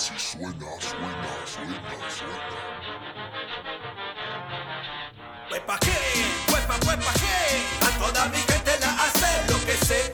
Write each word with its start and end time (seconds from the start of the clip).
así 0.00 0.14
suena, 0.16 0.66
suena, 0.80 1.32
suena, 1.44 2.10
suena. 2.16 2.60
Huepa 5.50 5.78
que, 5.78 5.98
huepa, 6.50 6.76
huepa 6.86 7.12
que, 7.20 7.86
a 7.86 7.98
toda 7.98 8.24
mi 8.28 8.38
gente 8.38 8.72
la 8.80 9.04
hace 9.04 9.52
lo 9.52 9.58
que 9.66 9.76
sé. 9.84 10.12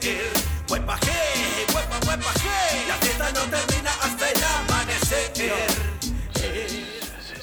Huepa 0.69 0.99
que, 0.99 1.73
huepa, 1.73 1.99
huepa 2.05 2.33
que, 2.33 2.87
la 2.89 2.95
fiesta 2.95 3.31
no 3.31 3.41
termina 3.55 3.91
hasta 4.03 4.29
el 4.29 4.43
amanecer. 4.43 5.31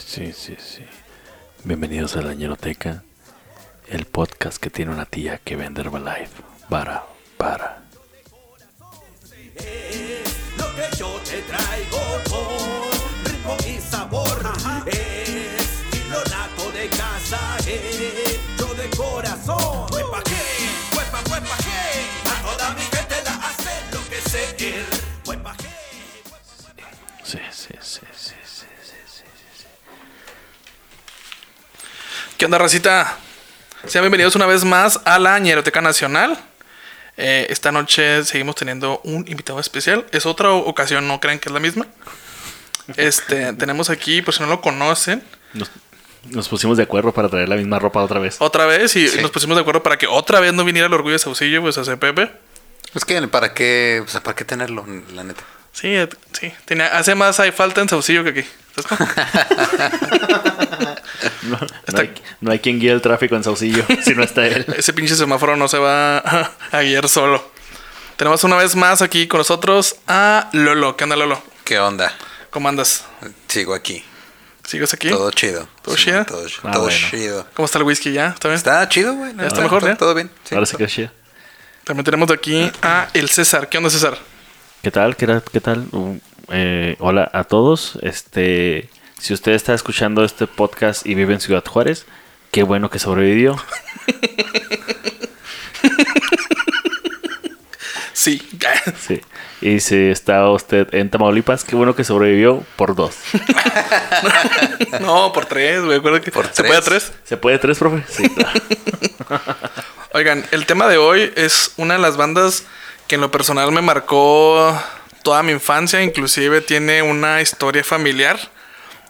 Sí, 0.07 0.33
sí, 0.35 0.57
sí. 0.59 0.85
Bienvenidos 1.65 2.15
a 2.17 2.23
la 2.23 2.35
Ñeroteca, 2.35 3.05
el 3.89 4.05
podcast 4.05 4.59
que 4.59 4.69
tiene 4.69 4.93
una 4.93 5.07
tía 5.07 5.39
que 5.39 5.57
vende 5.57 5.81
Herbalife. 5.81 6.43
Para, 6.69 7.05
para. 7.39 7.84
¿Qué 32.45 32.47
onda, 32.47 32.59
racita? 32.59 33.17
Sean 33.87 34.03
bienvenidos 34.03 34.37
una 34.37 34.45
vez 34.45 34.67
más 34.67 35.01
a 35.07 35.19
la 35.19 35.39
Ñeroteca 35.39 35.81
Nacional. 35.81 36.39
Eh, 37.17 37.47
esta 37.49 37.73
noche 37.73 38.23
seguimos 38.23 38.55
teniendo 38.55 39.01
un 39.03 39.27
invitado 39.27 39.59
especial. 39.61 40.05
Es 40.13 40.27
otra 40.27 40.53
ocasión, 40.53 41.09
no 41.09 41.21
crean 41.21 41.39
que 41.39 41.49
es 41.49 41.55
la 41.55 41.59
misma. 41.59 41.87
Este, 42.99 43.51
tenemos 43.59 43.89
aquí, 43.89 44.21
por 44.21 44.35
si 44.35 44.43
no 44.43 44.49
lo 44.49 44.61
conocen, 44.61 45.25
Nos, 45.55 45.71
nos 46.29 46.47
pusimos 46.51 46.77
de 46.77 46.83
acuerdo 46.83 47.13
para 47.15 47.31
traer 47.31 47.49
la 47.49 47.57
misma 47.57 47.79
ropa 47.79 48.03
otra 48.03 48.21
vez. 48.21 48.37
otra 48.41 48.67
vez 48.67 48.95
y 48.95 49.07
nos 49.23 49.31
pusimos 49.31 49.57
de 49.57 49.63
acuerdo 49.63 49.83
para 49.83 49.97
que 49.97 50.07
otra 50.07 50.39
vez 50.39 50.53
no 50.53 50.67
viniera 50.67 50.87
el 50.87 50.93
orgullo 50.93 51.15
de 51.15 51.21
Saucillo, 51.21 51.63
pues 51.63 51.79
hace 51.79 51.97
Pepe. 51.97 52.31
Es 52.95 53.07
que, 53.07 53.27
¿para 53.27 53.55
qué, 53.55 54.03
o 54.05 54.09
sea, 54.11 54.23
¿para 54.23 54.37
qué 54.37 54.45
tenerlo, 54.45 54.85
la 55.15 55.25
neta? 55.25 55.45
Sí, 55.73 55.97
eh, 55.97 56.11
sí. 56.39 56.53
Tenía, 56.67 56.89
hace 56.89 57.15
más 57.15 57.41
hay 57.41 57.53
falta 57.53 57.81
en 57.81 57.89
Saucillo 57.89 58.23
que 58.23 58.29
aquí. 58.29 58.45
No, 61.43 61.59
no 61.93 61.99
hay, 61.99 62.15
no 62.41 62.53
hay 62.53 62.59
quien 62.59 62.81
guíe 62.81 62.91
el 62.91 63.03
tráfico 63.03 63.37
en 63.37 63.45
Saucillo 63.45 63.85
si 64.05 64.15
no 64.15 64.23
está 64.23 64.47
él. 64.47 64.65
Ese 64.77 64.93
pinche 64.93 65.15
semáforo 65.15 65.57
no 65.57 65.69
se 65.69 65.79
va 65.79 66.19
a, 66.19 66.81
guiar 66.81 67.09
solo. 67.09 67.51
Tenemos 68.17 68.45
una 68.45 68.57
vez 68.57 68.77
más 68.77 69.03
aquí 69.03 69.27
con 69.27 69.39
nosotros 69.39 69.97
a 70.07 70.49
Lolo. 70.53 70.97
¿Qué 70.97 71.05
onda, 71.05 71.17
Lolo? 71.17 71.43
¿Qué 71.65 71.79
onda? 71.79 72.13
¿Cómo 72.51 72.69
andas? 72.69 73.05
Sigo 73.49 73.75
aquí. 73.75 74.05
¿Sigues 74.65 74.95
aquí? 74.95 75.11
Todo 75.11 75.31
chido. 75.33 75.69
¿Todo 75.83 75.97
Sí, 75.97 76.05
chido? 76.05 76.25
Todo, 76.25 76.47
Ah, 76.63 76.71
todo 76.73 76.83
bueno. 76.85 76.99
chido. 77.11 77.47
¿Cómo 77.55 77.67
está 77.67 77.79
el 77.79 77.85
whisky 77.85 78.13
ya? 78.13 78.29
¿Está 78.29 78.49
bien? 78.49 78.57
Está 78.57 78.89
chido, 78.89 79.15
güey. 79.15 79.33
Está 79.41 79.61
mejor, 79.61 79.83
todo. 79.83 79.97
Todo 79.97 80.15
bien. 80.15 80.31
Sí, 80.45 80.55
Ahora 80.55 80.67
sí 80.67 80.77
que 80.77 80.89
sí. 80.89 81.09
También 81.85 82.05
tenemos 82.05 82.29
de 82.29 82.35
aquí 82.35 82.73
a 82.81 83.09
el 83.13 83.29
César. 83.29 83.69
¿Qué 83.69 83.77
onda, 83.77 83.91
César? 83.91 84.17
¿Qué 84.83 84.91
tal? 84.91 85.17
¿Qué 85.17 85.27
tal? 85.27 85.43
¿Qué 85.53 85.61
tal? 85.61 85.87
Eh, 86.51 86.97
hola 86.99 87.31
a 87.33 87.45
todos. 87.45 87.99
Este, 88.03 88.89
si 89.19 89.35
usted 89.35 89.53
está 89.53 89.75
escuchando 89.75 90.25
este 90.25 90.47
podcast 90.47 91.07
y 91.07 91.15
vive 91.15 91.35
en 91.35 91.41
Ciudad 91.41 91.65
Juárez, 91.65 92.07
qué 92.51 92.63
bueno 92.63 92.91
que 92.91 92.99
sobrevivió. 92.99 93.57
Sí. 98.25 98.41
Sí. 99.07 99.21
Y 99.61 99.81
si 99.81 99.97
está 99.97 100.49
usted 100.51 100.95
en 100.95 101.11
Tamaulipas, 101.11 101.65
qué 101.65 101.77
bueno 101.77 101.95
que 101.95 102.05
sobrevivió 102.05 102.65
por 102.77 102.95
dos. 102.95 103.17
no, 105.01 105.33
por 105.33 105.47
tres, 105.47 105.83
güey. 105.85 106.01
Que 106.23 106.31
Por 106.31 106.47
¿Se 106.47 106.65
puede 106.65 106.81
tres. 106.81 107.05
tres? 107.07 107.13
¿Se 107.25 107.37
puede 107.37 107.59
tres, 107.59 107.79
profe? 107.79 108.03
Sí. 108.09 108.29
claro. 108.31 108.61
Oigan, 110.13 110.45
el 110.51 110.65
tema 110.67 110.87
de 110.89 110.97
hoy 110.97 111.33
es 111.37 111.73
una 111.77 111.95
de 111.95 112.01
las 112.01 112.17
bandas 112.17 112.65
que 113.09 113.17
en 113.17 113.21
lo 113.21 113.31
personal 113.31 113.73
me 113.73 113.83
marcó 113.83 114.75
toda 115.25 115.43
mi 115.43 115.51
infancia. 115.51 116.01
Inclusive 116.03 116.61
tiene 116.61 117.03
una 117.03 117.41
historia 117.41 117.83
familiar. 117.83 118.39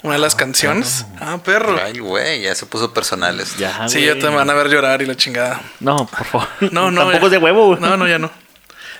Una 0.03 0.15
de 0.15 0.21
las 0.21 0.35
canciones. 0.35 1.05
Ah, 1.19 1.39
perro. 1.43 1.79
Ay, 1.83 1.99
güey, 1.99 2.43
ya 2.43 2.55
se 2.55 2.67
puso 2.67 2.93
personales. 2.95 3.57
Ya, 3.59 3.89
Sí, 3.89 3.97
güey. 4.05 4.07
ya 4.07 4.19
te 4.19 4.27
van 4.35 4.49
a 4.51 4.55
ver 4.55 4.69
llorar 4.69 5.01
y 5.03 5.07
la 5.07 5.15
chingada. 5.17 5.61
No, 5.81 5.97
por 6.07 6.25
favor. 6.25 6.49
No, 6.73 6.91
no. 6.91 7.01
Tampoco 7.03 7.21
ya. 7.21 7.27
es 7.27 7.31
de 7.33 7.39
huevo, 7.39 7.67
güey. 7.69 7.81
No, 7.81 7.97
no, 7.97 8.07
ya 8.07 8.19
no. 8.19 8.31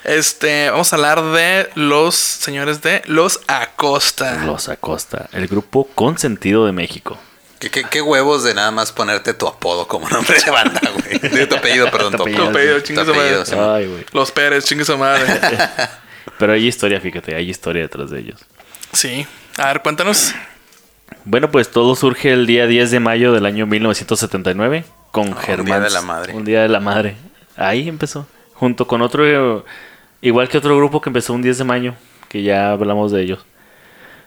Este, 0.03 0.69
vamos 0.69 0.91
a 0.93 0.95
hablar 0.97 1.23
de 1.23 1.69
los 1.75 2.13
señores 2.15 2.81
de 2.83 3.01
Los 3.05 3.39
Acosta. 3.47 4.43
Los 4.45 4.69
Acosta, 4.69 5.29
el 5.31 5.47
grupo 5.47 5.87
consentido 5.95 6.65
de 6.67 6.71
México. 6.71 7.17
¿Qué, 7.59 7.71
qué, 7.71 7.83
qué 7.85 8.01
huevos 8.01 8.43
de 8.43 8.53
nada 8.53 8.69
más 8.71 8.91
ponerte 8.91 9.33
tu 9.33 9.47
apodo 9.47 9.87
como 9.87 10.07
nombre 10.09 10.37
de 10.43 10.51
banda, 10.51 10.81
güey. 10.93 11.19
Digo, 11.31 11.47
tu 11.47 11.55
apellido, 11.55 11.89
perdón. 11.89 12.11
Tu 12.11 12.17
Tu 12.17 12.23
apellido, 12.23 12.43
Tu 12.45 12.49
apellido, 12.49 12.79
chingue 12.81 13.05
su 13.05 13.11
apellido, 13.11 13.39
madre. 13.39 13.45
sí, 13.45 13.55
man. 13.55 13.69
Ay, 13.75 13.87
güey. 13.87 14.05
Los 14.11 14.31
Pérez, 14.31 14.65
chingue 14.65 14.85
su 14.85 14.97
madre. 14.97 15.25
Pero 16.37 16.53
hay 16.53 16.67
historia, 16.67 16.99
fíjate, 16.99 17.35
hay 17.35 17.49
historia 17.49 17.83
detrás 17.83 18.09
de 18.11 18.19
ellos. 18.19 18.45
Sí. 18.91 19.25
A 19.57 19.67
ver, 19.67 19.81
cuéntanos. 19.81 20.33
Bueno, 21.23 21.51
pues 21.51 21.69
todo 21.71 21.95
surge 21.95 22.31
el 22.33 22.45
día 22.45 22.67
10 22.67 22.91
de 22.91 22.99
mayo 22.99 23.31
del 23.31 23.45
año 23.45 23.65
1979 23.65 24.85
con 25.11 25.27
Ah, 25.27 25.31
un 25.31 25.37
Germán. 25.37 25.65
día 25.65 25.79
de 25.79 25.89
la 25.91 26.01
madre. 26.01 26.33
Un 26.33 26.45
día 26.45 26.61
de 26.61 26.69
la 26.69 26.79
madre. 26.79 27.15
Ahí 27.55 27.87
empezó. 27.87 28.27
Junto 28.53 28.87
con 28.87 29.01
otro, 29.01 29.65
igual 30.21 30.49
que 30.49 30.57
otro 30.57 30.75
grupo 30.77 31.01
que 31.01 31.09
empezó 31.09 31.33
un 31.33 31.41
10 31.41 31.57
de 31.59 31.63
mayo, 31.63 31.93
que 32.29 32.41
ya 32.43 32.71
hablamos 32.71 33.11
de 33.11 33.21
ellos. 33.21 33.45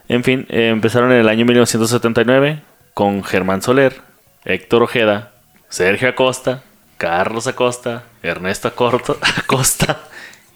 En 0.08 0.24
fin, 0.24 0.46
eh, 0.48 0.68
empezaron 0.68 1.12
en 1.12 1.18
el 1.18 1.28
año 1.28 1.44
1979 1.44 2.62
con 2.94 3.22
Germán 3.24 3.60
Soler, 3.62 4.00
Héctor 4.44 4.82
Ojeda, 4.82 5.32
Sergio 5.68 6.08
Acosta, 6.08 6.62
Carlos 6.96 7.46
Acosta, 7.46 8.04
Ernesto 8.22 8.68
Acorto- 8.68 9.18
Acosta 9.38 10.00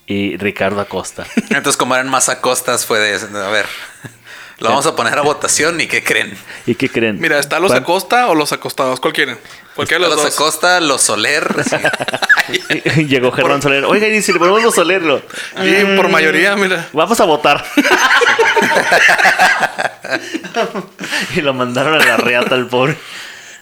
y 0.06 0.36
Ricardo 0.36 0.80
Acosta. 0.80 1.24
Entonces, 1.50 1.76
como 1.76 1.94
eran 1.94 2.08
más 2.08 2.28
acostas, 2.28 2.84
fue 2.86 2.98
de. 2.98 3.14
A 3.14 3.48
ver, 3.50 3.66
lo 4.58 4.68
vamos 4.68 4.86
a 4.86 4.94
poner 4.94 5.18
a 5.18 5.22
votación 5.22 5.80
y 5.80 5.86
¿qué 5.86 6.02
creen? 6.04 6.36
¿Y 6.66 6.74
qué 6.76 6.88
creen? 6.88 7.18
Mira, 7.20 7.38
¿está 7.38 7.58
los 7.58 7.72
Pan- 7.72 7.82
Acosta 7.82 8.28
o 8.28 8.34
los 8.34 8.52
acostados? 8.52 9.00
¿Cuál 9.00 9.12
quieren? 9.12 9.38
Cualquiera 9.74 10.04
de 10.04 10.10
los, 10.10 10.16
Los 10.16 10.26
dos. 10.26 10.34
Acosta, 10.34 10.80
los 10.80 11.00
Soler. 11.02 11.48
sí. 12.94 13.04
Llegó 13.06 13.32
Germán 13.32 13.62
Soler. 13.62 13.84
Oiga, 13.86 14.06
y 14.08 14.20
si 14.22 14.32
le 14.32 14.38
ponemos 14.38 14.62
los 14.62 14.74
Soler, 14.74 15.02
lo- 15.02 15.22
Y 15.64 15.96
por 15.96 16.08
mayoría, 16.08 16.54
mira. 16.56 16.88
Vamos 16.92 17.18
a 17.20 17.24
votar. 17.24 17.64
y 21.34 21.40
lo 21.40 21.54
mandaron 21.54 21.94
a 22.00 22.04
la 22.04 22.16
reata 22.16 22.54
al 22.54 22.66
pobre. 22.66 22.96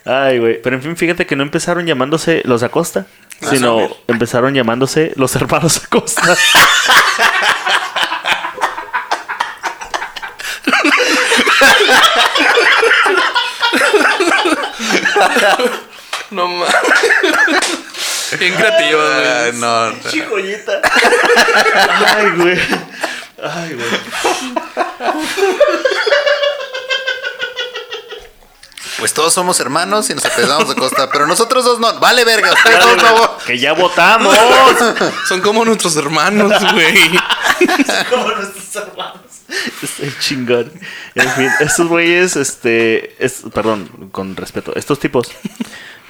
Ay, 0.04 0.38
güey. 0.38 0.60
Pero 0.60 0.76
en 0.76 0.82
fin, 0.82 0.96
fíjate 0.96 1.26
que 1.26 1.36
no 1.36 1.42
empezaron 1.42 1.86
llamándose 1.86 2.42
los 2.44 2.62
Acosta, 2.62 3.06
sino 3.48 3.88
empezaron 4.06 4.54
llamándose 4.54 5.12
los 5.16 5.34
hermanos 5.36 5.82
Acosta. 5.84 6.22
No 16.30 16.46
mames. 16.46 16.74
Bien 18.38 18.54
creativos, 18.54 19.10
Ah, 19.10 19.46
güey. 19.48 19.52
no, 19.60 19.90
no. 19.90 19.96
Chicollita. 20.10 20.80
Ay, 22.16 22.30
güey. 22.36 22.58
Ay, 23.42 23.74
güey. 23.74 23.90
Pues 29.00 29.12
todos 29.15 29.33
somos 29.33 29.59
hermanos 29.61 30.09
y 30.11 30.15
nos 30.15 30.25
apellidamos 30.25 30.71
Acosta, 30.71 31.09
pero 31.11 31.27
nosotros 31.27 31.65
dos 31.65 31.81
no. 31.81 31.99
Vale, 31.99 32.25
verga, 32.25 32.53
ustedes 32.53 32.78
dos 32.78 32.97
no. 33.03 33.38
Que 33.47 33.59
ya 33.59 33.72
votamos. 33.72 34.37
Son 35.28 35.41
como 35.41 35.65
nuestros 35.65 35.97
hermanos, 35.97 36.53
güey. 36.72 36.94
como 38.11 38.29
nuestros 38.31 38.76
hermanos. 38.76 39.20
Estoy 39.82 40.14
chingón. 40.20 40.70
En 41.14 41.29
fin, 41.31 41.49
estos 41.61 41.88
güeyes, 41.88 42.37
este, 42.37 43.17
es, 43.25 43.43
perdón, 43.52 44.11
con 44.12 44.37
respeto, 44.37 44.73
estos 44.76 45.00
tipos 45.00 45.29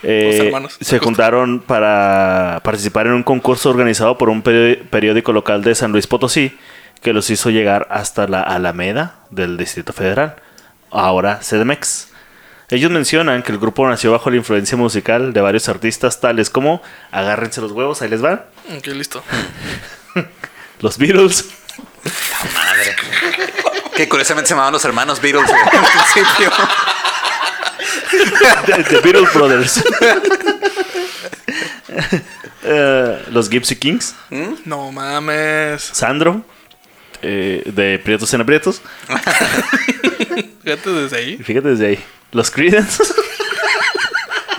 eh, 0.02 0.28
Los 0.36 0.46
hermanos. 0.46 0.76
se 0.80 0.98
juntaron 0.98 1.60
para 1.60 2.60
participar 2.62 3.06
en 3.06 3.12
un 3.14 3.22
concurso 3.22 3.70
organizado 3.70 4.18
por 4.18 4.28
un 4.28 4.42
peri- 4.42 4.82
periódico 4.90 5.32
local 5.32 5.62
de 5.62 5.74
San 5.74 5.92
Luis 5.92 6.06
Potosí 6.06 6.58
que 7.00 7.14
los 7.14 7.30
hizo 7.30 7.48
llegar 7.48 7.86
hasta 7.90 8.26
la 8.28 8.42
Alameda 8.42 9.20
del 9.30 9.56
Distrito 9.56 9.94
Federal, 9.94 10.36
ahora 10.90 11.40
CDMX. 11.40 12.08
Ellos 12.70 12.90
mencionan 12.90 13.42
que 13.42 13.50
el 13.52 13.58
grupo 13.58 13.88
nació 13.88 14.12
bajo 14.12 14.30
la 14.30 14.36
influencia 14.36 14.76
musical 14.76 15.32
de 15.32 15.40
varios 15.40 15.68
artistas 15.68 16.20
tales 16.20 16.50
como 16.50 16.82
Agárrense 17.10 17.60
los 17.60 17.72
huevos, 17.72 18.00
ahí 18.02 18.08
les 18.08 18.22
va, 18.24 18.46
Ok, 18.76 18.86
listo. 18.88 19.22
los 20.80 20.96
Beatles, 20.98 21.46
Madre. 22.54 22.96
Que 23.96 24.08
curiosamente 24.08 24.48
se 24.48 24.54
llamaban 24.54 24.72
los 24.72 24.84
hermanos 24.84 25.20
Beatles, 25.20 25.46
güey, 25.46 25.60
al 25.62 25.86
principio. 26.12 26.50
The, 28.66 28.84
The 28.84 29.00
Beatles 29.00 29.34
Brothers. 29.34 29.84
Eh, 32.62 33.24
los 33.30 33.48
Gypsy 33.48 33.74
Kings, 33.76 34.14
No 34.66 34.92
mames. 34.92 35.82
Sandro, 35.82 36.44
eh, 37.22 37.62
de 37.64 37.98
Prietos 37.98 38.32
en 38.34 38.42
Aprietos. 38.42 38.82
Fíjate 40.62 40.90
desde 40.90 41.16
ahí. 41.16 41.38
Fíjate 41.38 41.68
desde 41.68 41.86
ahí. 41.88 42.04
Los 42.32 42.50
Creedence. 42.50 43.02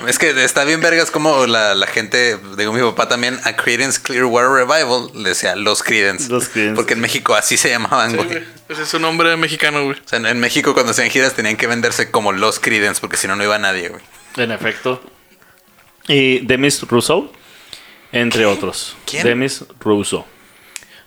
Es 0.07 0.17
que 0.17 0.31
está 0.43 0.63
bien 0.63 0.81
vergas 0.81 1.11
como 1.11 1.45
la, 1.45 1.75
la 1.75 1.85
gente, 1.85 2.35
digo 2.57 2.73
mi 2.73 2.81
papá 2.81 3.07
también, 3.07 3.39
a 3.43 3.55
Creedence 3.55 4.01
Clearwater 4.01 4.49
Revival 4.49 5.11
le 5.13 5.29
decía 5.29 5.55
los 5.55 5.83
Creedence. 5.83 6.27
Los 6.27 6.49
Creedence. 6.49 6.75
Porque 6.75 6.93
en 6.93 7.01
México 7.01 7.35
así 7.35 7.55
se 7.55 7.69
llamaban, 7.69 8.15
güey. 8.15 8.43
Ese 8.67 8.81
es 8.81 8.93
un 8.95 9.03
nombre 9.03 9.37
mexicano, 9.37 9.83
güey. 9.85 9.99
O 10.03 10.07
sea, 10.07 10.17
en- 10.17 10.25
en 10.25 10.39
México 10.39 10.73
cuando 10.73 10.91
hacían 10.91 11.11
giras 11.11 11.35
tenían 11.35 11.55
que 11.55 11.67
venderse 11.67 12.09
como 12.09 12.31
los 12.31 12.59
Creedence 12.59 12.99
porque 12.99 13.15
si 13.15 13.27
no, 13.27 13.35
no 13.35 13.43
iba 13.43 13.59
nadie, 13.59 13.89
güey. 13.89 14.01
en 14.37 14.51
efecto. 14.51 15.03
Y 16.07 16.39
Demis 16.47 16.81
Rousseau, 16.81 17.31
entre 18.11 18.47
otros. 18.47 18.97
¿Quién? 19.05 19.23
Demis 19.23 19.65
Rousseau. 19.79 20.25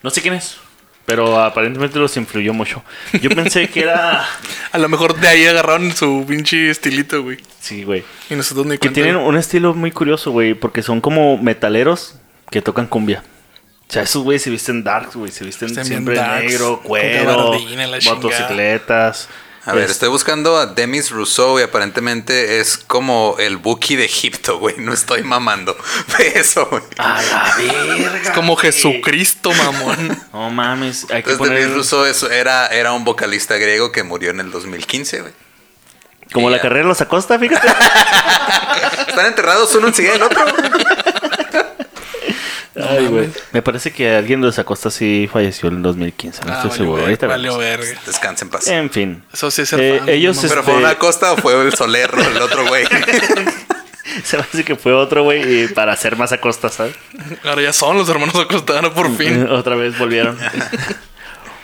No 0.05 0.11
sé 0.11 0.23
quién 0.23 0.35
es, 0.35 0.59
pero 1.07 1.41
aparentemente 1.43 1.99
los 1.99 2.17
influyó 2.17 2.53
mucho. 2.55 2.83
Yo 3.21 3.31
pensé 3.31 3.69
que 3.69 3.81
era... 3.81 4.27
A 4.73 4.79
lo 4.79 4.89
mejor 4.89 5.19
de 5.21 5.29
ahí 5.29 5.45
agarraron 5.47 5.93
su 5.93 6.25
pinche 6.27 6.71
estilito, 6.71 7.23
güey. 7.23 7.39
Sí, 7.61 7.85
güey. 7.85 8.05
Y 8.31 8.35
nosotros 8.35 8.67
ni 8.67 8.73
Que 8.73 8.79
cuenta. 8.89 8.95
tienen 8.95 9.17
un 9.17 9.37
estilo 9.37 9.75
muy 9.75 9.91
curioso, 9.91 10.31
güey, 10.31 10.55
porque 10.55 10.83
son 10.83 11.01
como 11.01 11.37
metaleros 11.39 12.17
que 12.51 12.63
tocan 12.63 12.87
cumbia. 12.87 13.23
O 13.89 13.93
sea, 13.93 14.03
esos 14.03 14.23
güeyes 14.25 14.43
se 14.43 14.51
visten 14.51 14.83
darks, 14.83 15.15
güey, 15.15 15.31
se 15.31 15.45
visten 15.45 15.69
Están 15.69 15.85
siempre 15.85 16.17
darks, 16.17 16.47
negro, 16.51 16.77
con 16.79 16.85
cuero, 16.89 17.25
gabardina, 17.27 17.87
la 17.87 17.99
chingada. 17.99 18.21
motocicletas. 18.23 19.29
A 19.67 19.73
ver, 19.73 19.85
Es- 19.85 19.93
estoy 19.93 20.11
buscando 20.11 20.59
a 20.59 20.67
Demis 20.67 21.11
Rousseau 21.11 21.59
y 21.59 21.63
aparentemente 21.63 22.61
es 22.61 22.77
como 22.77 23.37
el 23.39 23.57
Buki 23.57 23.97
de 23.97 24.05
Egipto, 24.05 24.59
güey. 24.59 24.75
No 24.79 24.93
estoy 24.93 25.23
mamando. 25.23 25.75
Ve 26.19 26.33
eso, 26.37 26.67
güey. 26.67 26.83
A 26.99 27.23
la 27.23 27.55
verga. 27.57 28.19
Es 28.23 28.31
como 28.31 28.57
Jesucristo, 28.57 29.53
mamón. 29.53 30.23
No 30.35 30.51
mames, 30.51 31.05
hay 31.05 31.23
que 31.23 31.31
Entonces, 31.31 31.39
poner 31.39 31.59
Demis 31.61 31.75
Rousseau 31.77 32.05
es- 32.05 32.23
era, 32.25 32.67
era 32.67 32.93
un 32.93 33.05
vocalista 33.05 33.57
griego 33.57 33.91
que 33.93 34.03
murió 34.03 34.31
en 34.31 34.41
el 34.41 34.51
2015, 34.51 35.21
güey. 35.23 35.33
como 36.33 36.51
la 36.51 36.57
Ya. 36.59 36.63
carrera 36.63 36.83
de 36.83 36.89
los 36.89 37.01
Acosta, 37.01 37.39
fíjate. 37.39 37.67
Están 39.09 39.27
enterrados 39.27 39.75
uno 39.77 39.89
enseguida 39.89 40.13
del 40.15 40.23
otro. 40.25 40.45
Ay, 42.89 43.07
güey. 43.07 43.29
Me 43.53 43.63
parece 43.63 43.93
que 43.93 44.15
alguien 44.15 44.41
de 44.41 44.47
los 44.49 44.59
Acosta 44.59 44.91
sí 44.91 45.29
falleció 45.33 45.69
en 45.69 45.77
el 45.77 45.83
2015, 45.83 46.45
no 46.45 46.53
Ah, 46.53 46.55
estoy 46.57 46.71
valió 46.71 46.77
seguro. 46.85 46.97
ver- 46.97 47.05
Ahorita 47.05 47.27
verga. 47.59 48.01
Descansen 48.07 48.47
en 48.49 48.51
paz. 48.53 48.69
En 48.69 48.91
fin. 48.91 49.23
Eso 49.33 49.51
sí 49.51 49.63
es 49.63 49.73
el 49.73 49.81
Eh, 49.81 49.99
fan, 50.01 50.09
ellos. 50.09 50.39
¿Pero 50.41 50.61
este- 50.61 50.63
fue 50.63 50.75
una 50.81 50.95
costa 50.99 51.33
o 51.33 51.37
fue 51.37 51.61
el 51.61 51.73
Solerro, 51.75 52.21
el 52.23 52.41
otro 52.43 52.67
güey? 52.67 52.85
Se 54.25 54.37
me 54.37 54.43
hace 54.45 54.65
que 54.65 54.77
fue 54.77 54.93
otro, 54.93 55.25
güey, 55.25 55.65
y 55.65 55.69
para 55.69 55.93
hacer 55.93 56.17
más 56.17 56.31
Acosta, 56.33 56.69
¿sabes? 56.69 56.95
Ahora 57.43 57.63
ya 57.63 57.73
son 57.73 57.97
los 57.97 58.09
hermanos 58.09 58.35
Acostanos 58.37 58.93
por 58.93 59.15
fin. 59.17 59.47
Otra 59.51 59.75
vez 59.77 59.99
volvieron. 59.99 60.39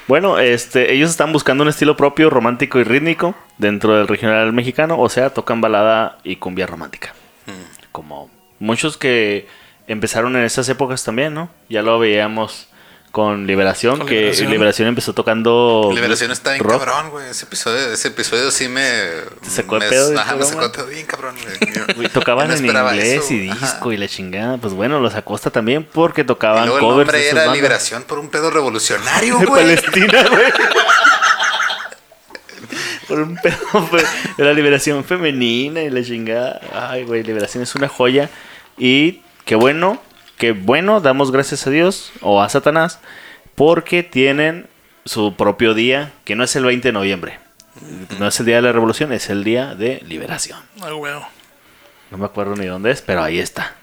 bueno, 0.08 0.38
este, 0.38 0.93
ellos 0.93 1.11
están 1.11 1.32
buscando 1.32 1.62
un 1.62 1.69
estilo 1.69 1.96
propio, 1.96 2.28
romántico 2.31 2.81
y 2.81 2.84
rítmico 2.84 3.34
dentro 3.58 3.96
del 3.96 4.08
regional 4.08 4.52
mexicano, 4.52 4.99
o 4.99 5.08
sea, 5.08 5.31
tocan 5.31 5.61
balada 5.61 6.19
y 6.25 6.37
cumbia 6.37 6.67
romántica. 6.67 7.14
Como 7.93 8.31
muchos 8.58 8.96
que 8.96 9.46
empezaron 9.93 10.37
en 10.37 10.45
esas 10.45 10.69
épocas 10.69 11.03
también, 11.05 11.35
¿no? 11.35 11.51
Ya 11.69 11.83
lo 11.83 11.99
veíamos 11.99 12.67
con 13.13 13.45
Liberación, 13.49 13.99
Con 13.99 14.07
que 14.07 14.15
Liberación. 14.15 14.51
Liberación, 14.53 14.89
empezó 14.89 15.13
tocando 15.15 15.91
Liberación 15.93 16.31
está 16.31 16.53
bien 16.53 16.63
rock. 16.63 16.85
cabrón, 16.85 17.11
güey. 17.11 17.29
Ese 17.29 17.45
episodio, 17.45 17.93
ese 17.93 18.07
episodio 18.09 18.53
sí 18.53 18.69
me. 18.69 18.89
sacó 19.49 19.75
de 19.75 19.81
me- 19.81 19.89
pedo 19.89 20.09
del 20.11 20.19
Ajá, 20.19 20.37
me 20.37 20.45
sacó 20.45 20.63
de 20.63 20.69
pedo 20.71 20.87
bien 20.87 21.07
cabrón, 21.07 21.35
güey. 21.97 22.09
Tocaban 22.13 22.47
no 22.49 22.55
en 22.55 22.67
inglés 22.67 23.25
eso, 23.25 23.35
y 23.35 23.49
ajá. 23.49 23.67
disco 23.67 23.91
y 23.93 23.97
la 23.97 24.07
chingada. 24.07 24.59
Pues 24.59 24.75
bueno, 24.75 25.01
los 25.01 25.17
Acosta 25.17 25.51
también 25.51 25.83
porque 25.93 26.23
tocaban 26.23 26.65
Y 26.65 26.67
luego 26.69 26.79
el 27.01 27.07
covers 27.07 27.13
de 27.13 27.19
nombre 27.19 27.29
era 27.31 27.41
bandas. 27.41 27.57
Liberación 27.57 28.03
por 28.05 28.19
un 28.21 28.29
pedo 28.29 28.49
revolucionario, 28.53 29.39
de 29.39 29.47
güey. 29.47 29.61
Palestina, 29.63 30.25
güey. 30.31 30.45
Por 33.09 33.21
un 33.23 33.37
pedo 33.37 33.57
de 34.37 34.45
la 34.45 34.53
liberación 34.53 35.03
femenina 35.05 35.83
y 35.83 35.91
la 35.91 36.01
chingada. 36.05 36.61
Ay, 36.73 37.03
güey, 37.03 37.25
liberación 37.25 37.63
es 37.65 37.75
una 37.75 37.89
joya. 37.89 38.31
Y 38.79 39.23
qué 39.45 39.55
bueno, 39.55 40.01
qué 40.39 40.53
bueno, 40.53 41.01
damos 41.01 41.33
gracias 41.33 41.67
a 41.67 41.71
Dios 41.71 42.13
o 42.21 42.43
a 42.43 42.49
Satanás, 42.49 43.01
porque 43.55 44.03
tienen 44.03 44.69
su 45.05 45.35
propio 45.37 45.75
día, 45.75 46.13
que 46.25 46.37
no 46.37 46.45
es 46.45 46.55
el 46.57 46.65
20 46.65 46.89
de 46.89 46.93
noviembre. 46.93 47.39
No 48.19 48.27
es 48.27 48.39
el 48.41 48.47
día 48.47 48.57
de 48.57 48.63
la 48.63 48.73
revolución, 48.73 49.13
es 49.13 49.31
el 49.31 49.45
día 49.45 49.75
de 49.75 50.03
liberación. 50.07 50.59
Ah, 50.81 50.91
güey. 50.91 51.13
No 52.11 52.19
me 52.19 52.27
acuerdo 52.27 52.57
ni 52.57 52.67
dónde 52.67 52.91
es, 52.91 53.03
pero 53.03 53.23
ahí 53.23 53.39
está. 53.39 53.75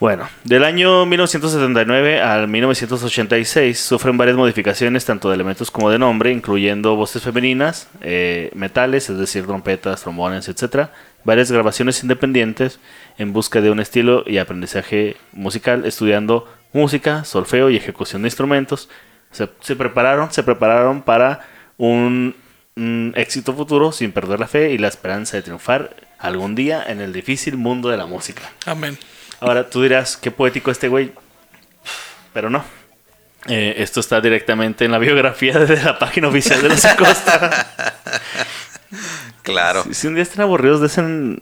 Bueno, 0.00 0.28
del 0.44 0.62
año 0.62 1.06
1979 1.06 2.20
al 2.20 2.46
1986 2.46 3.80
sufren 3.80 4.16
varias 4.16 4.36
modificaciones 4.36 5.04
tanto 5.04 5.28
de 5.28 5.34
elementos 5.34 5.72
como 5.72 5.90
de 5.90 5.98
nombre, 5.98 6.30
incluyendo 6.30 6.94
voces 6.94 7.22
femeninas, 7.22 7.88
eh, 8.00 8.50
metales, 8.54 9.10
es 9.10 9.18
decir, 9.18 9.44
trompetas, 9.44 10.02
trombones, 10.02 10.48
etc. 10.48 10.88
Varias 11.24 11.50
grabaciones 11.50 12.02
independientes 12.02 12.78
en 13.18 13.32
busca 13.32 13.60
de 13.60 13.70
un 13.70 13.80
estilo 13.80 14.24
y 14.26 14.38
aprendizaje 14.38 15.16
musical, 15.32 15.84
estudiando 15.84 16.46
música, 16.72 17.24
solfeo 17.24 17.70
y 17.70 17.76
ejecución 17.76 18.22
de 18.22 18.28
instrumentos. 18.28 18.88
Se, 19.30 19.48
se 19.60 19.76
prepararon, 19.76 20.32
se 20.32 20.42
prepararon 20.42 21.02
para 21.02 21.46
un, 21.76 22.34
un 22.76 23.12
éxito 23.16 23.52
futuro 23.52 23.92
sin 23.92 24.12
perder 24.12 24.40
la 24.40 24.46
fe 24.46 24.72
y 24.72 24.78
la 24.78 24.88
esperanza 24.88 25.36
de 25.36 25.42
triunfar 25.42 25.94
algún 26.18 26.54
día 26.54 26.84
en 26.86 27.00
el 27.00 27.12
difícil 27.12 27.56
mundo 27.56 27.88
de 27.88 27.96
la 27.96 28.06
música. 28.06 28.42
Amén. 28.66 28.98
Ahora 29.40 29.68
tú 29.68 29.82
dirás, 29.82 30.16
qué 30.16 30.30
poético 30.30 30.70
este 30.70 30.88
güey. 30.88 31.12
Pero 32.32 32.50
no. 32.50 32.64
Eh, 33.46 33.76
esto 33.78 34.00
está 34.00 34.20
directamente 34.20 34.84
en 34.84 34.90
la 34.90 34.98
biografía 34.98 35.58
de 35.58 35.82
la 35.82 35.98
página 35.98 36.28
oficial 36.28 36.60
de 36.60 36.68
los 36.68 36.84
Acosta. 36.84 37.66
Claro. 39.52 39.84
si, 39.84 39.94
si 39.94 40.06
un 40.06 40.14
día 40.14 40.22
están 40.22 40.42
aburridos, 40.42 40.80
desen 40.80 41.38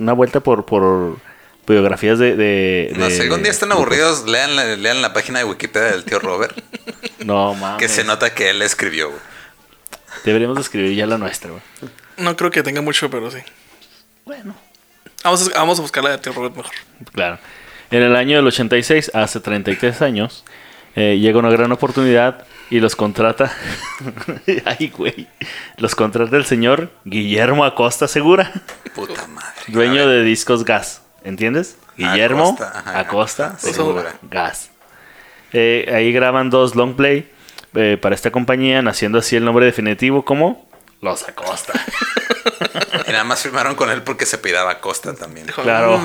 una 0.00 0.12
vuelta 0.12 0.40
por, 0.40 0.64
por 0.66 1.18
biografías 1.66 2.18
de, 2.18 2.36
de, 2.36 2.92
No 2.96 3.10
sé, 3.10 3.22
algún 3.22 3.42
día 3.42 3.50
están 3.50 3.68
grupos. 3.70 3.86
aburridos, 3.86 4.26
lean 4.28 4.54
la, 4.56 4.76
lean 4.76 5.02
la 5.02 5.12
página 5.12 5.40
de 5.40 5.44
Wikipedia 5.44 5.88
del 5.92 6.04
tío 6.04 6.18
Robert, 6.18 6.56
No, 7.24 7.54
mames. 7.54 7.78
que 7.78 7.88
se 7.88 8.04
nota 8.04 8.32
que 8.34 8.50
él 8.50 8.62
escribió, 8.62 9.08
güey. 9.08 9.20
Deberíamos 10.24 10.56
de 10.56 10.62
escribir 10.62 10.94
ya 10.96 11.06
la 11.06 11.18
nuestra, 11.18 11.50
güey. 11.50 11.62
No 12.18 12.36
creo 12.36 12.50
que 12.50 12.62
tenga 12.62 12.80
mucho, 12.80 13.10
pero 13.10 13.30
sí. 13.30 13.38
Bueno. 14.24 14.54
Vamos 15.24 15.50
a, 15.54 15.58
vamos 15.58 15.78
a 15.78 15.82
buscar 15.82 16.04
la 16.04 16.10
de 16.10 16.18
Tío 16.18 16.32
Robert 16.32 16.56
mejor. 16.56 16.72
Claro. 17.12 17.38
En 17.90 18.02
el 18.02 18.16
año 18.16 18.36
del 18.36 18.46
86, 18.46 19.10
hace 19.14 19.40
33 19.40 20.02
años, 20.02 20.44
eh, 20.96 21.18
llega 21.18 21.38
una 21.38 21.50
gran 21.50 21.70
oportunidad 21.72 22.44
y 22.70 22.80
los 22.80 22.96
contrata. 22.96 23.52
Ay, 24.64 24.88
güey. 24.88 25.28
Los 25.76 25.94
contrata 25.94 26.36
el 26.36 26.44
señor 26.44 26.90
Guillermo 27.04 27.64
Acosta 27.64 28.08
Segura, 28.08 28.52
Puta 28.94 29.26
madre. 29.28 29.50
dueño 29.68 30.08
de 30.08 30.22
Discos 30.22 30.64
Gas. 30.64 31.02
¿Entiendes? 31.22 31.76
Guillermo 31.96 32.54
Acosta, 32.58 32.78
ajá. 32.78 32.98
Acosta 33.00 33.58
Segura. 33.58 34.14
Gas. 34.30 34.70
Eh, 35.52 35.90
ahí 35.94 36.12
graban 36.12 36.50
dos 36.50 36.74
long 36.74 36.94
play 36.96 37.30
eh, 37.74 37.98
para 38.00 38.14
esta 38.14 38.30
compañía, 38.30 38.82
naciendo 38.82 39.18
así 39.18 39.36
el 39.36 39.44
nombre 39.44 39.64
definitivo 39.66 40.24
como 40.24 40.68
Los 41.00 41.28
Acosta. 41.28 41.72
Y 43.08 43.12
nada 43.12 43.24
más 43.24 43.42
firmaron 43.42 43.74
con 43.76 43.90
él 43.90 44.02
porque 44.02 44.26
se 44.26 44.38
pidaba 44.38 44.80
Costa 44.80 45.14
también. 45.14 45.46
claro. 45.46 46.00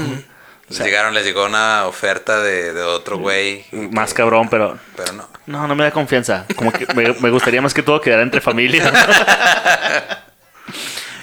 Les 0.79 0.79
llegaron, 0.87 1.13
les 1.13 1.25
llegó 1.25 1.45
una 1.45 1.85
oferta 1.85 2.41
de, 2.41 2.73
de 2.73 2.81
otro 2.83 3.17
güey. 3.17 3.65
Más 3.91 4.11
que- 4.13 4.17
cabrón, 4.17 4.47
pero 4.49 4.77
Pero 4.95 5.13
no. 5.13 5.27
No, 5.47 5.67
no 5.67 5.75
me 5.75 5.83
da 5.83 5.91
confianza. 5.91 6.45
Como 6.55 6.71
que 6.71 6.85
me, 6.93 7.13
me 7.19 7.29
gustaría 7.29 7.61
más 7.61 7.73
que 7.73 7.83
todo 7.83 7.99
quedar 7.99 8.19
entre 8.19 8.41
familia. 8.41 8.91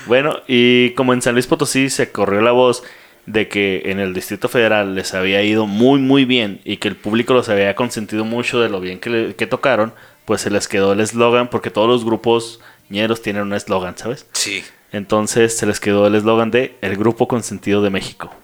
bueno, 0.07 0.37
y 0.47 0.91
como 0.95 1.13
en 1.13 1.23
San 1.23 1.35
Luis 1.35 1.47
Potosí 1.47 1.91
se 1.91 2.11
corrió 2.13 2.41
la 2.41 2.53
voz 2.53 2.83
de 3.27 3.49
que 3.49 3.83
en 3.87 4.01
el 4.01 4.15
Distrito 4.15 4.49
Federal 4.49 4.95
les 4.95 5.13
había 5.15 5.43
ido 5.43 5.67
muy, 5.67 6.01
muy 6.01 6.25
bien 6.25 6.61
y 6.65 6.79
que 6.79 6.89
el 6.89 6.97
público 6.97 7.35
los 7.35 7.49
había 7.49 7.75
consentido 7.75 8.25
mucho 8.25 8.61
de 8.61 8.69
lo 8.71 8.81
bien 8.81 9.01
que, 9.01 9.11
le- 9.11 9.35
que 9.37 9.47
tocaron, 9.47 9.93
pues 10.25 10.41
se 10.41 10.51
les 10.51 10.67
quedó 10.67 10.93
el 10.95 11.01
eslogan, 11.01 11.49
porque 11.49 11.71
todos 11.71 11.89
los 11.89 12.05
grupos 12.05 12.61
ñeros 12.89 13.21
tienen 13.23 13.43
un 13.43 13.53
eslogan, 13.53 13.97
¿sabes? 13.99 14.27
Sí. 14.33 14.65
Entonces 14.93 15.57
se 15.57 15.67
les 15.67 15.79
quedó 15.81 16.07
el 16.07 16.15
eslogan 16.15 16.51
de 16.51 16.77
El 16.81 16.97
Grupo 16.97 17.29
Consentido 17.29 17.83
de 17.83 17.91
México. 17.91 18.35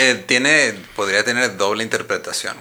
Que 0.00 0.14
tiene, 0.14 0.74
podría 0.96 1.22
tener 1.24 1.58
doble 1.58 1.84
interpretación. 1.84 2.56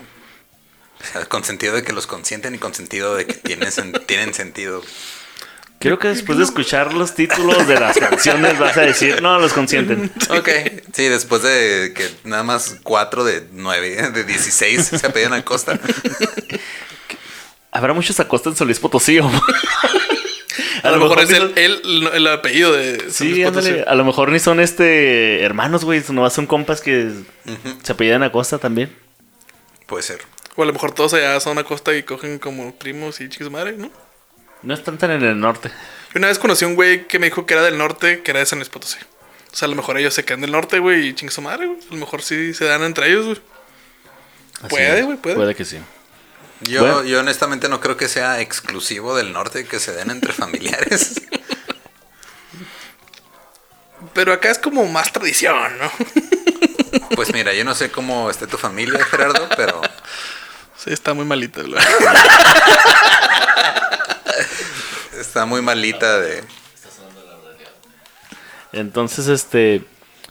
O 1.01 1.05
sea, 1.05 1.25
con 1.25 1.45
sentido 1.45 1.73
de 1.73 1.83
que 1.83 1.93
los 1.93 2.05
consienten 2.05 2.53
y 2.53 2.57
con 2.57 2.73
sentido 2.73 3.15
de 3.15 3.25
que 3.25 3.33
tienen, 3.33 3.71
tienen 4.07 4.33
sentido. 4.33 4.83
Creo 5.79 5.97
que 5.97 6.09
después 6.09 6.37
de 6.37 6.43
escuchar 6.43 6.93
los 6.93 7.15
títulos 7.15 7.65
de 7.65 7.79
las 7.79 7.97
canciones 7.97 8.59
vas 8.59 8.75
a 8.75 8.81
decir, 8.81 9.21
no, 9.21 9.39
los 9.39 9.53
consienten. 9.53 10.11
Ok. 10.29 10.49
Sí, 10.91 11.07
después 11.07 11.41
de 11.41 11.93
que 11.95 12.09
nada 12.25 12.43
más 12.43 12.75
4 12.83 13.23
de 13.23 13.47
9, 13.53 14.11
de 14.11 14.23
16 14.25 14.85
se 14.87 15.07
apellidan 15.07 15.35
a 15.35 15.45
Costa. 15.45 15.79
Habrá 17.71 17.93
muchos 17.93 18.19
Acosta 18.19 18.49
en 18.49 18.65
Luis 18.65 18.79
Potosí. 18.79 19.21
A, 20.83 20.91
lo 20.91 20.97
mejor 20.97 21.19
es 21.19 21.31
el, 21.31 21.53
el, 21.55 22.09
el 22.13 22.27
apellido 22.27 22.73
de 22.73 23.09
Sí, 23.11 23.43
ándale. 23.43 23.83
A 23.87 23.95
lo 23.95 24.05
mejor 24.05 24.31
ni 24.31 24.39
son 24.39 24.59
este 24.59 25.43
hermanos, 25.43 25.85
güey. 25.85 26.03
No 26.09 26.29
son 26.29 26.47
compas 26.47 26.81
que 26.81 27.11
se 27.83 27.91
apellidan 27.91 28.23
Acosta 28.23 28.57
también. 28.57 28.95
Puede 29.85 30.03
ser. 30.03 30.19
O 30.55 30.63
a 30.63 30.65
lo 30.65 30.73
mejor 30.73 30.91
todos 30.91 31.13
allá 31.13 31.39
son 31.39 31.57
a 31.57 31.63
costa 31.63 31.95
y 31.95 32.03
cogen 32.03 32.39
como 32.39 32.75
primos 32.75 33.21
y 33.21 33.29
chicos 33.29 33.49
madre, 33.49 33.73
¿no? 33.73 33.89
No 34.61 34.73
están 34.73 34.97
tan 34.97 35.11
en 35.11 35.23
el 35.23 35.39
norte. 35.39 35.71
Una 36.15 36.27
vez 36.27 36.39
conocí 36.39 36.65
a 36.65 36.67
un 36.67 36.75
güey 36.75 37.07
que 37.07 37.19
me 37.19 37.27
dijo 37.27 37.45
que 37.45 37.53
era 37.53 37.63
del 37.63 37.77
norte, 37.77 38.21
que 38.21 38.31
era 38.31 38.39
de 38.39 38.45
San 38.45 38.59
Luis 38.59 38.69
Potosí. 38.69 38.97
O 39.51 39.55
sea, 39.55 39.67
a 39.67 39.69
lo 39.69 39.75
mejor 39.75 39.97
ellos 39.97 40.13
se 40.13 40.25
quedan 40.25 40.41
del 40.41 40.51
norte, 40.51 40.79
güey, 40.79 41.07
y 41.07 41.13
chingue 41.13 41.33
su 41.33 41.41
madre, 41.41 41.67
güey. 41.67 41.79
A 41.79 41.93
lo 41.93 41.99
mejor 41.99 42.21
sí 42.21 42.53
se 42.53 42.65
dan 42.65 42.83
entre 42.83 43.09
ellos, 43.09 43.25
güey. 43.25 43.37
Puede, 44.69 45.03
güey, 45.03 45.17
puede. 45.17 45.35
Puede 45.35 45.55
que 45.55 45.65
sí. 45.65 45.77
Yo, 46.61 46.81
Bueno. 46.81 47.03
yo 47.03 47.19
honestamente 47.19 47.69
no 47.69 47.79
creo 47.79 47.95
que 47.95 48.09
sea 48.09 48.41
exclusivo 48.41 49.15
del 49.15 49.31
norte 49.31 49.65
que 49.65 49.79
se 49.79 49.93
den 49.93 50.11
entre 50.11 50.33
familiares. 50.33 51.21
Pero 54.13 54.33
acá 54.33 54.49
es 54.49 54.59
como 54.59 54.85
más 54.87 55.11
tradición, 55.11 55.77
¿no? 55.77 55.91
Pues 57.15 57.31
mira, 57.33 57.53
yo 57.53 57.63
no 57.65 57.75
sé 57.75 57.91
cómo 57.91 58.29
esté 58.31 58.47
tu 58.47 58.57
familia, 58.57 59.03
Gerardo, 59.05 59.47
pero 59.55 59.81
sí, 60.75 60.91
está 60.91 61.13
muy 61.13 61.25
malita, 61.25 61.61
está 65.19 65.45
muy 65.45 65.61
malita 65.61 66.19
de... 66.19 66.43
Entonces, 68.71 69.27
este. 69.27 69.83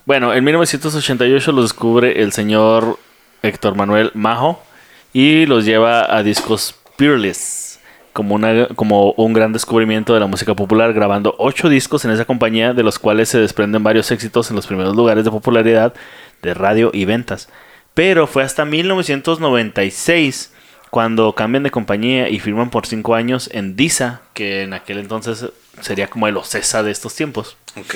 Bueno, 0.04 0.32
en 0.34 0.42
1988 0.44 1.52
los 1.52 1.64
descubre 1.66 2.22
el 2.22 2.32
señor 2.32 2.98
Héctor 3.42 3.74
Manuel 3.76 4.10
Majo 4.14 4.62
y 5.12 5.46
los 5.46 5.64
lleva 5.64 6.14
a 6.14 6.22
discos 6.22 6.74
Peerless 6.96 7.68
como, 8.12 8.34
una, 8.34 8.66
como 8.74 9.12
un 9.12 9.32
gran 9.32 9.52
descubrimiento 9.52 10.12
de 10.12 10.18
la 10.18 10.26
música 10.26 10.54
popular, 10.54 10.92
grabando 10.92 11.36
ocho 11.38 11.68
discos 11.68 12.04
en 12.04 12.10
esa 12.10 12.24
compañía, 12.24 12.74
de 12.74 12.82
los 12.82 12.98
cuales 12.98 13.28
se 13.28 13.38
desprenden 13.38 13.84
varios 13.84 14.10
éxitos 14.10 14.50
en 14.50 14.56
los 14.56 14.66
primeros 14.66 14.96
lugares 14.96 15.24
de 15.24 15.30
popularidad 15.30 15.94
de 16.42 16.52
radio 16.52 16.90
y 16.92 17.04
ventas. 17.04 17.48
Pero 17.94 18.26
fue 18.26 18.42
hasta 18.42 18.64
1996 18.64 20.52
cuando 20.90 21.32
cambian 21.34 21.62
de 21.62 21.70
compañía 21.70 22.28
y 22.28 22.40
firman 22.40 22.70
por 22.70 22.86
cinco 22.86 23.14
años 23.14 23.48
en 23.52 23.76
Disa, 23.76 24.22
que 24.34 24.62
en 24.62 24.72
aquel 24.72 24.98
entonces 24.98 25.46
sería 25.80 26.08
como 26.08 26.26
el 26.26 26.36
Ocesa 26.36 26.82
de 26.82 26.90
estos 26.90 27.14
tiempos. 27.14 27.56
Ok. 27.80 27.94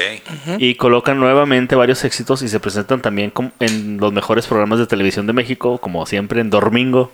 Y 0.59 0.75
colocan 0.77 1.19
nuevamente 1.19 1.75
varios 1.75 2.05
éxitos 2.05 2.43
y 2.43 2.49
se 2.49 2.61
presentan 2.61 3.03
también 3.03 3.33
en 3.61 3.99
los 3.99 4.13
mejores 4.13 4.47
programas 4.47 4.79
de 4.79 4.87
televisión 4.87 5.27
de 5.27 5.33
México, 5.33 5.79
como 5.79 6.05
siempre 6.07 6.41
en 6.41 6.51
Dormingo 6.51 7.13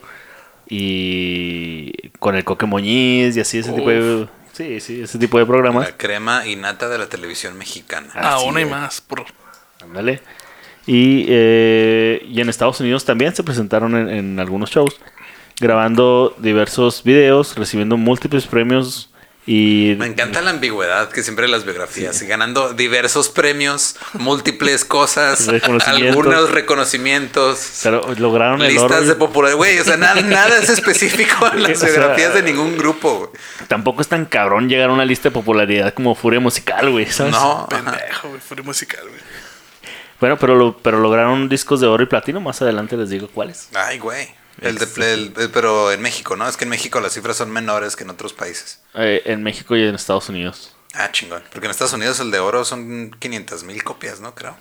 y 0.69 2.11
con 2.19 2.35
el 2.35 2.45
Coque 2.45 2.67
Moñiz 2.67 3.37
y 3.37 3.41
así 3.41 3.59
ese 3.59 3.73
tipo 3.73 3.89
de 3.91 4.29
sí, 4.53 4.81
sí, 4.81 5.03
ese 5.03 5.19
tipo 5.19 5.39
de 5.39 5.47
programas. 5.47 5.87
La 5.87 5.97
crema 5.97 6.47
innata 6.47 6.89
de 6.89 6.99
la 6.99 7.07
televisión 7.07 7.57
mexicana. 7.57 8.09
Ah, 8.15 8.35
Aún 8.35 8.57
hay 8.57 8.65
es. 8.65 8.71
más, 8.71 9.01
por... 9.01 9.25
Ándale. 9.83 10.21
Y, 10.87 11.27
eh, 11.29 12.27
y 12.29 12.41
en 12.41 12.49
Estados 12.49 12.81
Unidos 12.81 13.05
también 13.05 13.35
se 13.35 13.43
presentaron 13.43 13.95
en, 13.97 14.09
en 14.09 14.41
algunos 14.41 14.71
shows, 14.71 14.99
grabando 15.61 16.35
diversos 16.39 17.03
videos, 17.05 17.57
recibiendo 17.57 17.97
múltiples 17.97 18.47
premios 18.47 19.08
y 19.51 19.95
Me 19.99 20.05
encanta 20.07 20.43
la 20.43 20.51
ambigüedad 20.51 21.09
que 21.09 21.23
siempre 21.23 21.49
las 21.49 21.65
biografías, 21.65 22.21
y 22.21 22.27
ganando 22.27 22.75
diversos 22.75 23.31
premios, 23.31 23.97
múltiples 24.13 24.85
cosas, 24.85 25.47
Reconocimientos. 25.47 26.17
algunos 26.19 26.51
reconocimientos, 26.51 27.81
pero 27.83 28.03
lograron 28.19 28.61
el 28.61 28.75
listas 28.75 28.91
oro. 28.93 29.07
de 29.07 29.15
popularidad. 29.15 29.57
Güey, 29.57 29.79
o 29.79 29.85
sea, 29.85 29.97
nada, 29.97 30.21
nada 30.21 30.59
es 30.59 30.69
específico 30.69 31.51
en 31.53 31.63
las 31.63 31.73
O 31.73 31.81
sea, 31.81 31.89
biografías 31.89 32.35
de 32.35 32.43
ningún 32.43 32.77
grupo. 32.77 33.33
Tampoco 33.69 34.03
es 34.03 34.09
tan 34.09 34.27
cabrón 34.27 34.69
llegar 34.69 34.91
a 34.91 34.93
una 34.93 35.07
lista 35.07 35.31
de 35.31 35.33
popularidad 35.33 35.95
como 35.95 36.15
Furia 36.15 36.41
Musical, 36.41 36.91
güey, 36.91 37.07
¿sabes? 37.07 37.33
No. 37.33 37.67
Pendejo, 37.71 38.29
güey. 38.29 38.41
Fuera 38.41 38.63
musical, 38.63 39.01
güey. 39.09 39.21
Bueno, 40.21 40.37
pero, 40.39 40.57
lo- 40.57 40.77
pero 40.77 40.99
lograron 40.99 41.49
discos 41.49 41.81
de 41.81 41.87
oro 41.87 42.03
y 42.03 42.07
platino. 42.07 42.41
Más 42.41 42.61
adelante 42.61 42.97
les 42.97 43.09
digo 43.09 43.29
cuáles. 43.33 43.69
Ay, 43.75 43.99
güey. 43.99 44.29
El 44.61 44.77
de- 44.79 45.13
el- 45.13 45.33
el- 45.37 45.51
pero 45.51 45.93
en 45.93 46.01
México, 46.03 46.37
¿no? 46.37 46.49
Es 46.49 46.57
que 46.57 46.65
en 46.65 46.71
México 46.71 47.01
las 47.01 47.13
cifras 47.15 47.37
son 47.37 47.51
menores 47.51 47.95
que 47.97 48.05
en 48.05 48.11
otros 48.11 48.33
países. 48.33 48.81
Eh, 48.95 49.23
en 49.27 49.43
México 49.43 49.77
y 49.77 49.83
en 49.87 49.95
Estados 49.95 50.29
Unidos. 50.29 50.75
Ah, 50.95 51.11
chingón. 51.13 51.43
Porque 51.53 51.67
en 51.67 51.71
Estados 51.71 51.93
Unidos 51.93 52.19
el 52.21 52.31
de 52.31 52.39
oro 52.41 52.65
son 52.65 53.15
500 53.19 53.63
mil 53.65 53.83
copias, 53.85 54.21
¿no? 54.21 54.35
Creo. 54.35 54.57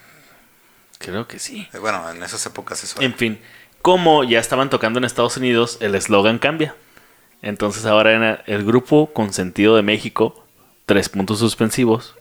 Creo 1.00 1.28
que 1.28 1.40
sí. 1.40 1.68
Eh, 1.74 1.78
Bueno, 1.80 2.10
en 2.12 2.22
esas 2.24 2.46
épocas 2.46 2.84
eso. 2.84 3.00
En 3.02 3.14
fin, 3.16 3.40
como 3.82 4.24
ya 4.24 4.40
estaban 4.40 4.70
tocando 4.70 5.00
en 5.00 5.06
Estados 5.06 5.38
Unidos, 5.38 5.78
el 5.80 5.96
eslogan 5.96 6.38
cambia. 6.40 6.76
Entonces 7.42 7.86
ahora 7.86 8.14
era 8.14 8.44
el 8.48 8.66
grupo 8.66 9.14
con 9.14 9.32
sentido 9.34 9.76
de 9.76 9.84
México, 9.84 10.46
tres 10.86 11.08
puntos 11.10 11.40
suspensivos, 11.40 12.16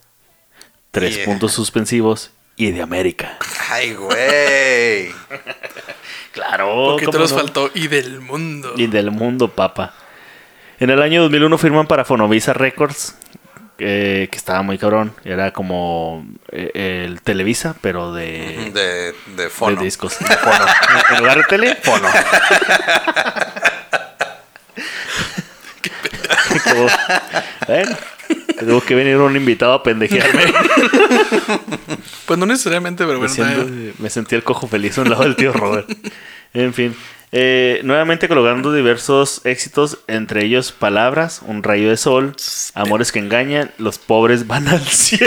tres 0.90 1.16
Yeah. 1.16 1.24
puntos 1.24 1.52
suspensivos 1.52 2.30
y 2.56 2.70
de 2.70 2.82
América. 2.82 3.38
Ay, 3.70 3.94
güey. 3.94 5.10
Claro. 6.36 6.90
Porque 6.90 7.06
te 7.06 7.12
¿cómo 7.12 7.18
nos 7.20 7.32
no? 7.32 7.38
faltó. 7.38 7.70
Y 7.74 7.88
del 7.88 8.20
mundo. 8.20 8.74
Y 8.76 8.86
del 8.86 9.10
mundo, 9.10 9.48
papa. 9.48 9.94
En 10.78 10.90
el 10.90 11.00
año 11.02 11.22
2001 11.22 11.56
firman 11.58 11.86
para 11.86 12.04
Fonovisa 12.04 12.52
Records, 12.52 13.16
eh, 13.78 14.28
que 14.30 14.36
estaba 14.36 14.60
muy 14.62 14.76
cabrón. 14.76 15.14
Era 15.24 15.50
como 15.52 16.26
eh, 16.52 17.04
el 17.06 17.22
Televisa, 17.22 17.74
pero 17.80 18.12
de, 18.12 18.70
De, 18.74 19.14
de 19.34 19.42
de 19.44 19.50
fono. 19.50 19.80
discos. 19.82 20.18
De 20.18 20.36
fono. 20.36 20.64
en 21.12 21.18
lugar 21.18 21.38
de 21.38 21.44
tele, 21.44 21.74
fono. 21.82 22.06
Como, 26.64 26.86
bueno, 27.66 27.96
tuvo 28.60 28.80
que 28.82 28.94
venir 28.94 29.16
un 29.18 29.36
invitado 29.36 29.74
a 29.74 29.82
pendejearme. 29.82 30.42
Pues 32.26 32.38
no 32.38 32.46
necesariamente, 32.46 33.04
pero 33.06 33.20
Me, 33.20 33.28
bueno. 33.28 33.34
siento- 33.34 33.94
me 33.98 34.10
sentí 34.10 34.34
el 34.34 34.42
cojo 34.42 34.66
feliz 34.66 34.98
a 34.98 35.02
un 35.02 35.10
lado 35.10 35.22
del 35.22 35.36
tío 35.36 35.52
Robert. 35.52 35.88
En 36.54 36.72
fin. 36.74 36.94
eh, 37.32 37.80
nuevamente 37.84 38.28
colocando 38.28 38.72
diversos 38.72 39.42
éxitos, 39.44 39.98
entre 40.06 40.44
ellos 40.44 40.72
Palabras, 40.72 41.42
Un 41.44 41.62
rayo 41.62 41.88
de 41.90 41.96
sol, 41.96 42.34
Amores 42.74 43.12
que 43.12 43.18
engañan, 43.18 43.70
Los 43.78 43.98
pobres 43.98 44.46
van 44.46 44.66
al 44.68 44.80
cielo. 44.80 45.26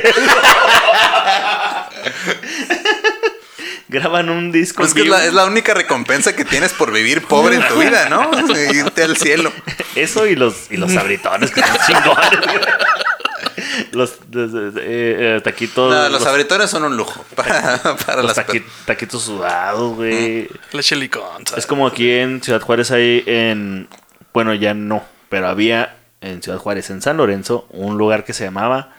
Graban 3.89 4.29
un 4.29 4.51
disco. 4.51 4.77
Pues 4.84 4.91
en 4.91 4.98
que 4.98 5.01
es 5.03 5.10
la, 5.10 5.25
es 5.25 5.34
la 5.34 5.46
única 5.46 5.74
recompensa 5.74 6.36
que 6.36 6.46
tienes 6.46 6.74
por 6.74 6.91
vivir 6.93 7.24
pobre 7.25 7.55
en 7.55 7.67
tu 7.67 7.79
vida, 7.79 8.08
¿no? 8.08 8.29
Irte 8.74 9.03
al 9.03 9.17
cielo. 9.17 9.51
Eso 9.96 10.27
y 10.27 10.36
los, 10.36 10.72
y 10.72 10.77
los 10.77 10.91
sabritones 10.93 11.50
que 11.51 11.62
son 11.62 11.77
chingones. 11.88 12.29
los 13.91 14.13
los, 14.31 14.53
eh, 14.77 15.38
eh, 15.38 15.41
taquitos. 15.43 15.91
No, 15.93 16.10
los 16.10 16.25
abritones 16.25 16.69
son 16.69 16.84
un 16.84 16.96
lujo 16.98 17.25
para, 17.36 17.79
para 18.05 18.22
los 18.22 18.38
las 18.38 18.48
taqui- 18.48 18.63
taquitos 18.86 19.24
sudados, 19.24 19.96
güey. 19.96 20.48
La 20.72 20.81
Shelly 20.81 21.10
Conza. 21.10 21.58
Es 21.58 21.65
como 21.65 21.88
aquí 21.88 22.12
en 22.12 22.41
Ciudad 22.43 22.62
Juárez 22.62 22.91
hay 22.91 23.24
en... 23.25 23.88
Bueno, 24.34 24.53
ya 24.53 24.75
no, 24.75 25.03
pero 25.29 25.48
había 25.48 25.98
en 26.22 26.43
Ciudad 26.43 26.60
Juárez, 26.60 26.89
en 26.91 27.01
San 27.01 27.17
Lorenzo, 27.17 27.65
un 27.72 27.98
lugar 27.98 28.24
que 28.24 28.34
se 28.34 28.43
llamaba 28.43 28.93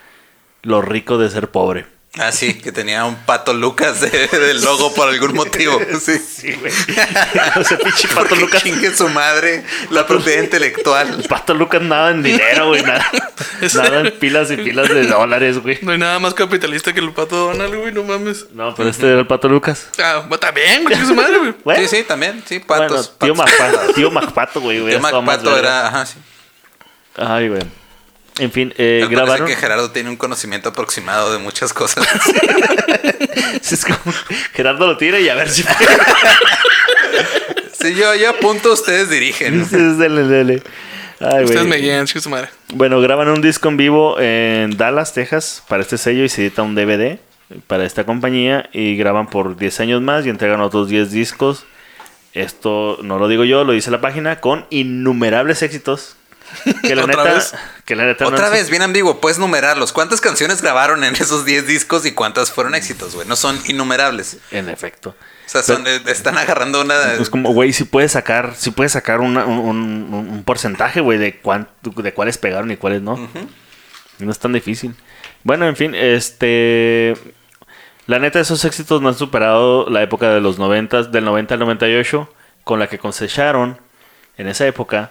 Lo 0.63 0.83
rico 0.83 1.17
de 1.19 1.31
ser 1.31 1.49
pobre. 1.49 1.87
Ah, 2.19 2.33
sí, 2.33 2.55
que 2.55 2.73
tenía 2.73 3.05
un 3.05 3.15
pato 3.15 3.55
Lucas 3.55 4.01
de- 4.01 4.11
del 4.27 4.61
logo 4.65 4.93
por 4.95 5.09
algún 5.09 5.33
motivo. 5.33 5.81
Sí. 6.01 6.19
Sí, 6.19 6.53
güey. 6.55 6.73
o 7.57 7.63
sea, 7.65 7.79
pinche 7.79 8.09
Pato 8.15 8.35
Lucas. 8.35 8.63
chingue 8.65 8.93
su 8.97 9.09
madre 9.11 9.65
la 9.91 10.07
propiedad 10.09 10.43
intelectual. 10.43 11.25
Pato 11.29 11.55
Lucas 11.55 11.81
nada 11.83 12.11
en 12.11 12.25
dinero, 12.25 12.67
güey. 12.69 12.83
Nada, 12.83 13.09
nada 13.75 14.01
en 14.01 14.19
pilas 14.19 14.51
y 14.51 14.57
pilas 14.57 14.89
de 14.89 15.07
dólares, 15.07 15.59
güey. 15.63 15.79
No 15.83 15.93
hay 15.93 15.99
nada 15.99 16.19
más 16.19 16.35
capitalista 16.35 16.93
que 16.93 16.99
el 16.99 17.13
pato 17.13 17.37
Donald, 17.53 17.77
güey. 17.77 17.93
No 17.93 18.03
mames. 18.03 18.47
No, 18.55 18.75
pero 18.75 18.89
este 18.89 19.07
era 19.07 19.21
el 19.21 19.27
Pato 19.29 19.49
Lucas. 19.49 19.87
Ah, 20.03 20.19
bueno, 20.27 20.39
también, 20.39 20.83
güey. 20.83 20.95
chingue 20.97 21.09
su 21.09 21.15
madre, 21.15 21.39
güey. 21.39 21.55
Bueno, 21.63 21.81
Sí, 21.89 21.97
sí, 21.97 22.03
también. 22.03 22.43
Sí, 22.45 22.61
bueno, 22.67 22.89
patos. 22.89 23.15
tío, 23.19 23.35
patos. 23.37 23.53
Macpato, 23.61 23.93
tío 23.95 24.11
Macpato, 24.11 24.61
güey. 24.61 24.79
Tío 24.79 24.89
estado 24.89 25.23
más 25.23 25.37
Macpato 25.37 25.57
era. 25.57 25.87
Ajá, 25.87 26.07
sí. 26.07 26.17
Ay, 27.17 27.49
güey. 27.49 27.63
En 28.41 28.51
fin, 28.51 28.75
eh, 28.79 29.01
Me 29.03 29.15
grabaron... 29.15 29.47
que 29.47 29.55
Gerardo 29.55 29.91
tiene 29.91 30.09
un 30.09 30.17
conocimiento 30.17 30.71
aproximado 30.71 31.33
de 31.33 31.39
muchas 31.39 31.73
cosas. 31.73 32.07
Es 33.61 33.85
como 33.85 34.15
Gerardo 34.55 34.87
lo 34.87 34.97
tira 34.97 35.21
y 35.21 35.29
a 35.29 35.35
ver 35.35 35.51
si... 35.51 35.63
Sí, 37.81 37.95
yo, 37.95 38.15
yo 38.15 38.31
apunto, 38.31 38.73
ustedes 38.73 39.11
dirigen. 39.11 39.69
Dele, 39.99 40.25
dele. 40.25 40.63
Ay, 41.21 41.45
Ustedes 41.45 41.67
me 41.67 41.77
guían, 41.77 42.07
su 42.07 42.31
madre. 42.31 42.49
Bueno, 42.73 43.01
graban 43.01 43.29
un 43.29 43.43
disco 43.43 43.69
en 43.69 43.77
vivo 43.77 44.19
en 44.19 44.77
Dallas, 44.77 45.13
Texas, 45.13 45.63
para 45.69 45.83
este 45.83 45.99
sello 45.99 46.25
y 46.25 46.29
se 46.29 46.43
edita 46.43 46.63
un 46.63 46.75
DVD 46.75 47.19
para 47.67 47.85
esta 47.85 48.05
compañía 48.05 48.69
y 48.73 48.97
graban 48.97 49.29
por 49.29 49.57
10 49.57 49.81
años 49.81 50.03
más 50.03 50.25
y 50.25 50.31
entregan 50.31 50.61
otros 50.61 50.89
10 50.89 51.11
discos. 51.11 51.67
Esto 52.33 52.99
no 53.03 53.19
lo 53.19 53.29
digo 53.29 53.45
yo, 53.45 53.65
lo 53.65 53.73
dice 53.73 53.91
la 53.91 54.01
página, 54.01 54.41
con 54.41 54.67
innumerables 54.71 55.63
éxitos. 55.63 56.17
Que 56.83 56.95
la 56.95 57.05
¿Otra 57.05 57.23
neta, 57.25 57.35
vez? 57.35 57.55
que 57.85 57.97
la 57.97 58.05
neta 58.07 58.25
no 58.25 58.31
Otra 58.31 58.49
vez, 58.51 58.71
bien 58.71 58.83
ambiguo, 58.83 59.21
puedes 59.21 59.39
numerarlos. 59.39 59.93
¿Cuántas 59.93 60.21
canciones 60.21 60.61
grabaron 60.63 61.05
en 61.05 61.15
esos 61.17 61.45
10 61.45 61.67
discos 61.67 62.05
y 62.07 62.13
cuántas 62.13 62.51
fueron 62.53 62.75
éxitos, 62.75 63.15
güey? 63.15 63.27
No 63.29 63.37
son 63.37 63.59
innumerables. 63.67 64.39
En 64.51 64.69
efecto. 64.69 65.11
O 65.11 65.49
sea, 65.51 65.63
son, 65.63 65.85
eh, 65.87 66.01
están 66.07 66.39
agarrando 66.39 66.81
una... 66.83 67.15
Es 67.15 67.29
como, 67.31 67.53
güey, 67.53 67.73
si 67.73 67.85
puedes 67.85 68.13
sacar, 68.13 68.55
si 68.57 68.71
puedes 68.71 68.93
sacar 68.93 69.21
una- 69.21 69.45
un, 69.47 69.59
un- 69.59 70.29
un 70.31 70.45
porcentaje, 70.45 71.01
güey, 71.01 71.19
de 71.19 71.39
cuánto, 71.41 71.91
de 71.91 72.15
cuáles 72.15 72.39
pegaron 72.39 72.71
y 72.71 72.77
cuáles 72.77 73.03
no. 73.03 73.29
No 74.19 74.31
es 74.31 74.39
tan 74.39 74.53
difícil. 74.53 74.95
Bueno, 75.43 75.67
en 75.67 75.75
fin, 75.77 75.95
este. 75.95 77.15
La 78.07 78.19
neta, 78.19 78.39
esos 78.41 78.65
éxitos 78.65 79.01
no 79.03 79.09
han 79.09 79.15
superado 79.17 79.89
la 79.89 80.03
época 80.03 80.31
de 80.31 80.41
los 80.41 80.59
90, 80.59 81.05
del 81.05 81.25
90 81.25 81.55
al 81.55 81.61
98, 81.61 82.33
con 82.65 82.79
la 82.79 82.89
que 82.89 82.99
cosecharon 82.99 83.79
en 84.37 84.49
esa 84.49 84.67
época, 84.67 85.11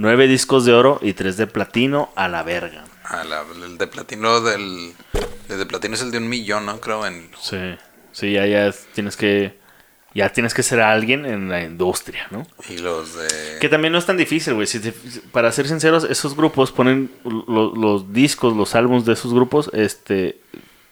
nueve 0.00 0.26
discos 0.26 0.64
de 0.64 0.72
oro 0.72 0.98
y 1.02 1.12
tres 1.12 1.36
de 1.36 1.46
platino 1.46 2.10
a 2.16 2.26
la 2.28 2.42
verga. 2.42 2.84
Ah, 3.04 3.22
la- 3.24 3.44
el 3.66 3.76
de 3.78 3.86
platino 3.86 4.40
del. 4.40 4.94
El 5.48 5.58
de 5.58 5.66
platino 5.66 5.94
es 5.94 6.02
el 6.02 6.10
de 6.10 6.18
un 6.18 6.28
millón, 6.28 6.64
¿no? 6.66 6.80
Creo 6.80 7.06
en. 7.06 7.30
Sí, 7.40 7.76
sí, 8.12 8.32
ya, 8.32 8.46
ya 8.46 8.72
tienes 8.94 9.16
que, 9.16 9.58
ya 10.14 10.32
tienes 10.32 10.54
que 10.54 10.62
ser 10.62 10.80
alguien 10.80 11.26
en 11.26 11.48
la 11.48 11.62
industria, 11.62 12.26
¿no? 12.30 12.46
Y 12.68 12.78
los 12.78 13.14
de. 13.16 13.58
Que 13.60 13.68
también 13.68 13.92
no 13.92 13.98
es 13.98 14.06
tan 14.06 14.16
difícil, 14.16 14.54
güey. 14.54 14.66
Si 14.66 14.78
para 15.32 15.50
ser 15.52 15.66
sinceros, 15.68 16.04
esos 16.04 16.34
grupos 16.36 16.70
ponen 16.72 17.10
lo- 17.24 17.74
los 17.74 18.12
discos, 18.12 18.56
los 18.56 18.74
álbumes 18.74 19.04
de 19.04 19.12
esos 19.14 19.34
grupos, 19.34 19.70
este, 19.74 20.40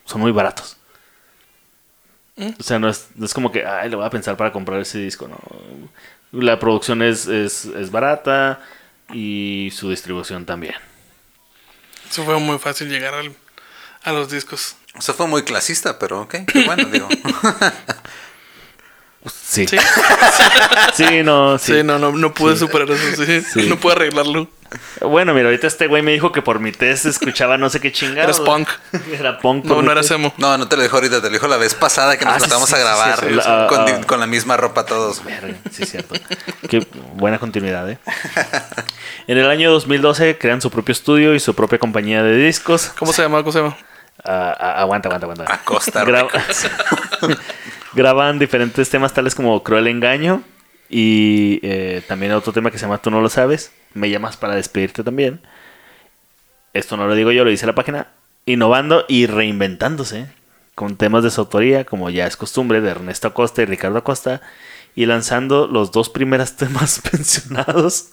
son 0.05 0.21
muy 0.21 0.33
baratos. 0.33 0.77
O 2.59 2.63
sea, 2.63 2.79
no 2.79 2.89
es, 2.89 3.09
no 3.17 3.27
es 3.27 3.35
como 3.35 3.51
que, 3.51 3.67
ay, 3.67 3.91
le 3.91 3.97
voy 3.97 4.05
a 4.05 4.11
pensar 4.11 4.37
para 4.37 4.53
comprar 4.53 4.81
ese 4.81 4.99
disco, 4.99 5.27
no. 5.27 5.39
La 6.31 6.59
producción 6.61 7.03
es, 7.03 7.27
es, 7.27 7.65
es 7.65 7.91
barata 7.91 8.61
y 9.13 9.71
su 9.75 9.91
distribución 9.91 10.45
también. 10.47 10.75
Eso 12.11 12.25
fue 12.25 12.39
muy 12.39 12.59
fácil 12.59 12.89
llegar 12.89 13.15
al- 13.15 13.35
a 14.03 14.13
los 14.13 14.31
discos. 14.31 14.77
Eso 14.99 15.15
fue 15.15 15.27
muy 15.27 15.43
clasista, 15.43 15.99
pero 15.99 16.23
ok. 16.23 16.35
qué 16.47 16.65
bueno, 16.65 16.85
digo. 16.87 17.09
Sí. 19.45 19.67
Sí, 19.67 19.77
Sí, 20.95 21.23
no, 21.23 21.59
sí. 21.59 21.75
sí, 21.75 21.83
no, 21.83 21.99
no, 21.99 22.13
no 22.13 22.33
pude 22.33 22.57
superar 22.57 22.89
eso. 22.91 23.25
Sí. 23.27 23.43
Sí. 23.43 23.69
No 23.69 23.79
pude 23.79 23.93
arreglarlo. 23.93 24.49
Bueno, 25.01 25.33
mira, 25.35 25.47
ahorita 25.47 25.67
este 25.67 25.87
güey 25.87 26.03
me 26.03 26.13
dijo 26.13 26.31
que 26.33 26.43
por 26.43 26.61
mi 26.61 26.73
test 26.73 27.07
escuchaba 27.07 27.57
no 27.57 27.71
sé 27.71 27.81
qué 27.81 27.91
chingada. 27.93 28.25
Eres 28.25 28.41
punk. 28.41 28.69
Era 29.19 29.39
punk. 29.39 29.65
No, 29.65 29.81
no 29.83 29.91
eras 29.93 30.11
emo. 30.11 30.35
No, 30.37 30.59
no 30.59 30.69
te 30.69 30.77
lo 30.77 30.83
dijo 30.83 30.97
ahorita, 30.97 31.21
te 31.23 31.29
lo 31.29 31.33
dijo 31.33 31.47
la 31.49 31.57
vez 31.57 31.75
pasada 31.75 32.19
que 32.19 32.25
nos 32.25 32.35
Ah, 32.35 32.39
sí, 32.41 32.45
tratamos 32.47 32.69
sí, 32.69 32.75
a 32.75 32.79
grabar 32.79 33.19
sí, 33.21 33.27
sí. 33.29 33.35
La- 33.35 33.67
con, 33.69 33.81
ah, 33.81 34.01
con 34.07 34.21
la 34.21 34.27
misma 34.27 34.57
ropa 34.57 34.85
todos. 34.85 35.23
Sí, 35.71 35.83
es 35.85 35.91
cierto. 35.91 36.15
Qué 36.69 36.87
buena 37.15 37.39
continuidad, 37.39 37.89
¿eh? 37.91 37.99
En 39.27 39.39
el 39.39 39.49
año 39.49 39.71
2012 39.71 40.37
crean 40.39 40.61
su 40.61 40.71
propio 40.71 40.93
estudio 40.93 41.35
y 41.35 41.41
su 41.41 41.55
propia 41.55 41.79
compañía 41.79 42.23
de 42.23 42.37
discos. 42.37 42.93
¿Cómo 42.99 43.13
se 43.13 43.23
llama? 43.23 43.39
¿Cómo 43.39 43.53
se 43.53 43.59
llama? 43.61 43.77
Ah, 44.25 44.55
ah, 44.59 44.81
aguanta, 44.81 45.09
aguanta, 45.09 45.27
aguanta. 45.27 45.55
Acosta 45.55 46.05
Gra- 46.05 46.23
Records. 46.31 46.69
Graban 47.95 48.39
diferentes 48.39 48.91
temas 48.91 49.13
tales 49.15 49.35
como 49.35 49.63
Cruel 49.63 49.87
Engaño 49.87 50.43
y 50.91 51.61
eh, 51.63 52.03
también 52.07 52.33
otro 52.33 52.53
tema 52.53 52.71
que 52.71 52.79
se 52.79 52.85
llama 52.85 52.99
Tú 52.99 53.11
no 53.11 53.21
lo 53.21 53.29
sabes. 53.29 53.73
Me 53.99 54.11
llamas 54.11 54.37
para 54.37 54.55
despedirte 54.55 55.03
también. 55.03 55.41
Esto 56.73 56.97
no 56.97 57.07
lo 57.07 57.15
digo 57.15 57.33
yo, 57.33 57.45
lo 57.45 57.51
dice 57.51 57.67
la 57.67 57.75
página. 57.75 58.09
Innovando 58.47 59.05
y 59.09 59.27
reinventándose 59.27 60.29
con 60.75 60.97
temas 60.97 61.25
de 61.25 61.31
su 61.31 61.41
autoría, 61.41 61.85
como 61.85 62.09
ya 62.09 62.27
es 62.27 62.37
costumbre, 62.37 62.81
de 62.81 62.91
Ernesto 62.91 63.27
Acosta 63.27 63.63
y 63.63 63.65
Ricardo 63.65 63.99
Acosta, 63.99 64.41
y 64.95 65.07
lanzando 65.07 65.67
los 65.67 65.91
dos 65.91 66.09
primeros 66.09 66.57
temas 66.57 67.03
mencionados 67.13 68.11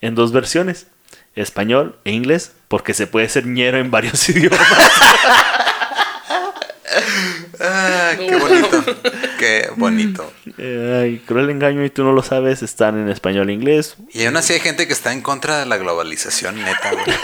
en 0.00 0.14
dos 0.14 0.30
versiones, 0.30 0.86
español 1.34 1.98
e 2.04 2.12
inglés, 2.12 2.52
porque 2.68 2.94
se 2.94 3.08
puede 3.08 3.28
ser 3.28 3.46
ñero 3.46 3.78
en 3.78 3.90
varios 3.90 4.28
idiomas. 4.28 4.60
Ah, 7.60 8.12
qué 8.18 8.36
bonito. 8.36 8.84
Qué 9.38 9.70
bonito. 9.76 10.32
Ay, 10.58 11.22
Cruel 11.26 11.50
Engaño 11.50 11.84
y 11.84 11.90
tú 11.90 12.04
no 12.04 12.12
lo 12.12 12.22
sabes, 12.22 12.62
están 12.62 12.98
en 12.98 13.08
español 13.08 13.50
e 13.50 13.52
inglés. 13.52 13.96
Y 14.12 14.24
aún 14.26 14.36
así 14.36 14.52
hay 14.54 14.60
gente 14.60 14.86
que 14.86 14.92
está 14.92 15.12
en 15.12 15.20
contra 15.22 15.58
de 15.58 15.66
la 15.66 15.76
globalización, 15.76 16.62
neta, 16.62 16.92
güey. 16.92 17.04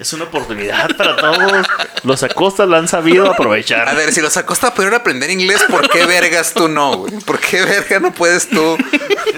Es 0.00 0.12
una 0.12 0.24
oportunidad 0.24 0.94
para 0.96 1.16
todos. 1.16 1.66
Los 2.02 2.22
Acosta 2.24 2.66
la 2.66 2.78
han 2.78 2.88
sabido 2.88 3.30
aprovechar. 3.30 3.88
A 3.88 3.94
ver, 3.94 4.12
si 4.12 4.20
los 4.20 4.36
Acosta 4.36 4.74
pudieron 4.74 4.98
aprender 5.00 5.30
inglés, 5.30 5.62
¿por 5.70 5.88
qué 5.88 6.04
vergas 6.04 6.52
tú 6.52 6.68
no, 6.68 6.96
güey? 6.98 7.12
¿Por 7.20 7.38
qué 7.38 7.62
verga 7.64 8.00
no 8.00 8.12
puedes 8.12 8.48
tú? 8.50 8.76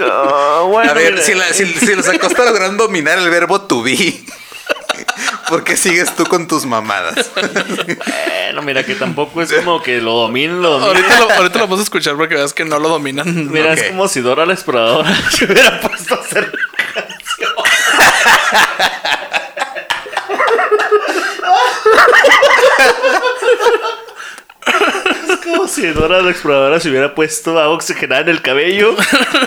Ah, 0.00 0.64
bueno, 0.66 0.90
A 0.90 0.94
ver, 0.94 1.12
mira. 1.12 1.24
si, 1.24 1.34
la- 1.34 1.52
si- 1.52 1.66
si 1.66 1.94
los 1.94 2.08
Acosta 2.08 2.44
lograron 2.46 2.78
dominar 2.78 3.18
el 3.18 3.28
verbo 3.28 3.60
to 3.60 3.82
be, 3.82 4.24
¿por 5.48 5.64
qué 5.64 5.76
sigues 5.76 6.14
tú 6.16 6.24
con 6.24 6.46
tus 6.48 6.64
mamadas? 6.66 7.30
Bueno, 7.34 8.62
mira 8.62 8.84
que 8.84 8.94
tampoco 8.94 9.42
es 9.42 9.52
como 9.52 9.82
que 9.82 10.00
lo 10.00 10.12
dominen, 10.14 10.62
lo 10.62 10.78
dominen. 10.78 11.04
Ahorita 11.04 11.18
lo, 11.20 11.30
ahorita 11.32 11.58
lo 11.58 11.64
vamos 11.66 11.80
a 11.80 11.82
escuchar 11.82 12.16
para 12.16 12.28
que 12.28 12.34
veas 12.36 12.52
que 12.54 12.64
no 12.64 12.78
lo 12.78 12.88
dominan. 12.88 13.50
Mira, 13.52 13.72
es 13.72 13.84
como 13.84 14.08
si 14.08 14.20
Dora 14.20 14.46
la 14.46 14.54
exploradora 14.54 15.14
se 15.30 15.44
hubiera 15.44 15.80
puesto 15.80 16.14
a 16.14 16.18
hacer 16.18 16.52
Es 25.28 25.36
como 25.44 25.68
si 25.68 25.86
Dora 25.88 26.20
la 26.22 26.30
exploradora 26.30 26.80
se 26.80 26.90
hubiera 26.90 27.14
puesto 27.14 27.58
a 27.58 27.68
oxigenar 27.68 28.22
en 28.22 28.28
el 28.30 28.42
cabello 28.42 28.96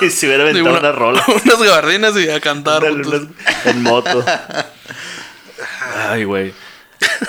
y 0.02 0.10
se 0.10 0.28
hubiera 0.28 0.44
aventado 0.44 0.80
una 0.80 0.92
rola. 0.92 1.24
Unas 1.46 1.62
gabardinas 1.62 2.16
y 2.18 2.30
a 2.30 2.40
cantar. 2.40 2.82
Dale, 2.82 3.04
juntos. 3.04 3.22
unas- 3.22 3.66
en 3.66 3.84
moto. 3.84 4.24
Ay, 6.10 6.24
güey. 6.24 6.54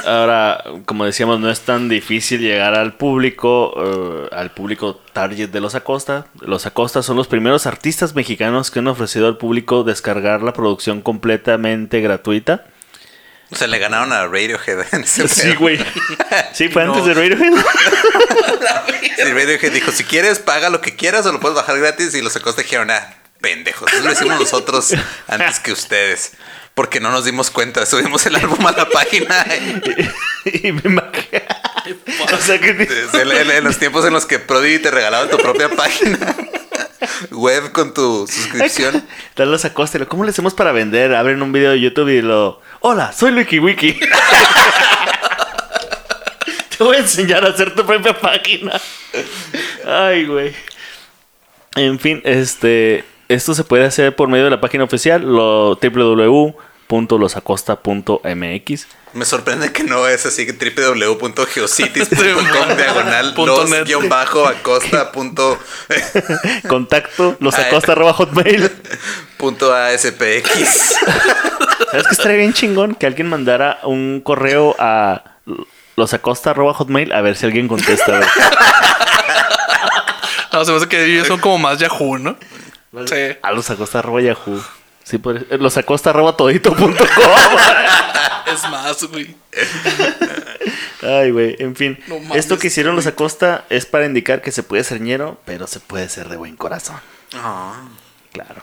Ahora, 0.04 0.64
como 0.84 1.04
decíamos, 1.04 1.38
no 1.38 1.48
es 1.50 1.60
tan 1.60 1.88
difícil 1.88 2.40
llegar 2.40 2.74
al 2.74 2.94
público, 2.94 3.72
eh, 3.76 4.28
al 4.34 4.50
público 4.50 5.00
target 5.12 5.48
de 5.50 5.60
los 5.60 5.74
Acosta. 5.76 6.26
Los 6.40 6.66
Acosta 6.66 7.02
son 7.02 7.16
los 7.16 7.28
primeros 7.28 7.66
artistas 7.66 8.14
mexicanos 8.14 8.70
que 8.70 8.80
han 8.80 8.88
ofrecido 8.88 9.28
al 9.28 9.36
público 9.36 9.84
descargar 9.84 10.42
la 10.42 10.52
producción 10.52 11.02
completamente 11.02 12.00
gratuita. 12.00 12.64
O 13.52 13.56
sea, 13.56 13.66
le 13.66 13.78
ganaron 13.78 14.12
a 14.12 14.26
Radiohead 14.26 14.86
en 14.92 15.02
ese 15.02 15.26
Sí, 15.28 15.54
güey. 15.54 15.78
Sí, 16.52 16.68
fue 16.68 16.84
No. 16.84 16.92
antes 16.94 17.06
de 17.06 17.14
Radiohead. 17.14 17.52
Sí, 19.16 19.24
Radiohead 19.32 19.72
dijo, 19.72 19.92
si 19.92 20.04
quieres, 20.04 20.38
paga 20.38 20.70
lo 20.70 20.80
que 20.80 20.96
quieras 20.96 21.26
o 21.26 21.32
lo 21.32 21.40
puedes 21.40 21.54
bajar 21.56 21.78
gratis. 21.78 22.14
Y 22.14 22.22
los 22.22 22.34
Acosta 22.36 22.62
dijeron, 22.62 22.90
ah, 22.90 23.14
pendejos. 23.40 23.92
Eso 23.92 24.02
lo 24.02 24.12
hicimos 24.12 24.40
nosotros 24.40 24.94
antes 25.28 25.60
que 25.60 25.72
ustedes. 25.72 26.32
Porque 26.80 26.98
no 26.98 27.10
nos 27.10 27.26
dimos 27.26 27.50
cuenta. 27.50 27.84
Subimos 27.84 28.24
el 28.24 28.36
álbum 28.36 28.66
a 28.66 28.72
la 28.72 28.88
página. 28.88 29.44
y 30.46 30.72
me 30.72 30.80
imagino. 30.82 31.42
O 32.32 32.38
sea 32.38 32.58
que 32.58 32.70
En, 32.70 33.64
los 33.64 33.76
tiempos 33.76 34.06
en 34.06 34.14
los 34.14 34.24
que 34.24 34.38
Prodigy 34.38 34.78
te 34.78 34.90
regalaba 34.90 35.28
tu 35.28 35.36
propia 35.36 35.68
página 35.68 36.16
web 37.32 37.70
con 37.72 37.92
tu 37.92 38.26
suscripción. 38.26 39.06
Tal 39.34 39.50
los 39.50 39.66
Acosta. 39.66 40.02
¿Cómo 40.06 40.24
le 40.24 40.30
hacemos 40.30 40.54
para 40.54 40.72
vender? 40.72 41.14
Abren 41.14 41.42
un 41.42 41.52
video 41.52 41.72
de 41.72 41.80
YouTube 41.80 42.08
y 42.08 42.22
lo. 42.22 42.62
Hola, 42.80 43.12
soy 43.12 43.32
Wiki 43.32 43.58
Wiki. 43.58 44.00
Te 46.78 46.82
voy 46.82 46.96
a 46.96 47.00
enseñar 47.00 47.44
a 47.44 47.50
hacer 47.50 47.74
tu 47.74 47.84
propia 47.84 48.18
página. 48.18 48.80
Ay, 49.86 50.24
güey. 50.24 50.54
En 51.76 51.98
fin, 52.00 52.22
este. 52.24 53.04
Esto 53.28 53.52
se 53.52 53.64
puede 53.64 53.84
hacer 53.84 54.16
por 54.16 54.28
medio 54.28 54.44
de 54.44 54.50
la 54.50 54.62
página 54.62 54.82
oficial, 54.82 55.20
lo 55.20 55.76
www.losacosta.mx. 56.90 58.86
Me 59.12 59.24
sorprende 59.24 59.72
que 59.72 59.82
no 59.84 60.06
es 60.06 60.26
así 60.26 60.46
que 60.46 60.52
www.geocities.com 60.52 62.18
diagonal 62.76 63.34
Punto 63.34 63.64
los 63.64 64.08
bajo 64.08 64.46
acosta 64.46 65.10
punto, 65.12 65.58
Contacto 66.68 67.36
losacosta.hotmail. 67.40 68.70
punto 69.36 69.74
aspx. 69.74 70.96
¿Sabes 71.90 72.06
qué 72.06 72.12
estaría 72.12 72.36
bien 72.38 72.52
chingón? 72.52 72.94
Que 72.94 73.06
alguien 73.06 73.28
mandara 73.28 73.80
un 73.84 74.20
correo 74.24 74.76
a 74.78 75.24
losacosta.hotmail 75.96 77.12
a 77.12 77.20
ver 77.20 77.36
si 77.36 77.46
alguien 77.46 77.66
contesta. 77.68 78.20
No, 80.52 80.64
se 80.64 80.72
me 80.72 80.78
hace 80.78 80.88
que 80.88 81.04
ellos 81.04 81.28
son 81.28 81.38
como 81.40 81.58
más 81.58 81.78
Yahoo, 81.78 82.18
¿no? 82.18 82.36
Sí. 83.06 83.36
A 83.42 83.52
losacosta.yahoo. 83.52 84.60
Sí, 85.10 85.18
podría- 85.18 85.44
eh, 85.50 85.58
losacosta.todito.com. 85.58 86.94
Es 88.52 88.68
más, 88.68 89.02
güey. 89.04 89.34
Ay, 91.02 91.30
güey. 91.30 91.56
En 91.60 91.76
fin. 91.76 91.98
No 92.08 92.34
Esto 92.34 92.58
que 92.58 92.66
hicieron 92.66 92.96
los 92.96 93.06
Acosta 93.06 93.64
es 93.70 93.86
para 93.86 94.06
indicar 94.06 94.42
que 94.42 94.50
se 94.50 94.62
puede 94.64 94.82
ser 94.84 95.00
ñero, 95.00 95.40
pero 95.44 95.66
se 95.66 95.78
puede 95.80 96.08
ser 96.08 96.28
de 96.28 96.36
buen 96.36 96.56
corazón. 96.56 96.96
Ah, 97.34 97.80
Claro. 98.32 98.62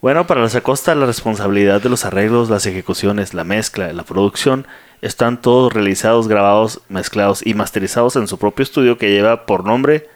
Bueno, 0.00 0.26
para 0.28 0.40
los 0.40 0.54
Acosta 0.54 0.94
la 0.94 1.06
responsabilidad 1.06 1.80
de 1.80 1.88
los 1.88 2.04
arreglos, 2.04 2.48
las 2.50 2.66
ejecuciones, 2.66 3.34
la 3.34 3.42
mezcla, 3.44 3.92
la 3.92 4.04
producción, 4.04 4.66
están 5.02 5.40
todos 5.42 5.72
realizados, 5.72 6.28
grabados, 6.28 6.80
mezclados 6.88 7.44
y 7.44 7.54
masterizados 7.54 8.14
en 8.16 8.28
su 8.28 8.38
propio 8.38 8.62
estudio 8.62 8.96
que 8.98 9.10
lleva 9.10 9.44
por 9.46 9.64
nombre 9.64 10.08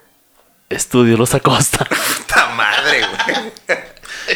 Estudio 0.70 1.16
Los 1.16 1.34
Acosta. 1.34 1.84
puta 2.18 2.46
madre, 2.56 3.00
güey. 3.26 3.78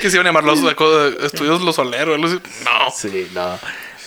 Que 0.01 0.11
se 0.11 0.17
iban 0.17 0.27
a 0.27 0.31
llamar 0.31 0.45
los 0.45 0.61
co- 0.75 1.07
estudios 1.07 1.61
Los 1.63 1.79
así. 1.79 2.41
No. 2.65 2.91
Sí, 2.95 3.29
no. 3.35 3.59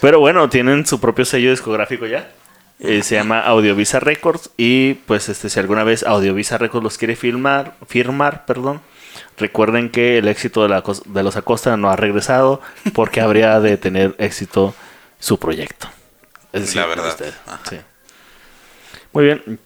Pero 0.01 0.19
bueno, 0.19 0.49
tienen 0.49 0.85
su 0.85 0.99
propio 0.99 1.25
sello 1.25 1.51
discográfico 1.51 2.05
ya. 2.05 2.31
Eh, 2.79 3.03
se 3.03 3.15
llama 3.15 3.41
Audiovisa 3.41 3.99
Records 3.99 4.51
y 4.55 4.93
pues 4.93 5.27
este 5.27 5.49
si 5.49 5.59
alguna 5.59 5.83
vez 5.83 6.03
Audiovisa 6.03 6.57
Records 6.57 6.83
los 6.83 6.97
quiere 6.97 7.17
filmar, 7.17 7.75
firmar, 7.87 8.45
perdón, 8.45 8.79
recuerden 9.37 9.89
que 9.89 10.17
el 10.17 10.29
éxito 10.29 10.63
de, 10.63 10.69
la, 10.69 10.81
de 11.05 11.23
los 11.23 11.35
Acosta 11.35 11.75
no 11.75 11.89
ha 11.89 11.97
regresado 11.97 12.61
porque 12.93 13.19
habría 13.19 13.59
de 13.59 13.75
tener 13.75 14.15
éxito 14.17 14.73
su 15.19 15.37
proyecto. 15.37 15.89
Es 16.53 16.61
decir, 16.61 16.77
La 16.77 16.87
verdad. 16.87 17.17
Sí. 17.69 17.77
Muy 19.11 19.23
bien. 19.25 19.59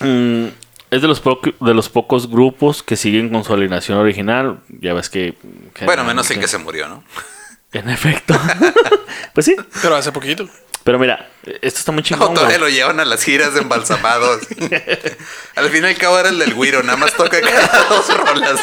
Mm, 0.00 0.46
Es 0.94 1.02
de 1.02 1.08
los, 1.08 1.18
po- 1.18 1.40
de 1.60 1.74
los 1.74 1.88
pocos 1.88 2.30
grupos 2.30 2.84
que 2.84 2.94
siguen 2.96 3.30
con 3.30 3.42
su 3.42 3.52
alineación 3.52 3.98
original. 3.98 4.60
Ya 4.68 4.94
ves 4.94 5.10
que... 5.10 5.34
Bueno, 5.84 6.04
menos 6.04 6.30
el 6.30 6.38
que 6.38 6.46
se 6.46 6.58
murió, 6.58 6.86
¿no? 6.88 7.02
En 7.72 7.90
efecto. 7.90 8.38
pues 9.34 9.46
sí. 9.46 9.56
Pero 9.82 9.96
hace 9.96 10.12
poquito. 10.12 10.48
Pero 10.84 10.96
mira, 11.00 11.28
esto 11.60 11.80
está 11.80 11.90
muy 11.90 12.04
chingón. 12.04 12.32
todavía 12.32 12.58
güey. 12.58 12.70
lo 12.70 12.76
llevan 12.76 13.00
a 13.00 13.04
las 13.04 13.24
giras 13.24 13.52
de 13.54 13.62
embalsamados. 13.62 14.46
al 15.56 15.70
fin 15.70 15.82
y 15.82 15.86
al 15.88 15.96
cabo 15.96 16.16
era 16.20 16.28
el 16.28 16.38
del 16.38 16.54
Guiro, 16.54 16.84
nada 16.84 16.96
más 16.96 17.12
toca 17.14 17.40
cada 17.40 17.88
dos 17.88 18.16
rolas. 18.16 18.60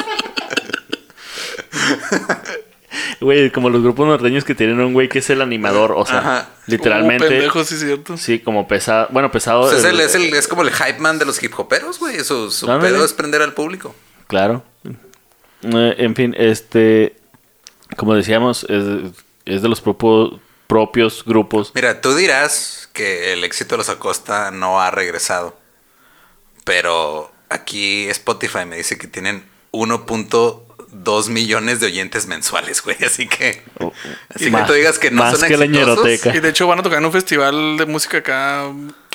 Güey, 3.21 3.51
como 3.51 3.69
los 3.69 3.81
grupos 3.81 4.05
norteños 4.07 4.43
que 4.43 4.53
tienen 4.55 4.79
un 4.81 4.93
güey 4.93 5.07
que 5.09 5.19
es 5.19 5.29
el 5.29 5.41
animador. 5.41 5.93
O 5.95 6.05
sea, 6.05 6.17
Ajá. 6.19 6.49
literalmente... 6.67 7.25
Uh, 7.25 7.29
pendejo, 7.29 7.63
sí, 7.63 7.75
es 7.75 7.79
cierto. 7.81 8.17
Sí, 8.17 8.39
como 8.39 8.67
pesado. 8.67 9.07
Bueno, 9.11 9.31
pesado. 9.31 9.71
Es, 9.71 9.83
el- 9.83 9.95
el- 9.95 10.01
es, 10.01 10.15
el- 10.15 10.33
es 10.33 10.47
como 10.47 10.61
el 10.63 10.71
hype 10.71 10.99
man 10.99 11.17
de 11.19 11.25
los 11.25 11.41
hip 11.41 11.57
hoperos, 11.57 11.99
güey. 11.99 12.19
Su, 12.23 12.51
su 12.51 12.69
Ándale. 12.69 12.93
pedo 12.93 13.05
es 13.05 13.13
prender 13.13 13.41
al 13.41 13.53
público. 13.53 13.95
Claro. 14.27 14.63
Eh, 15.63 15.95
en 15.99 16.15
fin, 16.15 16.35
este. 16.37 17.15
Como 17.95 18.15
decíamos, 18.15 18.65
es, 18.69 18.83
es 19.45 19.61
de 19.61 19.69
los 19.69 19.83
propo- 19.83 20.39
propios 20.67 21.23
grupos. 21.25 21.71
Mira, 21.75 22.01
tú 22.01 22.15
dirás 22.15 22.89
que 22.93 23.33
el 23.33 23.43
éxito 23.43 23.75
de 23.75 23.79
los 23.79 23.89
Acosta 23.89 24.51
no 24.51 24.81
ha 24.81 24.91
regresado. 24.91 25.57
Pero 26.63 27.31
aquí 27.49 28.07
Spotify 28.09 28.65
me 28.65 28.77
dice 28.77 28.97
que 28.97 29.07
tienen 29.07 29.43
1.2 30.93 31.29
millones 31.29 31.79
de 31.79 31.85
oyentes 31.87 32.27
mensuales, 32.27 32.81
güey. 32.83 32.97
Así 33.05 33.27
que. 33.27 33.63
Así 34.35 34.49
Más- 34.51 34.61
que 34.63 34.67
tú 34.67 34.73
digas 34.73 34.99
que 34.99 35.11
no 35.11 35.23
más 35.23 35.37
son 35.39 35.47
que 35.47 35.57
la 35.57 35.65
exitosos. 35.65 36.05
ñeroteca. 36.05 36.35
Y 36.35 36.39
de 36.39 36.49
hecho 36.49 36.67
van 36.67 36.79
a 36.79 36.83
tocar 36.83 36.99
en 36.99 37.05
un 37.05 37.11
festival 37.11 37.77
de 37.77 37.85
música 37.85 38.17
acá 38.17 38.63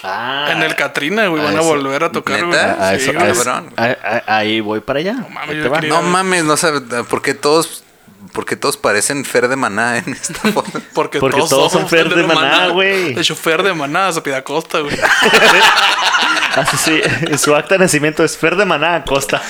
Ah, 0.02 0.48
en 0.52 0.62
el 0.62 0.74
Catrina, 0.76 1.26
güey. 1.28 1.40
ah, 1.42 1.46
Van 1.46 1.56
a 1.56 1.60
eso. 1.60 1.68
volver 1.68 2.04
a 2.04 2.12
tocar, 2.12 2.38
güey. 2.44 2.50
¿Neta? 2.58 2.88
a 2.90 2.98
Sí, 2.98 3.04
eso- 3.04 3.12
güey. 3.14 3.26
a 3.26 3.30
eso- 3.30 3.44
cabrón. 3.44 3.72
a- 3.76 4.22
a- 4.26 4.36
ahí 4.38 4.60
voy 4.60 4.80
para 4.80 4.98
allá. 5.00 5.14
mames, 5.14 5.50
Ahí 5.56 5.62
yo 5.62 5.72
quería- 5.72 5.88
No 5.90 6.02
mames, 6.02 6.44
no 6.44 6.56
sabes 6.56 6.82
por 7.08 7.22
qué 7.22 7.34
todos. 7.34 7.82
Porque 8.32 8.56
todos 8.56 8.76
parecen 8.76 9.24
Fer 9.24 9.48
de 9.48 9.56
Maná 9.56 9.96
en 9.98 10.12
esta 10.12 10.34
foto. 10.52 10.80
Porque, 10.92 11.18
Porque 11.20 11.36
todos, 11.38 11.48
todos 11.50 11.72
son 11.72 11.82
somos 11.82 11.90
Fer 11.90 12.08
de 12.14 12.22
Maná, 12.24 12.68
güey. 12.68 13.14
De 13.14 13.20
hecho, 13.22 13.34
Fer 13.36 13.62
de 13.62 13.72
Maná, 13.72 14.12
Zapida 14.12 14.42
Costa, 14.44 14.80
güey. 14.80 14.94
Así 16.56 16.76
sí, 16.84 17.00
su 17.38 17.54
acta 17.54 17.76
de 17.76 17.78
nacimiento 17.80 18.24
es 18.24 18.36
Fer 18.36 18.56
de 18.56 18.64
Maná 18.66 18.96
Acosta. 18.96 19.40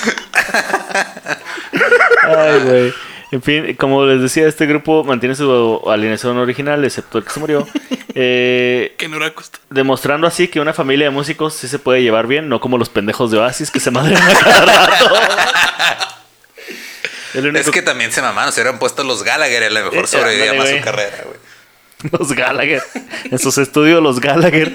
Ay, 2.27 2.61
güey. 2.65 2.95
En 3.33 3.43
fin, 3.43 3.75
como 3.75 4.05
les 4.07 4.21
decía, 4.23 4.47
este 4.47 4.67
grupo 4.67 5.03
mantiene 5.05 5.35
su 5.35 5.83
alineación 5.91 6.39
original, 6.39 6.85
excepto 6.85 7.19
el 7.19 7.25
que 7.25 7.31
se 7.31 7.41
murió. 7.41 7.67
Eh, 8.19 8.95
que 8.97 9.09
no 9.09 9.19
era 9.19 9.31
demostrando 9.69 10.27
así 10.27 10.49
que 10.49 10.59
una 10.59 10.73
familia 10.73 11.05
de 11.05 11.11
músicos 11.11 11.53
sí 11.53 11.69
se 11.69 11.79
puede 11.79 12.01
llevar 12.03 12.27
bien, 12.27 12.49
no 12.49 12.61
como 12.63 12.79
los 12.79 12.89
pendejos 12.89 13.31
de 13.31 13.37
Oasis 13.37 13.71
que 13.71 13.79
se 13.79 13.91
madrean 13.91 14.23
a 14.23 14.33
cada 14.41 14.65
rato. 14.65 15.15
Único- 17.35 17.59
Es 17.59 17.71
que 17.71 17.83
también 17.83 18.11
se 18.13 18.23
mamaron, 18.23 18.53
se 18.55 18.63
hubieran 18.63 18.79
puesto 18.79 19.05
los 19.05 19.23
Gallagher 19.23 19.63
y 19.65 19.67
a 19.67 19.71
lo 19.71 19.85
mejor 19.91 20.05
Eh, 20.05 20.07
sobreviviría 20.07 20.53
ándale, 20.53 20.71
más 20.71 20.79
su 20.79 20.85
carrera, 20.85 21.17
güey. 21.27 21.37
Los 22.19 22.33
Gallagher. 22.33 22.83
En 23.31 23.39
sus 23.39 23.59
estudios, 23.59 24.03
los 24.03 24.19
Gallagher. 24.21 24.73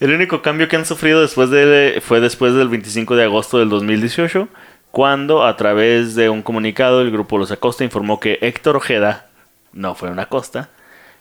El 0.00 0.12
único 0.12 0.40
cambio 0.42 0.68
que 0.68 0.76
han 0.76 0.84
sufrido 0.86 1.20
después 1.22 1.50
de, 1.50 2.00
fue 2.06 2.20
después 2.20 2.54
del 2.54 2.68
25 2.68 3.16
de 3.16 3.24
agosto 3.24 3.58
del 3.58 3.70
2018, 3.70 4.48
cuando 4.94 5.44
a 5.44 5.56
través 5.56 6.14
de 6.14 6.30
un 6.30 6.40
comunicado 6.40 7.00
el 7.00 7.10
grupo 7.10 7.36
Los 7.36 7.50
Acosta 7.50 7.82
informó 7.82 8.20
que 8.20 8.38
Héctor 8.40 8.76
Ojeda, 8.76 9.26
no 9.72 9.96
fue 9.96 10.08
una 10.08 10.22
Acosta, 10.22 10.70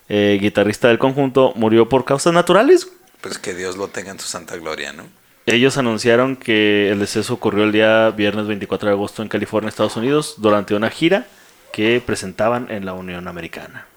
eh, 0.10 0.38
guitarrista 0.40 0.90
del 0.90 1.00
conjunto, 1.00 1.54
murió 1.56 1.90
por 1.90 2.06
causas 2.06 2.34
naturales. 2.34 2.88
Pues 3.20 3.40
que 3.40 3.56
Dios 3.56 3.76
lo 3.76 3.88
tenga 3.88 4.12
en 4.12 4.20
su 4.20 4.28
santa 4.28 4.58
gloria, 4.58 4.94
¿no? 4.94 5.06
Ellos 5.48 5.78
anunciaron 5.78 6.36
que 6.36 6.92
el 6.92 7.00
deceso 7.00 7.34
ocurrió 7.34 7.64
el 7.64 7.72
día 7.72 8.12
viernes 8.12 8.46
24 8.46 8.90
de 8.90 8.94
agosto 8.94 9.24
en 9.24 9.28
California, 9.28 9.70
Estados 9.70 9.98
Unidos, 9.98 10.36
durante 10.38 10.76
una 10.76 10.92
gira 10.92 11.26
que 11.72 12.00
presentaban 12.06 12.70
en 12.70 12.86
la 12.86 12.94
Unión 12.94 13.28
Americana. 13.28 13.88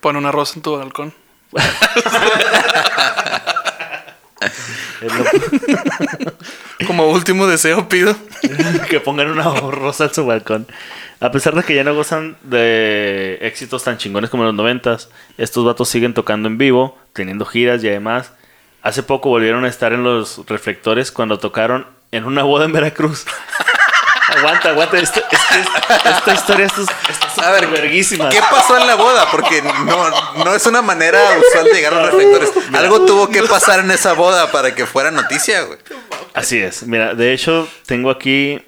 Pon 0.00 0.16
una 0.16 0.32
rosa 0.32 0.56
en 0.56 0.62
tu 0.62 0.76
balcón. 0.76 1.14
Lo- 5.00 6.32
Como 6.86 7.06
último 7.08 7.46
deseo 7.46 7.88
pido. 7.88 8.16
que 8.88 9.00
pongan 9.00 9.30
una 9.30 9.44
rosa 9.70 10.04
en 10.04 10.14
su 10.14 10.24
balcón. 10.26 10.66
A 11.20 11.30
pesar 11.32 11.54
de 11.54 11.62
que 11.64 11.74
ya 11.74 11.82
no 11.84 11.94
gozan 11.94 12.36
de 12.42 13.38
éxitos 13.42 13.82
tan 13.84 13.98
chingones 13.98 14.30
como 14.30 14.44
en 14.44 14.48
los 14.48 14.54
noventas, 14.54 15.08
estos 15.36 15.64
vatos 15.64 15.88
siguen 15.88 16.14
tocando 16.14 16.48
en 16.48 16.58
vivo, 16.58 16.96
teniendo 17.12 17.44
giras 17.44 17.82
y 17.82 17.88
además, 17.88 18.32
hace 18.82 19.02
poco 19.02 19.28
volvieron 19.28 19.64
a 19.64 19.68
estar 19.68 19.92
en 19.92 20.04
los 20.04 20.40
reflectores 20.46 21.10
cuando 21.10 21.38
tocaron 21.38 21.86
en 22.12 22.24
una 22.24 22.44
boda 22.44 22.64
en 22.66 22.72
Veracruz. 22.72 23.24
aguanta, 24.36 24.70
aguanta, 24.70 24.98
esto- 24.98 25.20
es 25.20 25.26
que 25.28 25.36
esta 26.16 26.34
historia 26.34 26.66
es- 26.66 27.38
A 27.42 27.50
ver, 27.52 27.66
verguísima. 27.68 28.28
¿qué 28.28 28.40
pasó 28.50 28.76
en 28.78 28.86
la 28.86 28.94
boda? 28.96 29.30
Porque 29.30 29.62
no, 29.62 30.44
no 30.44 30.54
es 30.54 30.66
una 30.66 30.82
manera 30.82 31.18
usual 31.38 31.64
de 31.64 31.72
llegar 31.72 31.94
a 31.94 32.02
los 32.02 32.12
reflectores. 32.12 32.50
Algo 32.74 33.06
tuvo 33.06 33.28
que 33.28 33.42
pasar 33.44 33.80
en 33.80 33.90
esa 33.90 34.12
boda 34.14 34.50
para 34.52 34.74
que 34.74 34.86
fuera 34.86 35.10
noticia, 35.10 35.62
güey. 35.62 35.78
Así 36.34 36.58
es, 36.58 36.82
mira, 36.84 37.14
de 37.14 37.32
hecho, 37.32 37.68
tengo 37.86 38.10
aquí 38.10 38.60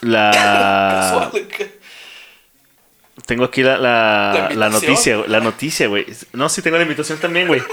la... 0.00 1.30
Tengo 3.26 3.44
aquí 3.44 3.62
la, 3.62 3.76
la, 3.78 4.50
¿La 4.54 4.68
noticia, 4.68 5.16
güey, 5.16 5.28
la 5.28 5.40
noticia, 5.40 5.88
güey. 5.88 6.06
No, 6.32 6.48
sí 6.48 6.62
tengo 6.62 6.76
la 6.76 6.82
invitación 6.84 7.18
también, 7.18 7.48
güey. 7.48 7.62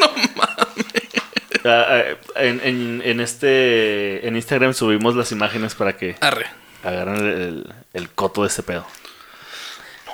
Ah, 1.66 1.86
ah, 1.88 2.42
en, 2.42 2.60
en, 2.62 3.02
en 3.06 3.20
este 3.22 4.28
en 4.28 4.36
Instagram 4.36 4.74
subimos 4.74 5.16
las 5.16 5.32
imágenes 5.32 5.76
para 5.76 5.96
que 5.96 6.18
Arre. 6.20 6.46
agarren 6.84 7.16
el, 7.26 7.74
el- 7.94 8.10
coto 8.10 8.42
de 8.42 8.48
ese 8.50 8.64
pedo. 8.64 8.86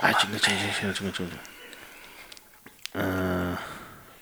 Ah, 0.02 0.13
chinga, 0.13 0.39
chinga, 0.39 0.76
chinga, 0.80 0.94
chinga, 0.94 1.12
chinga. 1.13 1.38
Ah, 2.96 3.58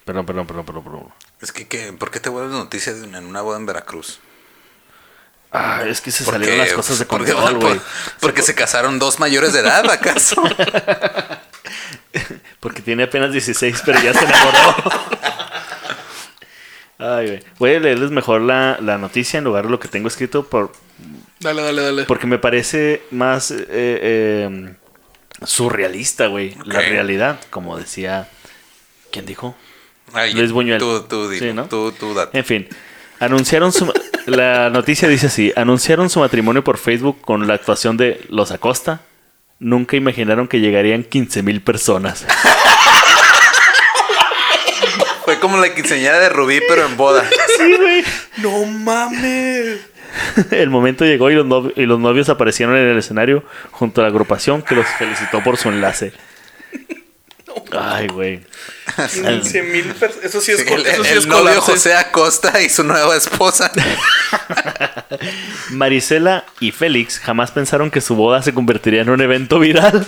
perdón, 0.06 0.26
perdón, 0.26 0.48
perdón, 0.48 0.66
perdón, 0.66 0.84
perdón. 0.84 1.14
Es 1.42 1.52
que, 1.52 1.68
¿qué? 1.68 1.94
¿por 1.94 2.12
qué 2.12 2.20
te 2.20 2.30
vuelves 2.30 2.52
noticia 2.52 2.94
de 2.94 3.04
una- 3.04 3.20
en 3.20 3.26
una 3.26 3.42
boda 3.42 3.58
en 3.58 3.66
Veracruz? 3.66 4.20
Ah, 5.52 5.84
es 5.86 6.02
que 6.02 6.12
se 6.12 6.24
¿Por 6.26 6.34
salieron 6.34 6.58
qué? 6.58 6.66
las 6.66 6.74
cosas 6.74 7.00
de 7.00 7.06
Porque- 7.06 7.32
control, 7.34 7.58
güey. 7.60 7.82
Porque 8.20 8.42
se 8.42 8.54
casaron 8.56 9.00
dos 9.00 9.20
mayores 9.20 9.54
de 9.54 9.60
edad, 9.62 9.90
¿acaso? 9.90 10.42
Porque 12.60 12.82
tiene 12.82 13.04
apenas 13.04 13.32
16, 13.32 13.82
pero 13.86 14.00
ya 14.02 14.14
se 14.14 14.26
enamoró. 14.26 14.76
Ay, 17.00 17.28
güey. 17.28 17.44
Voy 17.60 17.76
a 17.76 17.80
leerles 17.80 18.10
mejor 18.12 18.42
la, 18.42 18.78
la 18.82 18.98
noticia 18.98 19.38
en 19.38 19.44
lugar 19.44 19.66
de 19.66 19.70
lo 19.72 19.80
que 19.80 19.88
tengo 19.88 20.08
escrito 20.08 20.48
por, 20.50 20.74
Dale, 21.40 21.62
dale, 21.62 21.82
dale. 21.82 22.04
porque 22.06 22.26
me 22.28 22.40
parece 22.40 23.04
más 23.12 23.52
eh, 23.52 23.66
eh, 23.70 24.74
surrealista, 25.46 26.28
güey. 26.28 26.56
La 26.66 26.82
realidad, 26.82 27.40
como 27.50 27.78
decía... 27.78 28.28
¿Quién 29.12 29.26
dijo? 29.26 29.56
Ay, 30.14 30.34
Luis 30.34 30.52
Buñuel. 30.52 30.80
Tú, 30.80 31.04
tú, 31.04 31.30
dilo, 31.30 31.46
Sí, 31.46 31.54
¿no? 31.54 31.66
tú, 31.66 31.92
tú, 31.92 32.14
date. 32.14 32.38
En 32.38 32.46
fin, 32.46 32.68
anunciaron 33.20 33.72
su... 33.72 33.92
la 34.26 34.70
noticia 34.70 35.08
dice 35.08 35.28
así. 35.28 35.54
Anunciaron 35.56 36.10
su 36.10 36.20
matrimonio 36.20 36.64
por 36.64 36.78
Facebook 36.78 37.22
con 37.22 37.48
la 37.48 37.54
actuación 37.54 37.98
de 37.98 38.26
Los 38.30 38.52
Acosta. 38.52 39.02
Nunca 39.60 39.96
imaginaron 39.96 40.48
que 40.48 40.60
llegarían 40.60 41.04
15 41.04 41.44
mil 41.44 41.62
personas. 41.62 42.26
Fue 45.26 45.40
como 45.40 45.58
la 45.58 45.74
quinceañera 45.74 46.20
de 46.20 46.30
Rubí, 46.30 46.62
pero 46.68 46.86
en 46.86 46.96
boda. 46.96 47.28
Sí, 47.58 47.76
güey. 47.76 48.04
No 48.38 48.66
mames. 48.66 49.80
El 50.52 50.70
momento 50.70 51.06
llegó 51.06 51.30
y 51.32 51.36
los, 51.36 51.46
novi- 51.46 51.74
y 51.76 51.86
los 51.86 52.00
novios 52.00 52.30
aparecieron 52.30 52.76
en 52.76 52.88
el 52.88 52.98
escenario 52.98 53.44
junto 53.72 54.02
a 54.02 54.04
la 54.04 54.10
agrupación 54.10 54.62
que 54.62 54.76
los 54.76 54.86
felicitó 54.86 55.42
por 55.44 55.58
su 55.58 55.70
enlace. 55.70 56.14
Ay, 57.72 58.08
güey. 58.08 58.42
15 59.14 59.64
mil 59.64 59.86
personas. 59.94 60.26
Eso 60.26 60.42
sí 60.42 60.52
es, 60.54 60.60
Sí, 60.62 60.66
el 60.74 60.86
eso 60.86 61.04
sí 61.04 61.12
el 61.12 61.18
es 61.20 61.28
novio. 61.28 61.62
José 61.62 61.94
Acosta 61.94 62.62
y 62.62 62.70
su 62.70 62.84
nueva 62.84 63.16
esposa. 63.16 63.72
Marisela 65.72 66.46
y 66.60 66.72
Félix 66.72 67.20
jamás 67.20 67.52
pensaron 67.52 67.92
que 67.92 68.02
su 68.02 68.16
boda 68.16 68.42
se 68.42 68.54
convertiría 68.54 69.02
en 69.02 69.10
un 69.10 69.22
evento 69.22 69.60
viral. 69.60 70.06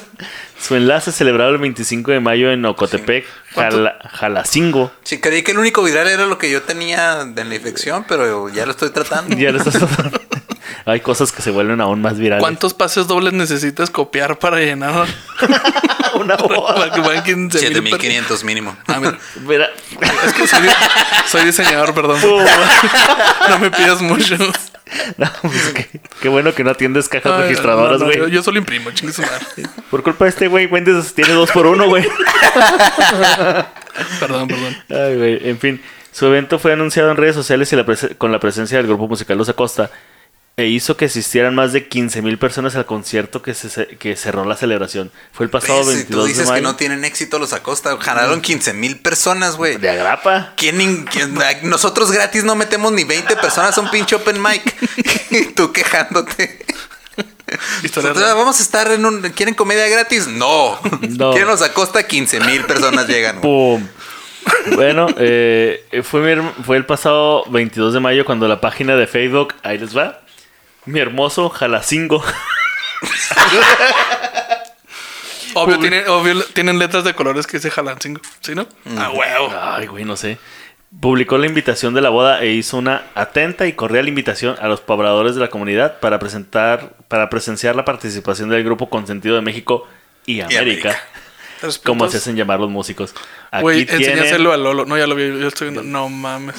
Su 0.62 0.76
enlace 0.76 1.12
celebrado 1.12 1.52
el 1.52 1.58
25 1.58 2.12
de 2.12 2.20
mayo 2.20 2.52
en 2.52 2.66
Ocotepec, 2.66 3.26
Jala- 3.56 3.98
Jalacingo. 4.12 4.92
Sí, 5.04 5.20
creí 5.20 5.42
que 5.44 5.52
el 5.52 5.60
único 5.60 5.84
viral 5.84 6.08
era 6.08 6.26
lo 6.26 6.38
que 6.38 6.50
yo 6.50 6.62
tenía 6.64 7.24
de 7.26 7.46
la 7.46 7.56
infección, 7.56 8.06
pero 8.08 8.50
ya 8.50 8.66
lo 8.66 8.72
estoy 8.72 8.90
tratando. 8.92 9.36
Ya 9.40 9.52
lo 9.52 9.60
estás 9.60 9.78
Hay 10.86 11.00
cosas 11.02 11.32
que 11.32 11.42
se 11.42 11.52
vuelven 11.52 11.82
aún 11.82 12.02
más 12.02 12.18
virales. 12.18 12.42
¿Cuántos 12.42 12.74
pases 12.74 13.08
dobles 13.08 13.34
necesitas 13.34 13.90
copiar 13.90 14.40
para 14.40 14.58
llenar? 14.60 15.08
Una 16.16 16.36
boda. 16.36 16.76
para 16.76 16.92
que 16.92 17.02
vayan 17.02 17.24
15 17.24 17.58
mil 17.82 17.92
7500 17.92 18.44
mínimo. 18.44 18.76
Ah, 18.88 19.00
mira. 19.00 19.18
Mira. 19.42 19.70
Es 20.26 20.34
que 20.34 20.48
soy, 20.48 20.68
soy 21.28 21.46
diseñador, 21.46 21.94
perdón. 21.94 22.20
No 23.50 23.60
me 23.60 23.72
pidas 23.72 24.02
mucho. 24.02 24.38
No, 25.18 25.30
pues 25.42 25.74
qué, 25.74 26.02
qué 26.22 26.30
bueno 26.30 26.54
que 26.54 26.64
no 26.64 26.72
atiendes 26.72 27.10
cajas 27.10 27.32
Ay, 27.32 27.42
registradoras, 27.44 28.00
no, 28.00 28.06
no, 28.06 28.06
güey. 28.06 28.18
yo, 28.18 28.28
yo 28.28 28.44
solo 28.44 28.58
imprimo, 28.58 28.92
chingue 28.92 29.14
su 29.14 29.22
madre. 29.22 29.46
Por 29.90 30.04
culpa 30.04 30.26
de 30.26 30.30
este 30.30 30.48
güey, 30.48 30.66
Wendy's 30.66 31.14
tiene 31.14 31.34
dos 31.34 31.52
por 31.52 31.68
uno, 31.68 31.88
güey. 31.88 32.08
Perdón, 34.20 34.48
perdón. 34.48 34.78
Ay, 34.90 35.16
güey. 35.18 35.50
En 35.50 35.60
fin, 35.60 35.82
Su 36.12 36.28
evento 36.28 36.60
fue 36.60 36.74
anunciado 36.74 37.12
en 37.12 37.18
redes 37.18 37.36
sociales 37.36 37.72
y 37.74 37.76
la 37.76 37.86
con 38.18 38.32
la 38.32 38.40
presencia 38.40 38.78
del 38.78 38.88
grupo 38.88 39.08
musical 39.08 39.38
Los 39.38 39.50
Acosta 39.50 39.92
e 40.60 40.67
hizo 40.67 40.98
que 40.98 41.06
asistieran 41.06 41.56
más 41.56 41.72
de 41.72 41.88
15.000 41.88 42.38
personas 42.38 42.76
al 42.76 42.86
concierto 42.86 43.41
que, 43.41 43.54
se, 43.54 43.88
que 43.98 44.17
cerró 44.17 44.43
la 44.43 44.58
celebración. 44.58 45.10
Fue 45.32 45.45
el 45.45 45.50
pasado 45.50 45.80
Ves, 45.80 45.88
si 45.88 45.93
22 45.93 46.19
tú 46.19 46.24
de 46.24 46.28
dices 46.28 46.48
mayo. 46.50 46.56
que 46.56 46.62
no 46.62 46.76
tienen 46.76 47.06
éxito 47.06 47.39
los 47.39 47.54
Acosta. 47.54 47.95
Ganaron 47.95 48.41
15 48.41 48.74
mil 48.74 49.00
personas, 49.00 49.56
güey. 49.56 49.78
De 49.78 49.89
agrapa. 49.89 50.52
¿Quién, 50.58 51.08
nosotros 51.63 52.12
gratis 52.12 52.43
no 52.43 52.56
metemos 52.56 52.91
ni 52.91 53.06
20 53.06 53.38
personas 53.38 53.78
a 53.78 53.80
un 53.80 53.89
pinche 53.89 54.17
open 54.17 54.41
mic. 54.41 54.62
y 55.32 55.45
tú 55.56 55.72
quejándote. 55.72 56.65
Real. 57.95 58.36
Vamos 58.36 58.60
a 58.60 58.63
estar 58.63 58.91
en 58.91 59.06
un. 59.06 59.22
¿Quieren 59.30 59.56
comedia 59.56 59.88
gratis? 59.88 60.28
No. 60.28 60.78
No. 61.10 61.32
¿Quieren 61.32 61.48
los 61.48 61.62
Acosta? 61.62 62.04
15 62.04 62.41
mil 62.41 62.65
personas 62.65 63.08
llegan. 63.08 63.39
¡Pum! 63.39 63.88
Bueno, 64.76 65.08
eh, 65.17 65.86
fue, 66.04 66.36
mi 66.36 66.50
fue 66.65 66.76
el 66.76 66.86
pasado 66.86 67.45
22 67.50 67.93
de 67.93 68.00
mayo 68.02 68.26
cuando 68.26 68.48
la 68.48 68.60
página 68.60 68.95
de 68.95 69.08
Facebook, 69.08 69.54
ahí 69.63 69.78
les 69.78 69.95
va, 69.95 70.22
mi 70.86 71.00
hermoso 71.00 71.50
Jalacingo, 71.50 72.24
Obvio, 75.56 75.80
tienen, 75.80 76.08
obvio, 76.08 76.44
tienen 76.54 76.80
letras 76.80 77.04
de 77.04 77.13
colores 77.13 77.48
que 77.48 77.58
dice 77.58 77.72
Jalancingo. 77.72 78.22
¿Sí, 78.42 78.54
no? 78.56 78.68
Ah, 78.98 79.12
huevo. 79.12 79.52
ay 79.60 79.88
güey, 79.88 80.06
no 80.06 80.15
sé, 80.15 80.38
publicó 81.00 81.38
la 81.38 81.48
invitación 81.48 81.94
de 81.94 82.02
la 82.02 82.10
boda 82.10 82.42
e 82.42 82.52
hizo 82.52 82.78
una 82.78 83.04
atenta 83.15 83.68
y 83.68 83.74
cordial 83.74 84.08
invitación 84.08 84.56
a 84.60 84.68
los 84.68 84.82
pobladores 84.82 85.36
de 85.36 85.42
la 85.42 85.50
comunidad 85.50 86.00
para 86.00 86.20
presentar, 86.20 86.96
para 87.08 87.30
presenciar 87.30 87.76
la 87.76 87.86
participación 87.86 88.50
del 88.50 88.63
grupo 88.63 88.89
Consentido 88.89 89.36
de 89.36 89.42
México 89.42 89.88
y 90.26 90.42
América, 90.42 91.00
como 91.84 92.08
se 92.10 92.18
hacen 92.18 92.36
llamar 92.36 92.60
los 92.60 92.70
músicos. 92.70 93.15
Aquí 93.52 93.63
Güey, 93.63 93.86
tienen 93.86 94.10
enséñaselo 94.10 94.54
a 94.54 94.58
Lolo. 94.58 94.86
No, 94.86 94.98
ya 94.98 95.08
lo 95.08 95.15
vi. 95.15 95.39
Yo 95.39 95.48
estoy 95.48 95.70
viendo. 95.70 95.84
No 95.84 96.10
mames. 96.10 96.56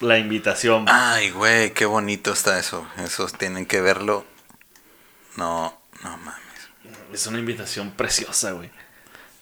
La 0.00 0.18
invitación. 0.18 0.86
Ay, 0.88 1.30
güey, 1.30 1.72
qué 1.72 1.86
bonito 1.86 2.32
está 2.32 2.58
eso. 2.58 2.86
Esos 2.98 3.34
tienen 3.34 3.66
que 3.66 3.80
verlo. 3.80 4.24
No, 5.36 5.78
no 6.02 6.16
mames. 6.18 6.40
Es 7.12 7.26
una 7.26 7.38
invitación 7.38 7.92
preciosa, 7.92 8.52
güey. 8.52 8.70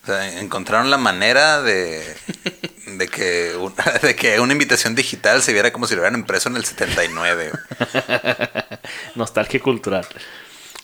O 0.02 0.06
sea, 0.06 0.40
encontraron 0.40 0.90
la 0.90 0.96
manera 0.96 1.60
de, 1.62 2.16
de, 2.86 3.08
que 3.08 3.54
una, 3.56 3.84
de 4.02 4.16
que 4.16 4.40
una 4.40 4.52
invitación 4.52 4.94
digital 4.94 5.42
se 5.42 5.52
viera 5.52 5.72
como 5.72 5.86
si 5.86 5.94
lo 5.94 6.00
hubieran 6.00 6.18
impreso 6.18 6.48
en 6.48 6.56
el 6.56 6.64
79. 6.64 7.50
güey. 7.50 8.04
Nostalgia 9.14 9.60
cultural. 9.60 10.06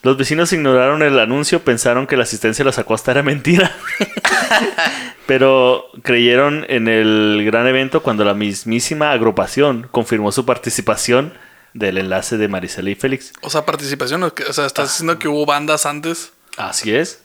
Los 0.04 0.16
vecinos 0.18 0.52
ignoraron 0.52 1.02
el 1.02 1.18
anuncio, 1.18 1.64
pensaron 1.64 2.06
que 2.06 2.16
la 2.16 2.22
asistencia 2.24 2.62
a 2.62 2.66
los 2.66 2.78
Acosta 2.78 3.10
era 3.10 3.22
mentira. 3.22 3.74
Pero 5.26 5.86
creyeron 6.02 6.66
en 6.68 6.88
el 6.88 7.42
gran 7.46 7.66
evento 7.66 8.02
cuando 8.02 8.24
la 8.24 8.34
mismísima 8.34 9.12
agrupación 9.12 9.88
confirmó 9.90 10.30
su 10.32 10.44
participación 10.44 11.32
del 11.72 11.96
enlace 11.98 12.36
de 12.36 12.48
Maricela 12.48 12.90
y 12.90 12.94
Félix. 12.94 13.32
O 13.40 13.48
sea, 13.48 13.64
participación. 13.64 14.22
O 14.22 14.32
sea, 14.52 14.66
estás 14.66 14.90
diciendo 14.90 15.18
que 15.18 15.28
hubo 15.28 15.46
bandas 15.46 15.86
antes. 15.86 16.32
Así 16.58 16.94
es. 16.94 17.22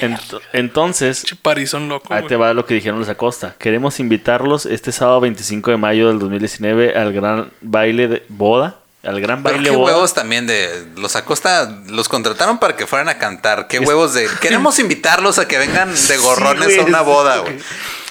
Ent- 0.00 0.40
entonces, 0.52 1.24
Parizón 1.42 1.88
loco. 1.88 2.12
ahí 2.12 2.20
güey. 2.22 2.28
te 2.28 2.36
va 2.36 2.54
lo 2.54 2.64
que 2.66 2.74
dijeron 2.74 2.98
los 2.98 3.08
Acosta. 3.08 3.54
Queremos 3.58 4.00
invitarlos 4.00 4.66
este 4.66 4.90
sábado 4.90 5.20
25 5.20 5.70
de 5.70 5.76
mayo 5.76 6.08
del 6.08 6.18
2019 6.18 6.96
al 6.96 7.12
gran 7.12 7.52
baile 7.60 8.08
de 8.08 8.24
boda. 8.28 8.78
Al 9.04 9.20
gran 9.20 9.42
Pero 9.42 9.56
baile 9.56 9.70
qué 9.70 9.76
boda. 9.76 9.92
huevos 9.92 10.14
también 10.14 10.46
de 10.46 10.86
los 10.96 11.14
Acosta, 11.16 11.70
los 11.88 12.08
contrataron 12.08 12.58
para 12.58 12.74
que 12.76 12.86
fueran 12.86 13.08
a 13.08 13.18
cantar. 13.18 13.66
Qué 13.68 13.78
huevos 13.78 14.14
de 14.14 14.28
queremos 14.40 14.78
invitarlos 14.78 15.38
a 15.38 15.46
que 15.46 15.58
vengan 15.58 15.92
de 15.94 16.16
gorrones 16.16 16.72
Sí, 16.72 16.80
a 16.80 16.84
una 16.84 17.02
boda, 17.02 17.38
güey. 17.38 17.58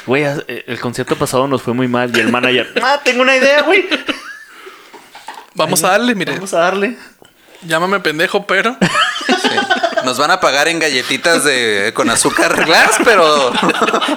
Güey, 0.06 0.23
eh, 0.23 0.65
el 0.67 0.79
concierto 0.79 1.15
pasado 1.15 1.47
nos 1.47 1.62
fue 1.62 1.73
muy 1.73 1.88
mal 1.88 2.15
y 2.15 2.19
el 2.19 2.29
manager, 2.32 2.73
ah, 2.84 2.99
tengo 3.03 3.21
una 3.21 3.36
idea, 3.36 3.62
güey. 3.63 3.88
Vamos 5.56 5.84
a 5.84 5.89
darle, 5.89 6.13
mire. 6.15 6.34
Vamos 6.34 6.53
a 6.53 6.60
darle. 6.60 6.97
Llámame 7.65 7.99
pendejo, 7.99 8.45
pero. 8.45 8.75
Nos 10.06 10.18
van 10.18 10.32
a 10.32 10.39
pagar 10.39 10.68
en 10.68 10.80
galletitas 10.80 11.44
de 11.44 11.92
con 11.94 12.10
azúcar 12.10 12.66
glass, 12.66 12.98
pero, 13.04 13.52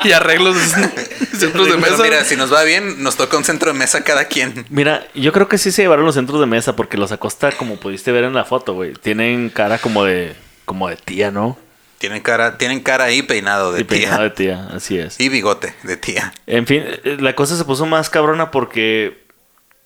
y 0.05 0.13
arreglos 0.13 0.57
de 0.57 0.63
centros 1.39 1.67
de 1.67 1.75
pero 1.75 1.91
mesa. 1.91 2.03
mira, 2.03 2.25
si 2.25 2.37
nos 2.37 2.53
va 2.53 2.63
bien, 2.65 3.03
nos 3.03 3.17
toca 3.17 3.37
un 3.37 3.45
centro 3.45 3.73
de 3.73 3.79
mesa 3.79 4.03
cada 4.03 4.27
quien. 4.27 4.67
Mira, 4.69 5.07
yo 5.15 5.33
creo 5.33 5.49
que 5.49 5.59
sí 5.59 5.71
se 5.71 5.83
llevaron 5.83 6.05
los 6.05 6.15
centros 6.15 6.41
de 6.41 6.47
mesa 6.47 6.75
porque 6.77 6.97
los 6.97 7.13
Acosta, 7.13 7.53
como 7.53 7.77
pudiste 7.77 8.13
ver 8.13 8.25
en 8.25 8.35
la 8.35 8.45
foto, 8.45 8.75
güey, 8.75 8.95
tienen 8.95 9.51
cara 9.51 9.79
como 9.79 10.05
de 10.05 10.35
como 10.65 10.89
de 10.89 10.97
tía, 10.97 11.31
¿no? 11.31 11.57
Tienen 11.99 12.21
cara, 12.21 12.59
tienen 12.59 12.81
cara 12.81 13.05
ahí 13.05 13.23
peinado 13.23 13.73
de 13.73 13.81
y 13.81 13.85
peinado 13.85 14.23
de 14.25 14.31
tía. 14.31 14.57
tía, 14.57 14.77
así 14.77 14.99
es. 14.99 15.19
Y 15.19 15.29
bigote 15.31 15.75
de 15.83 15.97
tía. 15.97 16.35
En 16.47 16.67
fin, 16.67 16.83
eh, 16.87 17.17
la 17.21 17.35
cosa 17.35 17.57
se 17.57 17.65
puso 17.65 17.87
más 17.87 18.11
cabrona 18.11 18.51
porque 18.51 19.25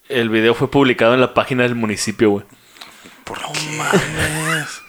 el 0.08 0.28
video 0.28 0.54
fue 0.54 0.70
publicado 0.70 1.14
en 1.14 1.20
la 1.20 1.34
página 1.34 1.62
del 1.62 1.76
municipio, 1.76 2.30
güey. 2.30 2.44
No 3.28 3.52
mames. 3.76 4.80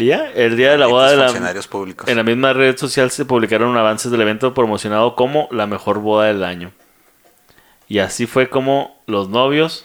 Y 0.00 0.06
ya, 0.06 0.30
el 0.34 0.56
día 0.56 0.70
de 0.70 0.78
la 0.78 0.86
boda 0.86 1.10
de 1.10 1.16
la, 1.18 1.24
funcionarios 1.26 1.68
públicos. 1.68 2.08
En 2.08 2.16
la 2.16 2.22
misma 2.22 2.52
red 2.54 2.76
social 2.78 3.10
se 3.10 3.24
publicaron 3.26 3.76
avances 3.76 4.10
del 4.10 4.22
evento 4.22 4.54
promocionado 4.54 5.14
como 5.14 5.46
la 5.50 5.66
mejor 5.66 5.98
boda 5.98 6.26
del 6.28 6.42
año. 6.42 6.72
Y 7.86 7.98
así 7.98 8.26
fue 8.26 8.48
como 8.48 8.98
los 9.06 9.28
novios, 9.28 9.84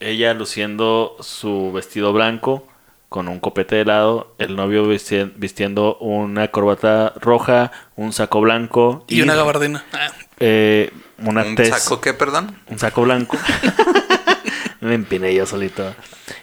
ella 0.00 0.32
luciendo 0.32 1.16
su 1.20 1.70
vestido 1.72 2.12
blanco 2.14 2.66
con 3.10 3.28
un 3.28 3.38
copete 3.40 3.76
de 3.76 3.82
helado, 3.82 4.34
el 4.38 4.56
novio 4.56 4.84
visti- 4.86 5.30
vistiendo 5.36 5.96
una 5.98 6.48
corbata 6.48 7.12
roja, 7.20 7.72
un 7.94 8.12
saco 8.12 8.40
blanco 8.40 9.04
Y 9.08 9.20
una 9.22 9.34
gabardina. 9.34 9.84
Ah, 9.92 10.08
eh, 10.40 10.92
una 11.18 11.42
¿Un 11.42 11.56
tez- 11.56 11.72
saco 11.76 12.00
qué, 12.00 12.14
perdón? 12.14 12.56
un 12.68 12.78
saco 12.78 13.02
blanco. 13.02 13.36
Me 14.80 14.94
empiné 14.94 15.34
yo 15.34 15.46
solito. 15.46 15.94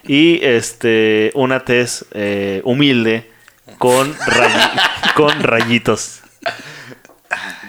Y 0.03 0.43
este, 0.43 1.31
una 1.35 1.63
tez 1.65 2.05
eh, 2.11 2.61
humilde 2.63 3.31
con, 3.77 4.15
con 5.15 5.41
rayitos. 5.43 6.21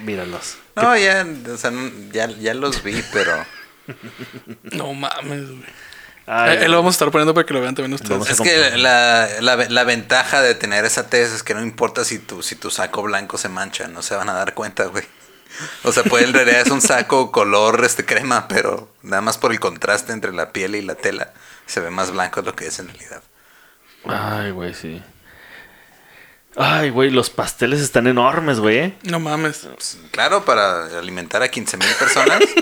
Míralos. 0.02 0.58
No, 0.76 0.96
ya, 0.96 1.26
o 1.52 1.56
sea, 1.56 1.72
ya, 2.12 2.28
ya 2.28 2.54
los 2.54 2.82
vi, 2.82 3.02
pero... 3.12 3.44
No 4.72 4.92
mames, 4.94 5.48
güey. 5.48 5.64
Ay, 6.26 6.56
Eh, 6.56 6.64
eh, 6.64 6.68
lo 6.68 6.76
vamos 6.78 6.94
a 6.94 6.96
estar 6.96 7.10
poniendo 7.10 7.34
para 7.34 7.46
que 7.46 7.52
lo 7.52 7.60
vean 7.60 7.74
también 7.74 7.92
ustedes. 7.94 8.30
Es 8.30 8.40
que 8.40 8.78
la, 8.78 9.28
la, 9.40 9.56
la 9.56 9.84
ventaja 9.84 10.40
de 10.40 10.54
tener 10.54 10.84
esa 10.84 11.08
tez 11.08 11.32
es 11.32 11.42
que 11.42 11.54
no 11.54 11.62
importa 11.62 12.04
si 12.04 12.18
tu, 12.18 12.42
si 12.42 12.56
tu 12.56 12.70
saco 12.70 13.02
blanco 13.02 13.36
se 13.36 13.48
mancha, 13.48 13.88
no 13.88 14.02
se 14.02 14.16
van 14.16 14.30
a 14.30 14.32
dar 14.32 14.54
cuenta, 14.54 14.84
güey. 14.86 15.04
O 15.84 15.92
sea, 15.92 16.02
pues 16.04 16.24
en 16.24 16.32
realidad 16.32 16.60
es 16.60 16.70
un 16.70 16.80
saco 16.80 17.30
color 17.30 17.84
este 17.84 18.04
crema, 18.04 18.48
pero 18.48 18.90
nada 19.02 19.22
más 19.22 19.38
por 19.38 19.52
el 19.52 19.60
contraste 19.60 20.12
entre 20.12 20.32
la 20.32 20.52
piel 20.52 20.74
y 20.74 20.82
la 20.82 20.94
tela 20.94 21.32
se 21.66 21.80
ve 21.80 21.90
más 21.90 22.10
blanco 22.10 22.42
de 22.42 22.50
lo 22.50 22.56
que 22.56 22.66
es 22.66 22.78
en 22.78 22.88
realidad. 22.88 23.22
Ay, 24.06 24.50
güey, 24.50 24.74
sí. 24.74 25.02
Ay, 26.56 26.90
güey, 26.90 27.10
los 27.10 27.30
pasteles 27.30 27.80
están 27.80 28.06
enormes, 28.06 28.60
güey. 28.60 28.78
¿eh? 28.78 28.94
No 29.02 29.18
mames. 29.18 29.66
Pues, 29.74 29.98
claro, 30.10 30.44
para 30.44 30.98
alimentar 30.98 31.42
a 31.42 31.48
15 31.48 31.76
mil 31.76 31.94
personas. 31.98 32.40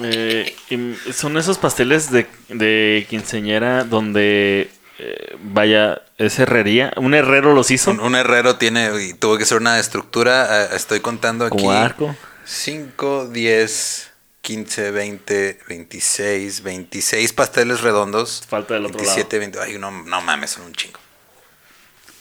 Eh, 0.00 0.54
y 0.70 1.12
son 1.12 1.36
esos 1.38 1.58
pasteles 1.58 2.12
de, 2.12 2.28
de 2.48 3.04
quinceñera 3.10 3.82
donde, 3.82 4.70
eh, 4.98 5.36
vaya, 5.40 6.02
es 6.18 6.38
herrería. 6.38 6.92
Un 6.96 7.14
herrero 7.14 7.54
los 7.54 7.70
hizo. 7.70 7.90
Un, 7.90 8.00
un 8.00 8.14
herrero 8.14 8.56
tiene 8.56 8.90
y 9.02 9.14
tuvo 9.14 9.38
que 9.38 9.44
ser 9.44 9.58
una 9.58 9.78
estructura. 9.78 10.64
eh, 10.64 10.68
Estoy 10.74 11.00
contando 11.00 11.44
aquí. 11.46 11.56
Como 11.58 11.72
arco. 11.72 12.16
5, 12.44 13.28
10, 13.28 14.10
15, 14.40 14.90
20, 14.90 15.58
26, 15.68 16.62
26 16.62 17.32
pasteles 17.32 17.80
redondos. 17.82 18.42
Falta 18.48 18.74
del 18.74 18.86
otro 18.86 18.98
27, 18.98 19.38
20. 19.38 19.60
Ay, 19.60 19.78
no, 19.78 19.90
no 19.90 20.20
mames, 20.22 20.50
son 20.50 20.64
un 20.64 20.72
chingo. 20.72 20.98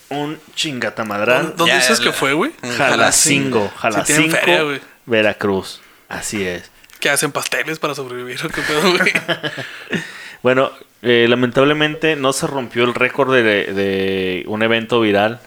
Un 0.09 0.39
chingatamadrán. 0.55 1.53
¿Dónde 1.57 1.73
Ya, 1.73 1.79
dices 1.79 1.99
la- 1.99 2.05
que 2.05 2.11
fue, 2.13 2.33
güey? 2.33 2.51
Jalacingo. 2.77 3.71
Sí 3.81 4.03
tienen 4.05 4.31
feria, 4.31 4.39
Jalacingo, 4.41 4.65
güey. 4.65 4.81
Veracruz. 5.05 5.81
Así 6.09 6.45
es. 6.45 6.69
Que 6.99 7.09
hacen 7.09 7.31
pasteles 7.31 7.77
para 7.79 7.93
sobrevivir. 7.95 8.39
¿o 8.45 8.49
¿Qué 8.49 8.61
pedo, 8.61 8.81
güey? 8.97 9.11
Bueno, 10.43 10.71
eh, 11.01 11.25
lamentablemente 11.29 12.15
no 12.15 12.33
se 12.33 12.47
rompió 12.47 12.83
el 12.83 12.93
récord 12.93 13.33
de, 13.33 13.43
de 13.43 14.43
un 14.47 14.63
evento 14.63 14.99
viral. 15.01 15.39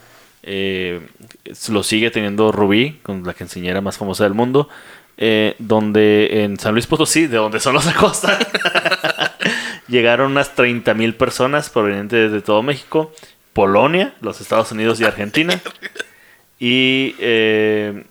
Eh, 0.42 1.00
lo 1.68 1.82
sigue 1.82 2.10
teniendo 2.10 2.50
Rubí, 2.52 2.98
con 3.02 3.24
la 3.24 3.34
quinceañera 3.34 3.80
más 3.80 3.98
famosa 3.98 4.24
del 4.24 4.34
mundo. 4.34 4.68
eh, 5.22 5.54
donde 5.58 6.44
en 6.44 6.58
San 6.58 6.72
Luis 6.72 6.86
Potosí, 6.86 7.26
de 7.26 7.36
donde 7.36 7.60
son 7.60 7.74
los 7.74 7.86
Acosta, 7.86 8.38
llegaron 9.88 10.30
unas 10.32 10.54
30 10.54 10.94
mil 10.94 11.14
personas 11.14 11.68
provenientes 11.68 12.32
de 12.32 12.40
todo 12.40 12.62
México, 12.62 13.12
Polonia, 13.52 14.14
los 14.22 14.40
Estados 14.40 14.72
Unidos 14.72 14.98
y 15.00 15.04
Argentina. 15.04 15.60
Y, 16.58 17.14
eh, 17.18 18.04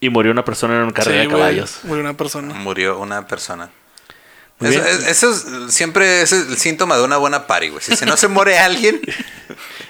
y 0.00 0.08
murió 0.10 0.32
una 0.32 0.44
persona 0.44 0.74
en 0.76 0.82
una 0.82 0.92
carrera 0.92 1.22
Sí, 1.22 1.26
de 1.26 1.32
caballos. 1.32 1.80
Murió 1.84 2.02
una 2.02 2.16
persona. 2.16 2.54
Murió 2.54 2.98
una 2.98 3.26
persona. 3.26 3.70
Eso, 4.60 4.84
es, 4.84 5.06
eso 5.08 5.30
es- 5.30 5.74
siempre 5.74 6.22
es 6.22 6.32
el 6.32 6.56
síntoma 6.56 6.96
de 6.96 7.02
una 7.02 7.16
buena 7.16 7.46
party, 7.46 7.68
güey. 7.70 7.82
Si 7.82 7.96
se 7.96 8.06
no 8.06 8.16
se 8.16 8.28
muere 8.28 8.58
alguien, 8.58 9.00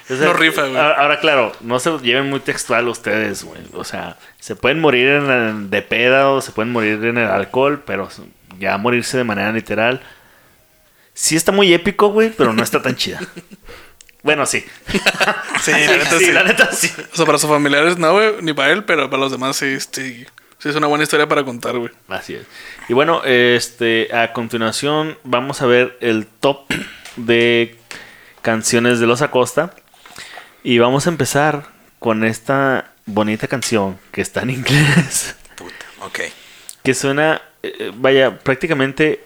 O 0.09 0.15
sea, 0.15 0.25
No 0.27 0.33
rifa, 0.33 0.63
güey. 0.63 0.77
a- 0.77 0.91
Ahora, 0.93 1.19
claro, 1.19 1.51
no 1.61 1.79
se 1.79 1.97
lleven 1.99 2.29
muy 2.29 2.39
textual 2.39 2.87
ustedes, 2.87 3.43
güey. 3.43 3.61
O 3.73 3.83
sea, 3.83 4.17
se 4.39 4.55
pueden 4.55 4.79
morir 4.79 5.07
en 5.07 5.29
el- 5.31 5.69
de 5.69 5.81
peda 5.81 6.29
o 6.29 6.41
se 6.41 6.51
pueden 6.51 6.71
morir 6.71 7.03
en 7.05 7.17
el 7.17 7.27
alcohol, 7.27 7.83
pero 7.85 8.09
ya 8.59 8.77
morirse 8.77 9.17
de 9.17 9.23
manera 9.23 9.51
literal. 9.51 10.01
Sí 11.13 11.35
está 11.35 11.51
muy 11.51 11.73
épico, 11.73 12.09
güey, 12.09 12.29
pero 12.31 12.53
no 12.53 12.61
está 12.63 12.81
tan 12.81 12.95
chida. 12.95 13.19
Bueno, 14.23 14.47
sí. 14.47 14.65
Sí, 15.61 15.69
la 15.71 15.77
neta 15.97 16.17
sí. 16.17 16.31
la 16.31 16.43
neta 16.43 16.71
sí. 16.71 16.91
O 17.13 17.15
sea, 17.15 17.27
para 17.27 17.37
sus 17.37 17.47
familiares 17.47 17.99
no, 17.99 18.11
güey, 18.11 18.33
ni 18.41 18.53
para 18.53 18.71
él, 18.71 18.83
pero 18.83 19.07
para 19.07 19.19
los 19.21 19.31
demás 19.31 19.55
sí, 19.55 19.77
sí, 19.91 20.25
sí 20.65 20.69
es 20.69 20.75
una 20.75 20.87
buena 20.87 21.03
historia 21.03 21.27
para 21.27 21.43
contar, 21.43 21.77
güey. 21.77 21.91
Así 22.07 22.33
es. 22.33 22.47
Y 22.89 22.93
bueno, 22.93 23.23
este, 23.23 24.09
a 24.11 24.33
continuación 24.33 25.15
vamos 25.23 25.61
a 25.61 25.67
ver 25.67 25.95
el 26.01 26.25
top 26.25 26.61
de 27.17 27.77
canciones 28.41 28.99
de 28.99 29.05
Los 29.05 29.21
Acosta. 29.21 29.75
Y 30.63 30.79
vamos 30.79 31.05
a 31.05 31.11
empezar 31.11 31.67
con 31.99 32.23
esta 32.23 32.93
bonita 33.05 33.47
canción 33.47 33.99
que 34.11 34.21
está 34.21 34.41
en 34.41 34.49
inglés. 34.49 35.35
Puta, 35.55 35.85
ok. 36.01 36.19
Que 36.81 36.95
suena, 36.95 37.43
eh, 37.61 37.91
vaya, 37.93 38.39
prácticamente 38.39 39.23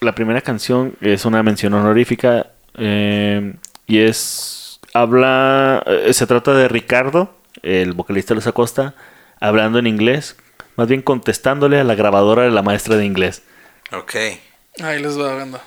la 0.00 0.16
primera 0.16 0.40
canción 0.40 0.96
es 1.00 1.24
una 1.24 1.44
mención 1.44 1.72
honorífica. 1.74 2.48
eh, 2.78 3.54
y 3.86 4.00
es, 4.00 4.80
habla, 4.92 5.84
eh, 5.86 6.12
se 6.12 6.26
trata 6.26 6.52
de 6.52 6.66
Ricardo, 6.66 7.32
el 7.62 7.92
vocalista 7.92 8.34
de 8.34 8.36
Los 8.36 8.48
Acosta, 8.48 8.96
hablando 9.38 9.78
en 9.78 9.86
inglés. 9.86 10.36
Más 10.76 10.88
bien 10.88 11.02
contestándole 11.02 11.78
a 11.78 11.84
la 11.84 11.94
grabadora 11.94 12.42
de 12.42 12.50
la 12.50 12.62
maestra 12.62 12.96
de 12.96 13.04
inglés. 13.04 13.42
Ok. 13.92 14.14
Ahí 14.82 15.00
les 15.00 15.18
va, 15.18 15.34
banda. 15.34 15.62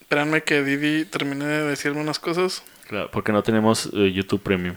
Espérenme 0.00 0.42
que 0.42 0.62
Didi 0.62 1.06
termine 1.06 1.46
de 1.46 1.62
decirme 1.64 2.00
unas 2.00 2.18
cosas. 2.18 2.62
Claro, 2.88 3.10
porque 3.10 3.32
no 3.32 3.42
tenemos 3.42 3.88
eh, 3.94 4.12
YouTube 4.12 4.42
Premium. 4.42 4.76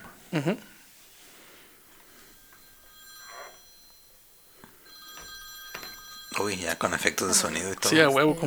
Uy, 6.39 6.55
ya 6.57 6.77
con 6.77 6.93
efectos 6.93 7.27
de 7.27 7.33
sonido 7.33 7.73
y 7.73 7.75
todo. 7.75 7.89
Sí, 7.89 7.99
a 7.99 8.09
huevo. 8.09 8.37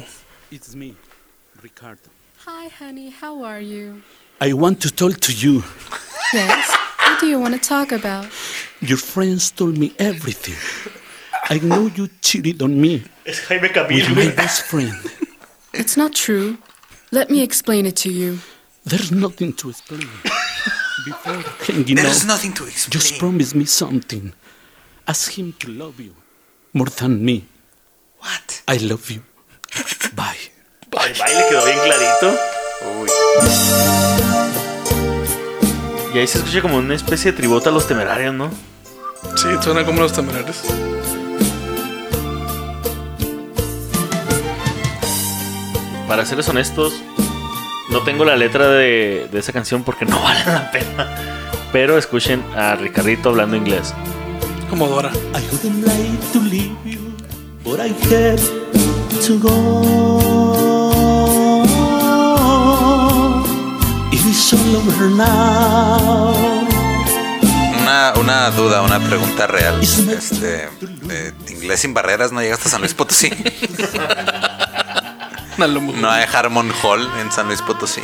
It's 0.51 0.75
me, 0.75 0.95
Ricardo. 1.63 2.03
Hi, 2.47 2.71
honey. 2.81 3.15
How 3.21 3.45
are 3.45 3.65
you? 3.65 4.01
I 4.41 4.55
want 4.55 4.81
to 4.81 4.91
talk 4.91 5.19
to 5.21 5.33
you. 5.33 5.63
Yes. 6.33 6.80
What 7.21 7.27
do 7.27 7.33
you 7.33 7.39
want 7.39 7.53
to 7.53 7.61
talk 7.61 7.93
about? 7.93 8.25
Your 8.81 8.97
friends 8.97 9.51
told 9.51 9.77
me 9.77 9.93
everything. 9.99 10.57
I 11.51 11.59
know 11.59 11.89
you 11.95 12.09
cheated 12.23 12.63
on 12.63 12.81
me 12.81 13.05
Es 13.27 13.41
Jaime 13.47 13.69
with 13.69 14.17
my 14.17 14.31
best 14.35 14.63
friend. 14.63 14.97
It's 15.75 15.99
not 15.99 16.15
true. 16.15 16.57
Let 17.13 17.29
me 17.29 17.43
explain 17.43 17.85
it 17.85 17.97
to 17.97 18.11
you. 18.11 18.39
There's 18.87 19.13
nothing 19.13 19.53
to 19.53 19.69
explain. 19.69 20.09
Before 21.05 21.43
hanging 21.67 21.97
There's 21.97 22.23
out, 22.23 22.29
nothing 22.29 22.55
to 22.55 22.65
explain. 22.65 22.91
just 22.91 23.19
promise 23.19 23.55
me 23.55 23.67
something. 23.67 24.33
Ask 25.07 25.39
him 25.39 25.53
to 25.59 25.69
love 25.73 26.01
you 26.01 26.15
more 26.73 26.89
than 26.89 27.23
me. 27.23 27.45
What? 28.21 28.63
I 28.67 28.79
love 28.79 29.11
you. 29.11 29.23
Bye. 30.17 30.39
El 30.91 31.15
baile 31.19 31.45
quedó 31.51 31.65
bien 31.67 31.79
clarito. 31.85 32.29
Uy. 32.97 34.30
Y 36.13 36.19
ahí 36.19 36.27
se 36.27 36.39
escucha 36.39 36.61
como 36.61 36.77
una 36.77 36.95
especie 36.95 37.31
de 37.31 37.37
tributo 37.37 37.69
a 37.69 37.73
los 37.73 37.87
temerarios, 37.87 38.35
¿no? 38.35 38.51
Sí, 39.37 39.49
suena 39.61 39.85
como 39.85 40.01
los 40.01 40.13
temerarios. 40.13 40.63
Para 46.09 46.27
serles 46.27 46.49
honestos, 46.49 47.01
no 47.91 48.01
tengo 48.03 48.25
la 48.25 48.35
letra 48.37 48.69
de, 48.69 49.29
de 49.31 49.39
esa 49.39 49.53
canción 49.53 49.85
porque 49.85 50.05
no 50.05 50.21
vale 50.23 50.45
la 50.47 50.71
pena. 50.73 51.09
Pero 51.73 51.97
escuchen 51.97 52.43
a 52.57 52.75
Ricardito 52.75 53.29
hablando 53.29 53.57
inglés. 53.57 53.95
Como 54.69 54.89
Dora. 54.89 55.11
I 55.35 55.43
wouldn't 55.53 55.87
like 55.87 56.33
to 56.33 56.41
leave 56.41 56.75
you, 56.85 57.13
but 57.63 57.79
I 57.79 57.91
had 58.13 58.41
to 59.27 59.39
go. 59.39 60.70
It 64.53 64.55
is 64.55 64.75
all 64.75 64.77
over 64.79 65.11
now. 65.11 66.35
Una, 67.81 68.13
una 68.19 68.51
duda, 68.51 68.83
una 68.83 68.99
pregunta 68.99 69.47
real. 69.47 69.81
Este, 69.81 70.69
eh, 71.09 71.33
inglés 71.51 71.79
sin 71.79 71.95
barreras, 71.95 72.33
¿no 72.33 72.41
llegaste 72.43 72.67
a 72.67 72.71
San 72.73 72.81
Luis 72.81 72.95
Potosí? 72.95 73.31
No 75.59 76.11
hay 76.11 76.25
Harmon 76.33 76.73
Hall 76.83 77.07
en 77.21 77.31
San 77.31 77.47
Luis 77.47 77.61
Potosí. 77.61 78.01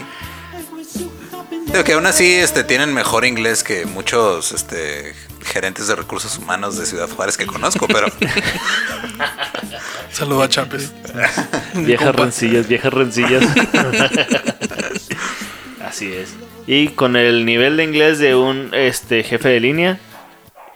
Digo 1.68 1.84
que 1.84 1.94
aún 1.94 2.06
así 2.06 2.34
este, 2.34 2.64
tienen 2.64 2.92
mejor 2.92 3.24
inglés 3.24 3.64
que 3.64 3.86
muchos 3.86 4.52
este, 4.52 5.14
gerentes 5.42 5.88
de 5.88 5.96
recursos 5.96 6.36
humanos 6.36 6.76
de 6.76 6.84
Ciudad 6.84 7.08
Juárez 7.08 7.38
que 7.38 7.46
conozco, 7.46 7.88
pero 7.88 8.08
Saludo 10.12 10.42
a 10.42 10.48
Chapes. 10.50 10.92
Viejas 11.74 12.14
rencillas, 12.14 12.68
viejas 12.68 12.92
rencillas. 12.92 13.42
Así 15.96 16.12
es. 16.12 16.36
Y 16.66 16.88
con 16.88 17.16
el 17.16 17.46
nivel 17.46 17.78
de 17.78 17.84
inglés 17.84 18.18
de 18.18 18.36
un 18.36 18.68
este 18.74 19.22
jefe 19.22 19.48
de 19.48 19.60
línea, 19.60 19.98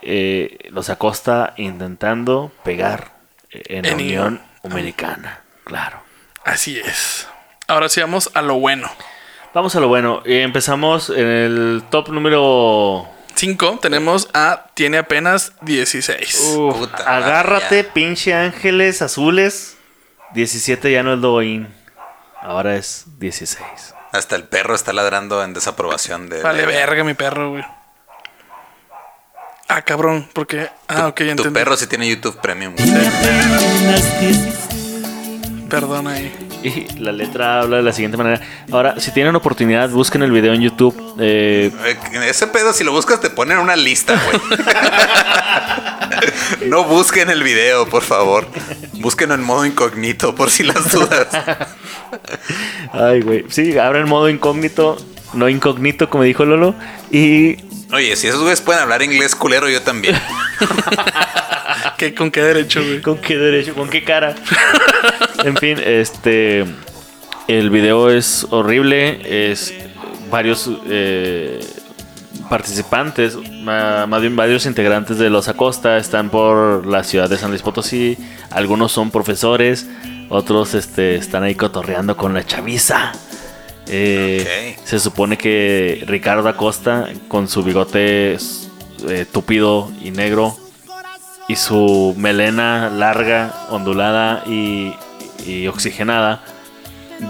eh, 0.00 0.56
los 0.70 0.88
acosta 0.88 1.52
intentando 1.58 2.50
pegar 2.64 3.12
en 3.50 3.84
la 3.84 3.92
Unión 3.92 4.40
Americana. 4.64 5.42
Claro. 5.64 6.00
Así 6.42 6.78
es. 6.78 7.28
Ahora 7.68 7.90
sí 7.90 8.00
vamos 8.00 8.30
a 8.32 8.40
lo 8.40 8.58
bueno. 8.60 8.90
Vamos 9.52 9.76
a 9.76 9.80
lo 9.80 9.88
bueno. 9.88 10.22
Eh, 10.24 10.40
empezamos 10.40 11.10
en 11.10 11.26
el 11.26 11.82
top 11.90 12.08
número. 12.08 13.06
5 13.34 13.80
tenemos 13.82 14.30
a 14.32 14.68
Tiene 14.72 14.96
apenas 14.96 15.52
16. 15.60 16.54
Uf, 16.56 16.78
Puta 16.78 16.96
madre, 16.96 17.10
agárrate, 17.10 17.84
pinche 17.84 18.32
ángeles 18.32 19.02
azules. 19.02 19.76
17 20.32 20.90
ya 20.90 21.02
no 21.02 21.12
es 21.12 21.20
Doin. 21.20 21.68
Ahora 22.40 22.76
es 22.76 23.04
16. 23.18 23.99
Hasta 24.12 24.36
el 24.36 24.44
perro 24.44 24.74
está 24.74 24.92
ladrando 24.92 25.42
en 25.44 25.52
desaprobación 25.54 26.28
de. 26.28 26.42
Vale, 26.42 26.60
de- 26.60 26.66
verga, 26.66 27.04
mi 27.04 27.14
perro, 27.14 27.50
güey. 27.50 27.64
Ah, 29.68 29.82
cabrón, 29.82 30.28
porque. 30.32 30.68
Ah, 30.88 31.06
ok, 31.08 31.20
ya 31.22 31.36
Tu 31.36 31.52
perro 31.52 31.76
sí 31.76 31.86
tiene 31.86 32.08
YouTube 32.08 32.40
Premium. 32.40 32.74
Perdón 35.68 36.08
ahí. 36.08 36.48
Y 36.62 36.86
la 36.98 37.12
letra 37.12 37.60
habla 37.60 37.78
de 37.78 37.82
la 37.82 37.92
siguiente 37.92 38.16
manera. 38.18 38.40
Ahora, 38.70 39.00
si 39.00 39.12
tienen 39.12 39.34
oportunidad, 39.34 39.88
busquen 39.90 40.22
el 40.22 40.30
video 40.30 40.52
en 40.52 40.60
YouTube. 40.60 40.94
Eh, 41.18 41.70
Eh, 41.86 41.96
Ese 42.28 42.46
pedo, 42.48 42.72
si 42.72 42.84
lo 42.84 42.92
buscas, 42.92 43.20
te 43.20 43.30
ponen 43.30 43.58
una 43.58 43.76
lista, 43.76 44.20
güey. 44.26 44.58
no 46.68 46.84
busquen 46.84 47.30
el 47.30 47.42
video, 47.42 47.86
por 47.88 48.02
favor. 48.02 48.46
Búsquenlo 48.94 49.34
en 49.34 49.42
modo 49.42 49.64
incógnito, 49.64 50.34
por 50.34 50.50
si 50.50 50.62
las 50.64 50.90
dudas. 50.92 51.28
ay, 52.92 53.22
güey. 53.22 53.44
Sí, 53.48 53.78
abren 53.78 54.08
modo 54.08 54.28
incógnito. 54.28 54.98
No 55.32 55.48
incógnito, 55.48 56.10
como 56.10 56.24
dijo 56.24 56.44
Lolo. 56.44 56.74
Y. 57.10 57.56
Oye, 57.92 58.14
si 58.16 58.28
esos 58.28 58.40
güeyes 58.40 58.60
pueden 58.60 58.82
hablar 58.82 59.02
inglés 59.02 59.34
culero, 59.34 59.68
yo 59.68 59.82
también. 59.82 60.16
¿Qué, 61.96 62.14
¿Con 62.14 62.30
qué 62.30 62.42
derecho, 62.42 62.82
güey? 62.82 63.02
¿Con 63.02 63.18
qué 63.18 63.36
derecho? 63.36 63.74
¿Con 63.74 63.88
qué 63.88 64.04
cara? 64.04 64.34
en 65.44 65.56
fin, 65.56 65.78
este. 65.84 66.64
El 67.48 67.70
video 67.70 68.10
es 68.10 68.46
horrible. 68.50 69.48
Es 69.48 69.74
varios 70.30 70.70
eh, 70.86 71.60
participantes, 72.48 73.36
más 73.62 74.20
bien 74.20 74.36
varios 74.36 74.66
integrantes 74.66 75.18
de 75.18 75.30
los 75.30 75.48
Acosta, 75.48 75.96
están 75.98 76.30
por 76.30 76.86
la 76.86 77.04
ciudad 77.04 77.28
de 77.28 77.36
San 77.36 77.50
Luis 77.50 77.62
Potosí. 77.62 78.16
Algunos 78.50 78.92
son 78.92 79.10
profesores, 79.10 79.86
otros 80.28 80.74
este, 80.74 81.16
están 81.16 81.42
ahí 81.42 81.54
cotorreando 81.54 82.16
con 82.16 82.34
la 82.34 82.44
chaviza. 82.44 83.12
Eh. 83.92 84.76
Se 84.84 85.00
supone 85.00 85.36
que 85.36 86.04
Ricardo 86.06 86.48
Acosta, 86.48 87.08
con 87.28 87.48
su 87.48 87.62
bigote 87.62 88.36
eh, 89.08 89.26
túpido 89.30 89.90
y 90.00 90.12
negro, 90.12 90.56
y 91.48 91.56
su 91.56 92.14
melena 92.16 92.88
larga, 92.90 93.66
ondulada 93.70 94.44
y, 94.46 94.94
y 95.44 95.66
oxigenada 95.66 96.44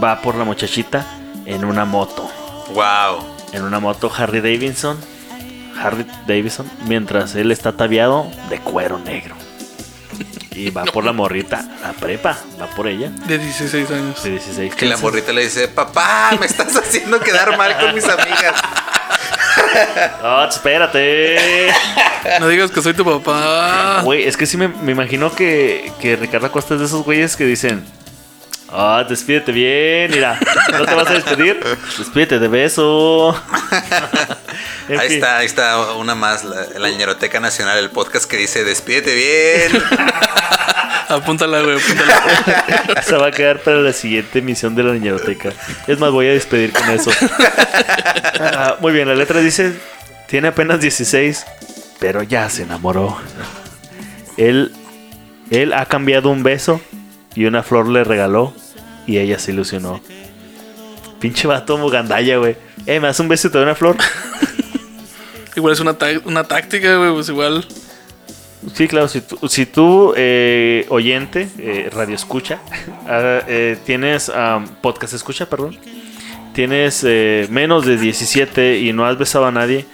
va 0.03 0.21
por 0.21 0.35
la 0.35 0.45
muchachita 0.45 1.07
en 1.47 1.65
una 1.65 1.85
moto. 1.85 2.31
Wow. 2.75 3.25
En 3.53 3.63
una 3.63 3.81
moto 3.81 4.13
Harry 4.17 4.41
Davidson. 4.41 4.99
Harry 5.83 6.05
Davidson. 6.27 6.71
Mientras 6.87 7.35
él 7.35 7.51
está 7.51 7.71
ataviado 7.71 8.31
de 8.51 8.59
cuero 8.59 8.99
negro. 8.99 9.40
Y 10.53 10.71
va 10.71 10.85
por 10.85 11.05
la 11.05 11.13
morrita 11.13 11.65
a 11.85 11.93
prepa. 11.93 12.37
Va 12.61 12.67
por 12.69 12.89
ella. 12.89 13.11
De 13.27 13.39
16 13.39 13.91
años. 13.91 14.23
De 14.23 14.31
16. 14.31 14.75
Que 14.75 14.87
la 14.87 14.97
15. 14.97 15.03
morrita 15.03 15.33
le 15.33 15.43
dice, 15.43 15.69
papá, 15.69 16.33
me 16.39 16.47
estás 16.47 16.77
haciendo 16.77 17.21
quedar 17.21 17.57
mal 17.57 17.79
con 17.79 17.95
mis 17.95 18.05
amigas. 18.05 18.55
¡Oh, 20.23 20.45
espérate! 20.49 21.73
No 22.41 22.49
digas 22.49 22.71
que 22.71 22.83
soy 22.83 22.95
tu 22.95 23.05
papá. 23.05 24.03
Güey, 24.03 24.27
es 24.27 24.37
que 24.37 24.47
sí 24.47 24.57
me, 24.57 24.69
me 24.69 24.93
imagino 24.93 25.33
que, 25.35 25.93
que 26.01 26.17
Ricardo 26.17 26.47
Acosta 26.47 26.75
es 26.75 26.81
de 26.81 26.87
esos 26.87 27.05
güeyes 27.05 27.37
que 27.37 27.45
dicen: 27.45 27.85
Ah, 28.73 29.05
despídete 29.09 29.51
bien, 29.53 30.11
mira. 30.13 30.39
¿No 30.73 30.85
te 30.85 30.95
vas 30.95 31.09
a 31.09 31.15
despedir? 31.15 31.61
Despídete 31.99 32.39
de 32.39 32.49
beso. 32.49 33.35
En 34.89 34.99
Ahí 35.01 35.09
fin. 35.09 35.17
está, 35.19 35.39
ahí 35.39 35.47
está 35.47 35.93
una 35.95 36.15
más, 36.15 36.45
la, 36.45 36.67
la 36.79 36.91
Ñeroteca 36.91 37.41
Nacional, 37.41 37.79
el 37.79 37.91
podcast 37.91 38.31
que 38.31 38.37
dice 38.37 38.65
despídete 38.65 39.15
bien. 39.15 39.83
Apúntala, 41.09 41.61
güey, 41.63 41.77
apúntala. 41.77 43.03
Se 43.03 43.17
va 43.17 43.27
a 43.27 43.31
quedar 43.33 43.59
para 43.61 43.79
la 43.79 43.93
siguiente 43.93 44.39
emisión 44.39 44.77
de 44.77 44.85
la 44.85 44.93
niñeroteca. 44.93 45.53
Es 45.89 45.99
más, 45.99 46.13
voy 46.13 46.29
a 46.29 46.31
despedir 46.33 46.73
con 46.73 46.89
eso. 46.91 47.11
Ah, 48.39 48.77
muy 48.81 48.93
bien, 48.93 49.09
la 49.09 49.17
letra 49.17 49.41
dice, 49.41 49.73
tiene 50.29 50.49
apenas 50.49 50.81
16, 50.81 51.45
pero 51.99 52.23
ya 52.23 52.49
se 52.49 52.63
enamoró. 52.63 53.19
Él, 54.37 54.73
él 55.51 55.73
ha 55.73 55.85
cambiado 55.87 56.31
un 56.31 56.45
beso 56.45 56.81
y 57.35 57.45
una 57.45 57.63
flor 57.63 57.89
le 57.89 58.05
regaló 58.05 58.53
y 59.07 59.19
ella 59.19 59.39
se 59.39 59.53
ilusionó. 59.53 60.01
Pinche 61.19 61.47
vato 61.47 61.77
mogandalla, 61.79 62.39
güey. 62.39 62.57
Eh, 62.87 62.99
¿me 63.01 63.09
das 63.09 63.21
un 63.21 63.29
beso 63.29 63.49
y 63.49 63.51
te 63.51 63.59
doy 63.59 63.65
una 63.65 63.75
flor? 63.75 63.97
Igual 65.57 65.75
es 65.75 65.81
una, 65.81 65.97
una 66.25 66.45
táctica, 66.45 66.97
güey, 66.97 67.13
pues 67.13 67.29
igual. 67.29 67.67
Sí, 68.75 68.89
claro, 68.89 69.09
si 69.09 69.21
tú, 69.21 69.49
si 69.49 69.67
tú, 69.67 70.13
eh, 70.17 70.87
oyente, 70.91 71.49
eh, 71.59 71.91
radio 71.93 72.15
escucha, 72.15 72.61
ah, 73.07 73.41
eh, 73.47 73.79
tienes 73.85 74.31
podcast 74.83 75.15
escucha, 75.15 75.49
perdón, 75.49 75.79
tienes 76.53 77.03
eh, 77.07 77.47
menos 77.51 77.87
de 77.87 77.97
17 77.97 78.79
y 78.79 78.93
no 78.93 79.07
has 79.07 79.19
besado 79.19 79.47
a 79.47 79.53
nadie, 79.53 79.87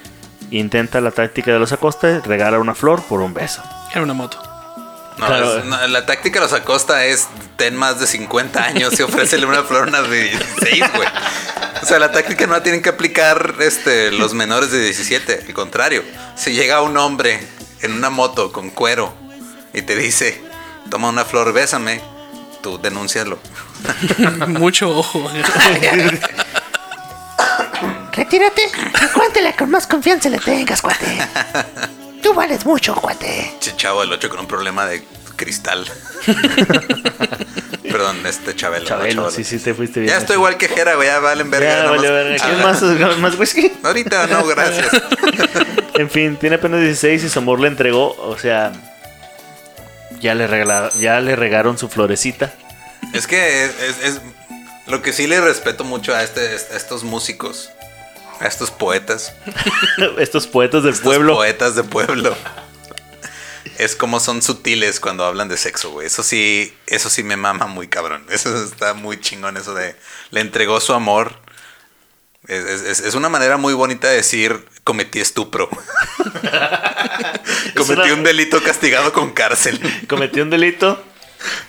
intenta 0.51 0.99
la 1.01 1.11
táctica 1.11 1.53
de 1.53 1.59
los 1.59 1.71
Acosta, 1.71 2.21
regala 2.25 2.59
una 2.59 2.75
flor 2.75 3.01
por 3.03 3.21
un 3.21 3.33
beso. 3.33 3.63
En 3.93 4.03
una 4.03 4.13
moto. 4.13 4.46
No, 5.17 5.25
Claro. 5.25 5.57
es- 5.59 5.65
no, 5.65 5.87
la 5.87 6.05
táctica 6.05 6.39
de 6.39 6.45
los 6.45 6.53
Acosta 6.53 7.05
es 7.05 7.27
ten 7.55 7.75
más 7.75 7.99
de 7.99 8.05
50 8.07 8.63
años 8.63 8.99
y 8.99 9.03
ofrécele 9.03 9.45
una 9.45 9.63
flor 9.63 9.85
a 9.85 9.87
una 9.89 10.01
de 10.03 10.23
16, 10.23 10.83
güey. 10.93 11.07
O 11.81 11.85
sea, 11.85 11.99
la 11.99 12.11
táctica 12.11 12.45
no 12.47 12.53
la 12.53 12.63
tienen 12.63 12.81
que 12.81 12.89
aplicar 12.89 13.55
este, 13.59 14.11
los 14.11 14.33
menores 14.33 14.71
de 14.71 14.79
17. 14.79 15.45
Al 15.47 15.53
contrario, 15.53 16.03
si 16.35 16.51
llega 16.53 16.81
un 16.81 16.97
hombre 16.97 17.39
en 17.81 17.93
una 17.93 18.09
moto 18.09 18.51
con 18.51 18.69
cuero 18.69 19.13
y 19.73 19.81
te 19.83 19.95
dice, 19.95 20.41
toma 20.91 21.09
una 21.09 21.25
flor, 21.25 21.51
bésame, 21.53 22.01
tú 22.61 22.77
denúncialo. 22.79 23.39
Mucho 24.47 24.89
ojo. 24.97 25.19
güey. 25.21 25.41
Retírate 28.11 28.63
cuéntele 29.13 29.55
con 29.55 29.69
más 29.69 29.85
confianza 29.85 30.29
le 30.29 30.39
tengas, 30.39 30.81
cuate. 30.81 31.05
Tú 32.21 32.33
vales 32.33 32.65
mucho, 32.65 32.95
cuate. 32.95 33.53
Che, 33.59 33.75
chavo 33.75 34.01
del 34.01 34.11
8 34.13 34.29
con 34.29 34.39
un 34.39 34.47
problema 34.47 34.85
de 34.85 35.03
cristal. 35.35 35.85
Perdón, 37.83 38.25
este 38.25 38.55
Chabelo. 38.55 38.83
no, 38.83 38.89
Chabelo, 38.89 39.09
Chabelo. 39.23 39.31
sí, 39.31 39.43
sí, 39.43 39.59
te 39.59 39.73
fuiste 39.73 40.01
bien. 40.01 40.11
Ya 40.13 40.17
estoy 40.19 40.35
igual 40.35 40.57
que 40.57 40.67
Jera, 40.67 40.95
güey. 40.95 41.07
Ya 41.07 41.19
valen 41.19 41.49
verga. 41.49 41.69
Ya, 41.83 41.83
vale, 41.89 41.97
más. 41.97 42.01
verga. 42.11 42.43
¿Quieres 42.45 42.99
más, 42.99 43.17
más 43.19 43.35
whisky? 43.39 43.71
Ahorita 43.83 44.27
no, 44.27 44.45
gracias. 44.45 44.87
En 45.97 46.11
fin, 46.11 46.37
tiene 46.37 46.57
apenas 46.57 46.79
16 46.81 47.23
y 47.23 47.29
su 47.29 47.39
amor 47.39 47.59
le 47.59 47.67
entregó, 47.69 48.15
o 48.21 48.37
sea, 48.37 48.71
ya 50.21 50.35
le, 50.35 50.45
regala- 50.45 50.91
ya 50.99 51.19
le 51.21 51.35
regaron 51.35 51.79
su 51.79 51.89
florecita. 51.89 52.53
Es 53.13 53.25
que 53.25 53.65
es, 53.65 53.71
es- 53.81 54.03
es- 54.03 54.21
lo 54.85 55.01
que 55.01 55.11
sí 55.11 55.25
le 55.25 55.41
respeto 55.41 55.83
mucho 55.83 56.13
a, 56.13 56.21
este, 56.21 56.41
a 56.41 56.77
estos 56.77 57.03
músicos, 57.03 57.71
a 58.39 58.47
estos 58.47 58.71
poetas, 58.71 59.33
Estos 60.17 60.47
poetas 60.47 60.83
del 60.83 60.93
estos 60.93 61.05
pueblo. 61.05 61.35
poetas 61.35 61.75
de 61.75 61.83
pueblo, 61.83 62.35
es 63.77 63.95
como 63.95 64.19
son 64.19 64.41
sutiles 64.41 64.99
cuando 64.99 65.25
hablan 65.25 65.49
de 65.49 65.57
sexo, 65.57 65.91
güey. 65.91 66.07
Eso 66.07 66.23
sí, 66.23 66.73
eso 66.87 67.09
sí 67.09 67.23
me 67.23 67.37
mama 67.37 67.67
muy 67.67 67.87
cabrón. 67.87 68.25
Eso 68.31 68.63
está 68.63 68.93
muy 68.93 69.19
chingón, 69.19 69.57
eso 69.57 69.73
de 69.73 69.95
le 70.31 70.41
entregó 70.41 70.79
su 70.79 70.93
amor. 70.93 71.35
Es, 72.47 72.63
es- 72.63 72.81
es- 72.81 72.99
es 73.01 73.15
una 73.15 73.29
manera 73.29 73.57
muy 73.57 73.73
bonita 73.73 74.07
de 74.07 74.15
decir 74.17 74.65
cometí 74.83 75.19
estupro. 75.19 75.69
cometí 77.75 78.01
una- 78.01 78.13
un 78.13 78.23
delito 78.23 78.61
castigado 78.63 79.13
con 79.13 79.31
cárcel. 79.31 79.79
Cometí 80.07 80.39
un 80.41 80.49
delito, 80.49 81.03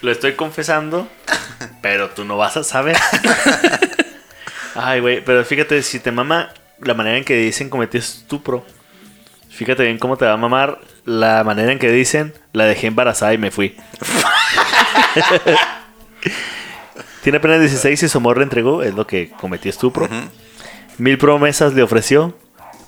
lo 0.02 0.12
estoy 0.12 0.34
confesando, 0.34 1.08
pero 1.82 2.10
tú 2.10 2.24
no 2.24 2.36
vas 2.36 2.56
a 2.56 2.64
saber. 2.64 2.96
Ay, 4.80 5.00
güey, 5.00 5.24
pero 5.24 5.44
fíjate, 5.44 5.82
si 5.82 5.98
te 5.98 6.12
mama 6.12 6.50
la 6.78 6.94
manera 6.94 7.18
en 7.18 7.24
que 7.24 7.34
dicen 7.34 7.68
cometí 7.68 7.98
estupro, 7.98 8.64
fíjate 9.50 9.82
bien 9.82 9.98
cómo 9.98 10.16
te 10.16 10.24
va 10.24 10.34
a 10.34 10.36
mamar 10.36 10.78
la 11.04 11.42
manera 11.42 11.72
en 11.72 11.80
que 11.80 11.90
dicen 11.90 12.32
la 12.52 12.64
dejé 12.64 12.86
embarazada 12.86 13.34
y 13.34 13.38
me 13.38 13.50
fui. 13.50 13.72
Tiene 17.24 17.38
apenas 17.38 17.58
16 17.58 18.04
y 18.04 18.08
su 18.08 18.18
amor 18.18 18.36
le 18.36 18.44
entregó, 18.44 18.84
es 18.84 18.94
lo 18.94 19.04
que 19.04 19.30
cometí 19.30 19.68
estupro. 19.68 20.08
Mil 20.96 21.18
promesas 21.18 21.74
le 21.74 21.82
ofreció, 21.82 22.38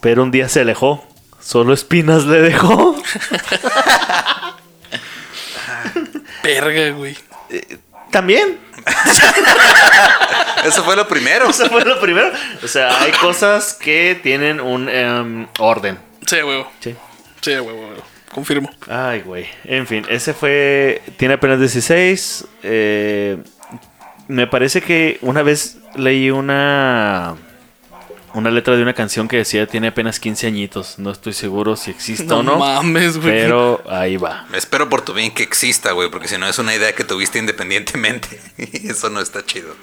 pero 0.00 0.22
un 0.22 0.30
día 0.30 0.48
se 0.48 0.60
alejó. 0.60 1.04
Solo 1.40 1.74
espinas 1.74 2.24
le 2.24 2.40
dejó. 2.40 2.94
Verga, 6.44 6.90
güey. 6.90 7.16
También. 8.12 8.60
Eso 10.64 10.84
fue 10.84 10.96
lo 10.96 11.08
primero. 11.08 11.48
Eso 11.48 11.68
fue 11.68 11.84
lo 11.84 12.00
primero. 12.00 12.30
O 12.62 12.68
sea, 12.68 13.02
hay 13.02 13.12
cosas 13.12 13.74
que 13.74 14.18
tienen 14.22 14.60
un 14.60 14.88
em, 14.88 15.46
orden. 15.58 15.98
Sí, 16.26 16.40
güey. 16.40 16.64
Sí. 16.80 16.94
Sí, 17.40 17.56
güey, 17.56 17.76
güey. 17.76 17.88
Confirmo. 18.32 18.70
Ay, 18.88 19.22
güey. 19.22 19.46
En 19.64 19.86
fin, 19.86 20.04
ese 20.08 20.34
fue. 20.34 21.02
Tiene 21.16 21.34
apenas 21.34 21.58
16. 21.58 22.44
eh, 22.62 23.38
me 24.28 24.46
parece 24.46 24.80
que 24.80 25.18
una 25.22 25.42
vez 25.42 25.78
leí 25.96 26.30
una. 26.30 27.34
Una 28.32 28.50
letra 28.50 28.76
de 28.76 28.82
una 28.82 28.94
canción 28.94 29.26
que 29.26 29.38
decía 29.38 29.66
tiene 29.66 29.88
apenas 29.88 30.20
15 30.20 30.46
añitos. 30.46 30.98
No 30.98 31.10
estoy 31.10 31.32
seguro 31.32 31.74
si 31.76 31.90
existe 31.90 32.24
No 32.24 32.38
o 32.38 32.42
no. 32.44 32.58
mames, 32.58 33.18
güey. 33.18 33.32
Pero 33.32 33.82
ahí 33.88 34.16
va. 34.16 34.46
Espero 34.54 34.88
por 34.88 35.02
tu 35.02 35.12
bien 35.12 35.32
que 35.34 35.42
exista, 35.42 35.92
güey, 35.92 36.10
porque 36.10 36.28
si 36.28 36.38
no 36.38 36.46
es 36.46 36.58
una 36.58 36.74
idea 36.74 36.94
que 36.94 37.02
tuviste 37.04 37.38
independientemente. 37.40 38.40
Y 38.56 38.88
eso 38.90 39.10
no 39.10 39.20
está 39.20 39.44
chido. 39.44 39.74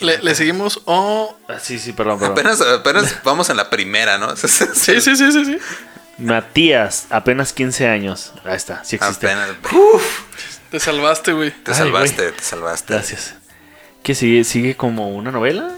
¿Le, 0.00 0.18
le 0.18 0.34
seguimos 0.34 0.82
o...? 0.84 1.38
Ah, 1.48 1.58
sí, 1.58 1.78
sí, 1.78 1.92
perdón, 1.92 2.18
perdón. 2.18 2.32
Apenas, 2.32 2.60
apenas 2.60 3.22
vamos 3.24 3.48
en 3.48 3.56
la 3.56 3.70
primera, 3.70 4.18
¿no? 4.18 4.34
Sí, 4.36 5.00
sí, 5.00 5.00
sí, 5.00 5.16
sí, 5.16 5.44
sí. 5.44 5.58
Matías, 6.18 7.06
apenas 7.10 7.52
15 7.52 7.88
años. 7.88 8.32
Ahí 8.44 8.56
está, 8.56 8.84
sí 8.84 8.96
existe. 8.96 9.26
Apenas. 9.30 9.50
Te 10.70 10.80
salvaste, 10.80 11.32
güey. 11.32 11.50
Te 11.62 11.70
Ay, 11.70 11.76
salvaste, 11.78 12.22
güey. 12.22 12.36
te 12.36 12.42
salvaste. 12.42 12.92
Gracias. 12.92 13.34
¿Qué 14.06 14.14
sigue? 14.14 14.44
¿Sigue 14.44 14.76
como 14.76 15.08
una 15.08 15.32
novela? 15.32 15.68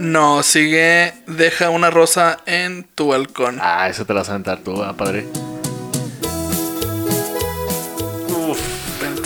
No, 0.00 0.42
sigue... 0.42 1.14
Deja 1.28 1.70
una 1.70 1.88
rosa 1.88 2.38
en 2.44 2.82
tu 2.96 3.06
balcón. 3.10 3.60
Ah, 3.62 3.88
eso 3.88 4.04
te 4.04 4.12
la 4.12 4.22
vas 4.22 4.28
a 4.28 4.32
aventar 4.32 4.58
tú, 4.58 4.82
ah, 4.82 4.96
padre. 4.96 5.28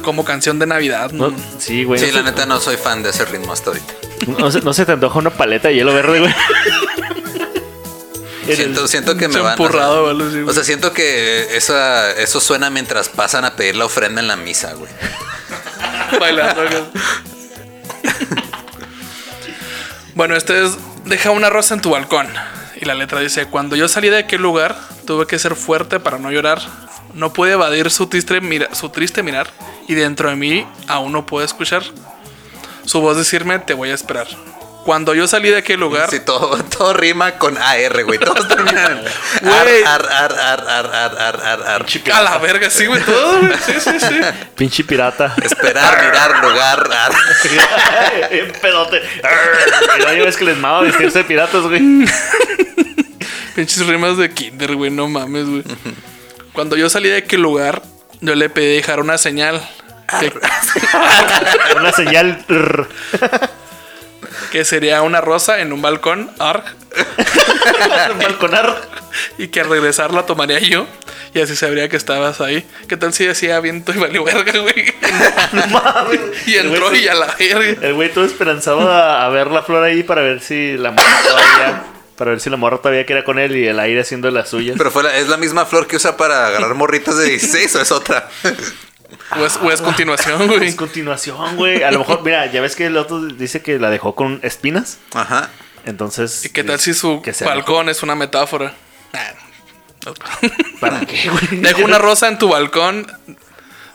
Como 0.03 0.27
canción 0.27 0.59
de 0.59 0.67
Navidad. 0.67 1.11
No, 1.13 1.31
¿no? 1.31 1.39
sí, 1.59 1.85
güey. 1.85 1.99
Sí, 1.99 2.09
no, 2.09 2.13
la 2.13 2.19
se, 2.19 2.25
neta 2.33 2.45
no 2.45 2.61
soy 2.61 2.77
fan 2.77 3.03
de 3.03 3.09
ese 3.09 3.25
ritmo 3.25 3.51
hasta 3.51 3.71
ahorita. 3.71 3.95
no, 4.39 4.51
se, 4.51 4.61
no 4.61 4.75
se 4.75 4.85
te 4.85 4.93
antoja 4.93 5.19
una 5.19 5.31
paleta 5.31 5.69
de 5.69 5.77
hielo 5.77 5.95
verde, 5.95 6.21
güey. 6.21 6.35
El- 8.47 8.57
Siento, 8.57 8.87
siento 8.89 9.17
que 9.17 9.27
me 9.29 9.41
van 9.41 9.53
empurrado, 9.53 10.03
o 10.03 10.05
sea, 10.05 10.13
¿vale? 10.19 10.31
Sí, 10.31 10.45
o 10.47 10.53
sea, 10.53 10.65
siento 10.65 10.93
que 10.93 11.57
esa, 11.57 12.11
eso 12.11 12.41
suena 12.41 12.69
mientras 12.69 13.09
pasan 13.09 13.47
a 13.47 13.57
pedir 13.57 13.77
la 13.77 13.87
ofrenda 13.87 14.21
en 14.21 14.29
la 14.29 14.37
misa, 14.37 14.75
güey. 14.75 14.93
Bailando. 16.21 16.61
Bueno, 20.15 20.37
este 20.37 20.65
es 20.65 20.77
Deja 21.05 21.31
una 21.31 21.51
rosa 21.51 21.75
en 21.75 21.81
tu 21.83 21.91
balcón. 21.91 22.27
Y 22.81 22.87
la 22.87 22.95
letra 22.95 23.21
dice, 23.21 23.47
cuando 23.47 23.77
yo 23.77 23.89
salí 23.89 24.09
de 24.09 24.19
aquel 24.19 24.41
lugar, 24.43 24.77
tuve 25.07 25.27
que 25.27 25.39
ser 25.39 25.55
fuerte 25.55 26.01
para 26.01 26.19
no 26.19 26.31
llorar. 26.31 26.61
No 27.13 27.33
pude 27.33 27.53
evadir 27.53 27.91
su 27.91 28.07
triste, 28.07 28.41
mira- 28.41 28.75
su 28.75 28.89
triste 28.89 29.23
mirar. 29.23 29.49
Y 29.87 29.95
dentro 29.95 30.31
de 30.31 30.37
mí 30.37 30.67
aún 30.89 31.13
no 31.13 31.27
puedo 31.27 31.45
escuchar 31.45 31.83
su 32.87 33.01
voz 33.01 33.17
decirme, 33.17 33.59
te 33.59 33.75
voy 33.75 33.91
a 33.91 33.95
esperar. 33.95 34.27
Cuando 34.85 35.15
yo 35.15 35.27
salí 35.27 35.49
de 35.49 35.59
aquel 35.59 35.81
lugar... 35.81 36.11
Sí, 36.11 36.21
todo, 36.21 36.63
todo 36.65 36.93
rima 36.93 37.39
con 37.39 37.57
AR, 37.57 38.05
güey. 38.05 38.19
Todos 38.19 38.47
terminan 38.55 38.99
en 38.99 39.05
Güey. 39.49 39.83
ar, 39.85 40.07
ar, 40.07 40.33
ar, 40.33 40.61
ar, 40.69 40.87
ar, 40.93 41.17
ar, 41.19 41.41
ar, 41.41 41.63
ar. 41.67 41.87
A 42.13 42.23
la 42.23 42.39
verga, 42.39 42.69
sí, 42.69 42.85
güey, 42.87 43.03
todo, 43.03 43.41
güey. 43.41 43.53
Sí, 43.65 43.73
sí, 43.81 43.99
sí. 43.99 44.21
Pinche 44.57 44.85
pirata. 44.85 45.35
Esperar, 45.43 46.05
mirar, 46.05 46.45
lugar. 46.45 46.91
ar. 46.93 47.13
Bien 48.31 48.53
pedote. 48.61 49.03
Ya 50.01 50.23
ves 50.23 50.37
que 50.37 50.45
les 50.45 50.59
mama 50.59 50.83
vestirse 50.83 51.19
de 51.19 51.25
piratas, 51.25 51.63
güey. 51.63 51.81
Pinches 53.55 53.87
rimas 53.87 54.19
de 54.19 54.31
kinder, 54.33 54.75
güey, 54.77 54.91
no 54.91 55.09
mames, 55.09 55.47
güey. 55.47 55.63
Cuando 56.53 56.77
yo 56.77 56.91
salí 56.91 57.09
de 57.09 57.19
aquel 57.19 57.41
lugar, 57.41 57.83
yo 58.21 58.35
le 58.35 58.51
pedí 58.51 58.77
dejar 58.77 59.01
una 59.01 59.17
señal. 59.17 59.67
Que, 60.21 60.31
Una 61.77 61.93
señal. 61.93 62.45
Que 64.55 64.65
sería 64.65 65.03
una 65.03 65.21
rosa 65.21 65.59
en 65.59 65.73
un 65.73 65.83
balcón, 65.83 66.31
arg, 66.39 66.63
Balconar. 68.23 68.83
y 69.37 69.49
que 69.49 69.63
al 69.63 69.69
regresar 69.69 70.13
la 70.15 70.27
tomaría 70.27 70.61
yo 70.61 70.87
Y 71.35 71.41
así 71.41 71.57
sabría 71.57 71.89
que 71.89 71.97
estabas 71.97 72.41
ahí. 72.41 72.65
¿Qué 72.89 72.97
tal 72.97 73.13
si 73.13 73.27
decía 73.27 73.59
viento 73.59 73.93
y 73.93 73.99
valió 73.99 74.23
verga, 74.23 74.53
güey? 74.61 74.95
No 75.55 75.67
mames. 75.67 76.21
Y 76.47 76.55
entró 76.55 76.95
y 76.95 77.09
a 77.09 77.15
la 77.17 77.35
verga. 77.37 77.85
El 77.85 77.95
güey 77.95 78.13
todo 78.13 78.25
esperanzado 78.25 78.89
a, 78.89 79.29
ver 79.31 79.49
la 79.49 79.65
flor 79.65 79.83
ahí 79.83 80.05
para 80.05 80.23
ver 80.23 80.41
si 80.41 80.77
la 80.77 80.93
morra 80.93 81.21
todavía. 81.27 81.83
Para 82.17 82.31
ver 82.31 82.39
si 82.39 82.49
la 82.49 82.57
morra 82.57 82.79
todavía 82.79 83.05
quería 83.07 83.25
con 83.25 83.41
él 83.41 83.57
y 83.57 83.67
el 83.67 83.81
aire 83.81 84.03
haciendo 84.03 84.31
las 84.31 84.51
suyas. 84.51 84.77
Pero 84.79 84.93
fue 84.93 85.03
la- 85.03 85.17
es 85.17 85.27
la 85.27 85.37
misma 85.37 85.67
flor 85.67 85.89
que 85.89 85.97
usa 85.97 86.17
para 86.17 86.47
agarrar 86.47 86.75
morritas 86.75 87.17
de 87.17 87.25
16 87.25 87.75
o 87.75 87.81
es 87.81 87.91
otra. 87.91 88.29
O 89.37 89.45
es, 89.47 89.57
o 89.63 89.71
es 89.73 89.81
continuación, 89.81 90.47
güey. 90.49 90.69
Es 90.69 90.75
continuación, 90.77 91.57
güey. 91.57 91.83
A 91.83 91.91
lo 91.91 92.01
mejor, 92.01 92.23
mira, 92.23 92.47
ya 92.47 92.61
ves 92.61 92.77
que 92.77 92.87
el 92.87 92.97
otro 92.97 93.21
dice 93.21 93.63
que 93.63 93.79
la 93.79 93.91
dejó 93.91 94.15
con 94.15 94.39
espinas. 94.43 94.99
Ajá. 95.15 95.49
Entonces. 95.87 96.45
¿Y 96.45 96.51
qué 96.51 96.65
tal 96.65 96.79
si 96.81 96.95
su 96.95 97.23
balcón 97.45 97.89
es 97.89 98.03
una 98.03 98.15
metáfora? 98.15 98.75
¿Para 100.81 101.01
qué, 101.07 101.31
güey? 101.51 101.61
Dejo 101.63 101.85
una 101.85 101.99
rosa 101.99 102.29
en 102.29 102.39
tu 102.39 102.49
balcón. 102.49 103.07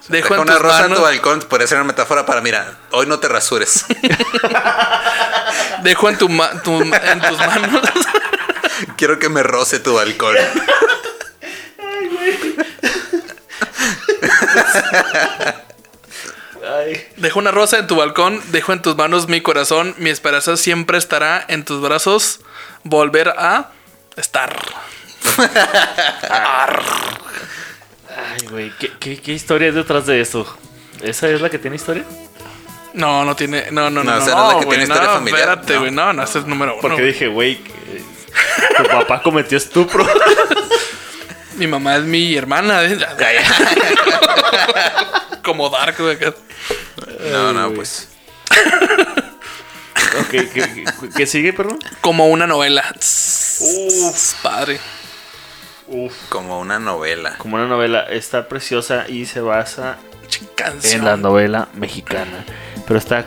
Dejo 0.08 0.30
Deja 0.30 0.36
en 0.36 0.42
una 0.42 0.58
rosa 0.58 0.86
en 0.86 0.94
tu 0.96 1.02
balcón. 1.02 1.40
Podría 1.42 1.68
ser 1.68 1.78
una 1.78 1.86
metáfora 1.86 2.26
para, 2.26 2.42
mira, 2.42 2.80
hoy 2.92 3.06
no 3.06 3.20
te 3.20 3.28
rasures. 3.28 3.86
dejo 5.84 6.10
en, 6.10 6.18
tu 6.18 6.30
ma- 6.30 6.62
tu- 6.64 6.82
en 6.82 7.22
tus 7.22 7.38
manos. 7.38 7.82
Quiero 8.98 9.20
que 9.20 9.30
me 9.30 9.44
roce 9.44 9.80
tu 9.80 9.94
balcón. 9.96 10.36
Ay, 16.68 17.08
Dejo 17.18 17.40
una 17.40 17.52
rosa 17.52 17.78
en 17.80 17.88
tu 17.88 17.96
balcón. 17.96 18.42
Dejo 18.52 18.74
en 18.74 18.82
tus 18.82 18.96
manos 18.96 19.28
mi 19.28 19.42
corazón. 19.42 19.96
Mi 19.98 20.10
esperanza 20.10 20.58
siempre 20.58 20.98
estará 20.98 21.44
en 21.48 21.64
tus 21.66 21.82
brazos. 21.82 22.42
Volver 22.84 23.30
a 23.38 23.72
estar. 24.18 24.56
ay, 28.10 28.48
güey. 28.50 28.72
¿Qué, 28.80 28.92
qué, 29.00 29.22
qué 29.22 29.32
historia 29.34 29.68
hay 29.70 29.74
detrás 29.74 30.06
de 30.06 30.22
esto? 30.22 30.46
¿Esa 31.02 31.30
es 31.30 31.42
la 31.42 31.50
que 31.50 31.60
tiene 31.60 31.76
historia? 31.78 32.04
No, 32.94 33.24
no 33.24 33.36
tiene. 33.36 33.72
No, 33.72 33.90
no, 33.90 34.04
no. 34.04 34.12
No, 34.12 34.18
No, 34.20 34.24
esa 34.26 34.36
no 34.36 34.48
es 34.50 34.54
la 34.54 34.60
que 34.60 34.66
güey, 34.66 34.78
tiene 34.80 34.84
historia 34.84 35.08
no, 35.08 35.14
familiar, 35.18 35.40
Espérate, 35.42 35.74
no. 35.74 35.80
güey. 35.80 35.92
No, 35.92 36.14
no, 36.14 36.24
ese 36.24 36.40
es 36.40 36.46
número 36.46 36.74
uno. 36.74 36.82
Porque 36.82 37.02
dije, 37.04 37.28
güey, 37.28 37.56
tu 38.78 38.84
papá 38.84 39.22
cometió 39.22 39.58
estupro. 39.58 40.06
Mi 41.60 41.68
mamá 41.68 41.98
es 41.98 42.04
mi 42.04 42.36
hermana. 42.36 42.84
¿eh? 42.86 42.98
Como 45.44 45.70
Dark. 45.70 45.96
No, 47.32 47.54
no, 47.54 47.72
pues. 47.74 48.10
Ok, 50.22 50.30
¿qué, 50.30 50.50
qué- 50.54 50.86
qué 51.16 51.26
sigue, 51.28 51.54
perdón? 51.54 51.80
Como 52.02 52.28
una 52.28 52.48
novela. 52.48 52.84
Uf, 53.60 54.34
padre. 54.42 54.80
Como 56.30 56.60
una 56.60 56.80
novela. 56.80 57.36
Como 57.38 57.56
una 57.58 57.68
novela, 57.68 58.04
está 58.10 58.48
preciosa 58.48 59.06
y 59.08 59.26
se 59.26 59.42
basa 59.42 59.98
Canción. 60.56 61.00
en 61.00 61.06
la 61.06 61.18
novela 61.18 61.68
mexicana. 61.74 62.46
Pero 62.88 63.00
está. 63.00 63.26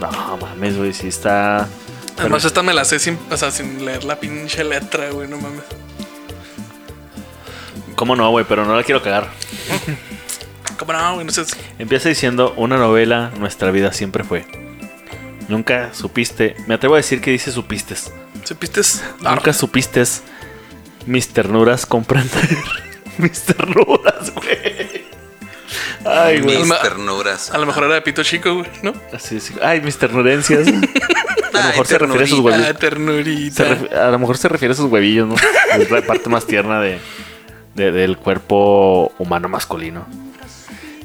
No 0.00 0.36
mames, 0.38 0.76
güey, 0.76 0.92
sí 0.92 1.08
está. 1.08 1.68
Además, 2.18 2.44
esta 2.44 2.62
me 2.62 2.74
la 2.74 2.84
sé 2.84 2.98
sin, 2.98 3.18
o 3.30 3.36
sea, 3.36 3.50
sin 3.50 3.84
leer 3.84 4.04
la 4.04 4.18
pinche 4.18 4.64
letra, 4.64 5.10
güey. 5.10 5.28
No 5.28 5.38
mames. 5.38 5.62
¿Cómo 7.98 8.14
no, 8.14 8.30
güey? 8.30 8.44
Pero 8.48 8.64
no 8.64 8.76
la 8.76 8.84
quiero 8.84 9.02
cagar. 9.02 9.28
¿Cómo 10.78 10.92
no, 10.92 11.14
güey? 11.14 11.26
No 11.26 11.32
sé. 11.32 11.42
Empieza 11.80 12.08
diciendo: 12.08 12.54
Una 12.56 12.76
novela, 12.76 13.32
nuestra 13.40 13.72
vida 13.72 13.92
siempre 13.92 14.22
fue. 14.22 14.46
Nunca 15.48 15.92
supiste. 15.92 16.54
Me 16.68 16.74
atrevo 16.74 16.94
a 16.94 16.98
decir 16.98 17.20
que 17.20 17.32
dice 17.32 17.50
supistes. 17.50 18.12
¿Supiste? 18.44 18.82
Nunca 19.20 19.52
supistes 19.52 20.22
mis 21.06 21.28
ternuras 21.30 21.86
comprender. 21.86 22.56
mis 23.18 23.42
ternuras, 23.42 24.32
güey. 24.32 25.04
Ay, 26.04 26.40
güey. 26.40 26.58
Mis 26.62 26.80
ternuras. 26.80 27.50
A 27.50 27.58
lo 27.58 27.66
mejor 27.66 27.82
era 27.84 27.94
de 27.94 28.02
pito 28.02 28.22
chico, 28.22 28.54
güey, 28.54 28.70
¿no? 28.84 28.92
Así 29.12 29.38
es. 29.38 29.52
Ay, 29.60 29.80
mis 29.80 29.98
ternurencias. 29.98 30.68
A 31.58 31.60
lo 31.60 31.64
Ay, 31.64 31.70
mejor 31.70 31.86
se 31.88 31.98
refiere 31.98 32.24
a 32.24 32.26
sus 32.28 32.38
huevillos. 32.38 32.78
Ternurita. 32.78 33.56
Se 33.56 33.64
ref- 33.74 33.92
a 33.92 34.10
lo 34.12 34.18
mejor 34.20 34.36
se 34.38 34.48
refiere 34.48 34.72
a 34.72 34.76
sus 34.76 34.84
huevillos, 34.92 35.26
¿no? 35.26 35.34
Es 35.76 35.90
la 35.90 36.02
parte 36.02 36.28
más 36.28 36.46
tierna 36.46 36.80
de, 36.80 37.00
de- 37.78 37.92
del 37.92 38.16
cuerpo 38.18 39.12
humano 39.18 39.48
masculino. 39.48 40.06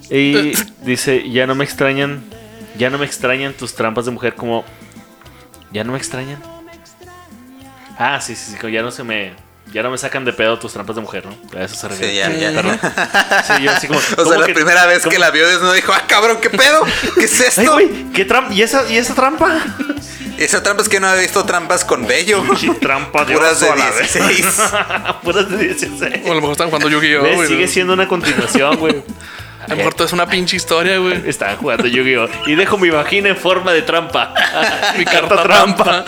Y 0.09 0.53
dice, 0.83 1.29
ya 1.29 1.47
no 1.47 1.55
me 1.55 1.63
extrañan, 1.63 2.23
ya 2.77 2.89
no 2.89 2.97
me 2.97 3.05
extrañan 3.05 3.53
tus 3.53 3.73
trampas 3.75 4.05
de 4.05 4.11
mujer 4.11 4.35
como... 4.35 4.65
¿Ya 5.71 5.83
no 5.83 5.93
me 5.93 5.97
extrañan? 5.97 6.39
Ah, 7.97 8.19
sí, 8.21 8.35
sí, 8.35 8.51
sí, 8.51 8.57
como 8.57 8.69
ya 8.69 8.81
no 8.81 8.91
se 8.91 9.03
me... 9.03 9.33
Ya 9.71 9.81
no 9.81 9.89
me 9.89 9.97
sacan 9.97 10.23
de 10.23 10.33
pedo 10.33 10.59
tus 10.59 10.71
trampas 10.73 10.95
de 10.95 11.01
mujer, 11.01 11.25
¿no? 11.25 11.59
A 11.59 11.63
eso 11.63 11.75
se 11.75 11.87
refiere. 11.87 12.11
Sí, 12.11 12.17
ya, 12.41 12.51
ya. 12.51 12.61
Perdón. 12.61 12.79
Sí, 13.47 13.63
yo 13.63 13.71
así 13.71 13.87
como... 13.87 13.99
O 14.11 14.15
¿cómo 14.17 14.29
sea, 14.29 14.39
la 14.39 14.45
que- 14.45 14.53
primera 14.53 14.85
vez 14.85 15.03
que 15.05 15.17
la 15.17 15.31
vio 15.31 15.47
desnuda 15.47 15.73
dijo, 15.73 15.93
ah, 15.93 16.03
cabrón, 16.07 16.37
¿qué 16.41 16.49
pedo? 16.51 16.83
¿Qué 17.15 17.23
es 17.25 17.39
Ay, 17.41 17.47
esto? 17.47 17.73
güey, 17.73 18.11
¿qué 18.13 18.25
trampa? 18.25 18.53
¿Y 18.53 18.61
esa, 18.61 18.87
¿Y 18.91 18.97
esa 18.97 19.15
trampa? 19.15 19.59
Esa 20.43 20.61
trampa 20.61 20.81
es 20.83 20.89
que 20.89 20.99
no 20.99 21.07
había 21.07 21.21
visto 21.21 21.45
trampas 21.45 21.85
con 21.85 22.05
vello. 22.05 22.43
trampa 22.81 23.23
de 23.23 23.33
Puras 23.33 23.59
de 23.61 23.69
a 23.69 23.75
la 23.75 23.89
vez. 23.91 24.13
16. 24.13 24.45
Puras 25.23 25.49
de 25.49 25.57
16. 25.57 26.13
O 26.25 26.31
a 26.31 26.35
lo 26.35 26.35
mejor 26.35 26.51
están 26.51 26.67
jugando 26.67 26.89
Yu-Gi-Oh. 26.89 27.47
Sigue 27.47 27.67
siendo 27.67 27.93
una 27.93 28.07
continuación, 28.07 28.77
güey. 28.77 29.03
A 29.61 29.69
lo 29.69 29.75
mejor 29.77 29.93
todo 29.93 30.05
es 30.05 30.11
una 30.11 30.27
pinche 30.27 30.57
historia, 30.57 30.97
güey. 30.97 31.27
Estaban 31.29 31.55
jugando 31.57 31.87
Yu-Gi-Oh! 31.87 32.27
Y 32.47 32.55
dejo 32.55 32.77
mi 32.77 32.89
vagina 32.89 33.29
en 33.29 33.37
forma 33.37 33.71
de 33.71 33.83
trampa. 33.83 34.33
Mi 34.97 35.05
carta 35.05 35.41
trampa. 35.41 36.05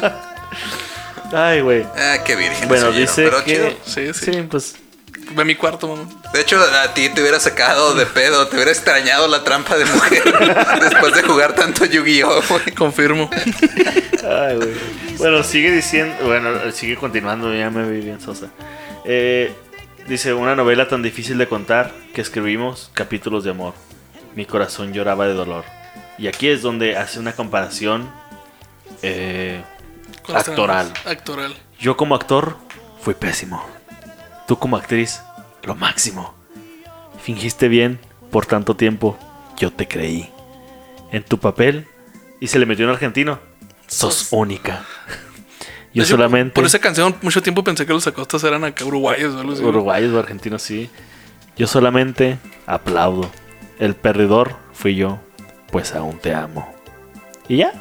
Ay, 1.32 1.62
güey. 1.62 1.86
Ah, 1.96 2.18
qué 2.26 2.36
virgen. 2.36 2.68
Bueno, 2.68 2.92
dice 2.92 3.24
pero 3.24 3.44
que. 3.44 3.54
chido. 3.54 3.70
Sí, 3.86 4.14
sí. 4.14 4.34
Sí, 4.34 4.42
pues. 4.50 4.76
Ve 5.34 5.46
mi 5.46 5.56
cuarto, 5.56 5.88
mamá. 5.88 6.10
De 6.34 6.42
hecho, 6.42 6.60
a 6.60 6.94
ti 6.94 7.10
te 7.10 7.22
hubiera 7.22 7.40
sacado 7.40 7.96
de 7.96 8.06
pedo, 8.06 8.48
te 8.48 8.56
hubiera 8.56 8.72
extrañado 8.72 9.28
la 9.28 9.44
trampa 9.44 9.78
de 9.78 9.86
mujer 9.86 10.24
después 10.82 11.16
de 11.16 11.24
jugar 11.24 11.56
tanto 11.56 11.86
Yu-Gi-Oh! 11.86 12.42
Confirmo. 12.78 13.30
Ay, 14.24 14.56
güey. 14.56 14.74
Bueno, 15.18 15.44
sigue 15.44 15.72
diciendo. 15.72 16.16
Bueno, 16.24 16.72
sigue 16.72 16.96
continuando, 16.96 17.54
ya 17.54 17.70
me 17.70 17.90
vi 17.90 18.02
bien 18.02 18.22
sosa. 18.22 18.48
Eh, 19.04 19.54
dice: 20.08 20.34
Una 20.34 20.56
novela 20.56 20.88
tan 20.88 21.02
difícil 21.02 21.38
de 21.38 21.48
contar 21.48 21.92
que 22.14 22.22
escribimos 22.22 22.92
capítulos 22.94 23.44
de 23.44 23.52
amor. 23.52 23.74
Mi 24.36 24.46
corazón 24.46 24.94
lloraba 24.94 25.28
de 25.28 25.34
dolor. 25.34 25.64
Y 26.18 26.28
aquí 26.28 26.48
es 26.48 26.62
donde 26.62 26.98
hace 26.98 27.20
una 27.20 27.34
comparación 27.34 28.10
eh. 29.02 29.64
Actoral. 30.34 30.92
Yo 31.80 31.98
como 31.98 32.16
actor 32.16 32.58
fui 33.02 33.14
pésimo. 33.14 33.75
Tú 34.48 34.58
como 34.58 34.78
actriz, 34.78 35.22
lo 35.64 35.76
máximo. 35.76 36.34
Fingiste 37.22 37.68
bien 37.68 38.00
por 38.32 38.46
tanto 38.46 38.76
tiempo, 38.76 39.18
yo 39.58 39.72
te 39.72 39.88
creí. 39.88 40.30
En 41.12 41.24
tu 41.24 41.40
papel, 41.40 41.88
y 42.40 42.48
se 42.48 42.60
le 42.60 42.66
metió 42.66 42.86
un 42.86 42.92
argentino, 42.92 43.40
sos 43.88 44.28
única. 44.32 44.84
Yo 45.94 46.04
hecho, 46.04 46.12
solamente... 46.12 46.54
Por 46.54 46.66
esa 46.66 46.80
canción, 46.80 47.16
mucho 47.22 47.42
tiempo 47.42 47.64
pensé 47.64 47.86
que 47.86 47.94
los 47.94 48.06
acostas 48.06 48.44
eran 48.44 48.66
acá 48.66 48.84
uruguayos 48.84 49.34
o 49.34 49.40
algo 49.40 49.54
así. 49.54 49.64
Uruguayos 49.64 50.14
o 50.14 50.20
argentinos, 50.20 50.62
sí. 50.62 50.90
Yo 51.56 51.68
solamente 51.68 52.38
aplaudo. 52.66 53.32
El 53.80 53.96
perdedor 53.96 54.58
fui 54.74 54.96
yo, 54.96 55.20
pues 55.72 55.96
aún 55.96 56.18
te 56.20 56.34
amo. 56.34 56.70
¿Y 57.48 57.58
ya? 57.58 57.72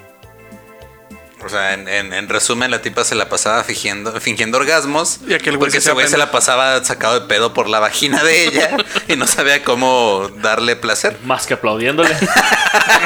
O 1.45 1.49
sea, 1.49 1.75
en, 1.75 1.87
en- 1.89 2.13
en 2.13 2.29
resumen, 2.29 2.71
la 2.71 2.81
tipa 2.81 3.05
se 3.05 3.15
la 3.15 3.29
pasaba 3.29 3.63
fingiendo, 3.65 4.19
fingiendo 4.21 4.57
orgasmos. 4.59 5.21
Y 5.29 5.35
aquel 5.35 5.57
güey 5.59 5.69
porque 5.71 5.73
se 5.81 5.89
ese 5.89 5.93
güey 5.93 6.09
se 6.09 6.17
la 6.17 6.31
pasaba 6.31 6.83
sacado 6.85 7.21
de 7.21 7.27
pedo 7.27 7.53
por 7.53 7.69
la 7.69 7.81
vagina 7.81 8.23
de 8.25 8.45
ella 8.47 8.77
y 9.09 9.17
no 9.17 9.27
sabía 9.27 9.63
cómo 9.63 10.29
darle 10.37 10.77
placer. 10.77 11.17
Más 11.25 11.47
que 11.47 11.55
aplaudiéndole. 11.55 12.17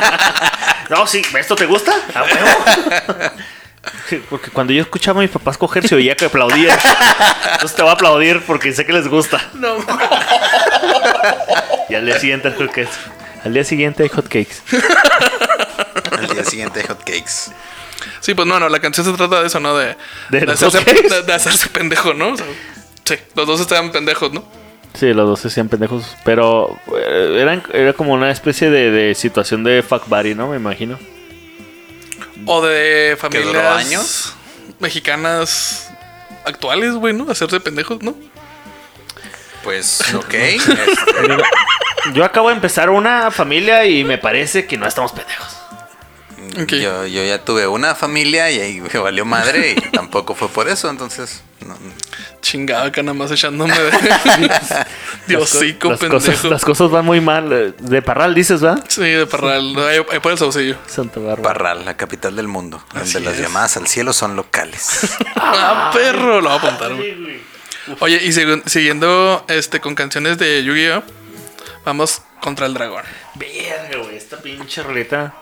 no, 0.90 1.06
sí, 1.06 1.22
¿esto 1.38 1.56
te 1.56 1.66
gusta? 1.66 1.92
A 2.14 2.22
huevo. 2.22 3.32
Sí, 4.08 4.22
Porque 4.28 4.50
cuando 4.50 4.72
yo 4.72 4.82
escuchaba 4.82 5.20
a 5.20 5.22
mis 5.22 5.30
papás 5.30 5.56
coger 5.58 5.86
se 5.88 5.94
oía 5.94 6.14
que 6.14 6.26
aplaudían. 6.26 6.78
Entonces 7.52 7.74
te 7.74 7.82
voy 7.82 7.90
a 7.90 7.94
aplaudir 7.94 8.42
porque 8.46 8.72
sé 8.72 8.84
que 8.86 8.92
les 8.92 9.08
gusta. 9.08 9.40
No, 9.54 9.76
Y 11.88 11.94
al 11.94 12.04
día 12.06 12.18
siguiente 12.18 12.48
hay 12.48 12.54
hotcakes. 12.54 12.88
Al 13.44 13.54
día 13.54 13.64
siguiente 13.64 14.02
hay 14.02 14.08
hotcakes. 14.08 14.56
Al 16.18 16.28
día 16.28 16.44
siguiente, 16.44 16.82
hotcakes. 16.86 17.52
Sí, 18.20 18.34
pues 18.34 18.46
no, 18.46 18.58
no, 18.60 18.68
la 18.68 18.80
canción 18.80 19.06
se 19.06 19.12
trata 19.12 19.40
de 19.40 19.46
eso, 19.46 19.60
¿no? 19.60 19.76
De, 19.76 19.96
¿De 20.30 20.38
hacerse, 20.52 20.78
hotcakes? 20.78 21.08
de- 21.08 21.22
de 21.22 21.32
hacerse 21.32 21.68
pendejo, 21.68 22.14
¿no? 22.14 22.30
O 22.32 22.36
sea, 22.36 22.46
sí, 23.04 23.14
los 23.34 23.46
dos 23.46 23.60
estaban 23.60 23.90
pendejos, 23.92 24.32
¿no? 24.32 24.44
Sí, 24.94 25.12
los 25.12 25.28
dos 25.28 25.44
hacían 25.46 25.68
pendejos. 25.68 26.16
Pero 26.24 26.76
eh, 26.96 27.38
eran, 27.40 27.62
era 27.72 27.92
como 27.92 28.14
una 28.14 28.30
especie 28.30 28.70
de, 28.70 28.90
de 28.90 29.14
situación 29.14 29.62
de 29.62 29.82
fuck 29.82 30.08
buddy, 30.08 30.34
¿no? 30.34 30.48
Me 30.48 30.56
imagino. 30.56 30.98
O 32.46 32.62
de 32.64 33.10
duró 33.10 33.18
familias 33.20 33.76
años? 33.86 34.34
mexicanas 34.80 35.90
actuales, 36.44 36.94
güey, 36.94 37.12
¿no? 37.14 37.30
Hacerse 37.30 37.60
pendejos, 37.60 38.02
¿no? 38.02 38.14
Pues, 39.62 40.00
ok. 40.14 40.34
este, 40.34 40.66
Yo 42.14 42.24
acabo 42.24 42.48
de 42.48 42.54
empezar 42.54 42.90
una 42.90 43.30
familia 43.30 43.84
y 43.84 44.04
me 44.04 44.18
parece 44.18 44.66
que 44.66 44.78
no 44.78 44.86
estamos 44.86 45.12
pendejos. 45.12 45.57
Yo, 46.66 47.06
yo 47.06 47.24
ya 47.24 47.44
tuve 47.44 47.66
una 47.66 47.94
familia 47.94 48.50
y 48.50 48.58
ahí 48.60 48.80
me 48.80 48.98
valió 48.98 49.24
madre 49.24 49.72
y 49.76 49.80
tampoco 49.92 50.34
fue 50.34 50.48
por 50.48 50.68
eso, 50.68 50.88
entonces. 50.90 51.42
no- 51.66 51.76
Chingado, 52.40 52.84
acá 52.86 53.02
nada 53.02 53.14
más 53.14 53.30
echándome 53.30 53.74
de, 55.26 55.36
hocico, 55.36 55.88
las, 55.90 55.98
pendejo. 55.98 56.24
cosas, 56.24 56.44
las 56.44 56.64
cosas 56.64 56.90
van 56.90 57.04
muy 57.04 57.20
mal. 57.20 57.52
eh, 57.52 57.72
De 57.78 58.00
Parral 58.00 58.34
dices, 58.34 58.64
¿va? 58.64 58.78
Sí, 58.88 59.02
de 59.02 59.26
parral. 59.26 59.76
Ahí, 59.88 60.00
ahí 60.10 60.18
por 60.20 60.32
el 60.32 60.38
saucillo. 60.38 60.76
Santa 60.86 61.20
Bárbara. 61.20 61.42
Parral, 61.42 61.84
la 61.84 61.96
capital 61.96 62.36
del 62.36 62.48
mundo, 62.48 62.82
donde 62.94 63.20
las 63.20 63.38
llamadas 63.38 63.76
al 63.76 63.86
cielo 63.88 64.12
son 64.12 64.36
locales. 64.36 65.00
Ah, 65.36 65.90
perro, 65.92 66.40
lo 66.40 66.48
voy 66.48 66.58
a 66.58 66.60
apuntar. 66.62 66.94
güey. 66.94 67.40
Oye, 68.00 68.20
y 68.22 68.32
siguiendo 68.68 69.44
este 69.48 69.80
con 69.80 69.94
canciones 69.94 70.38
de 70.38 70.62
Yu-Gi-Oh, 70.62 71.02
vamos 71.84 72.22
contra 72.40 72.66
el 72.66 72.74
dragón. 72.74 73.02
Verga, 73.34 73.98
güey, 74.04 74.16
esta 74.16 74.36
pinche 74.38 74.82
roleta. 74.82 75.34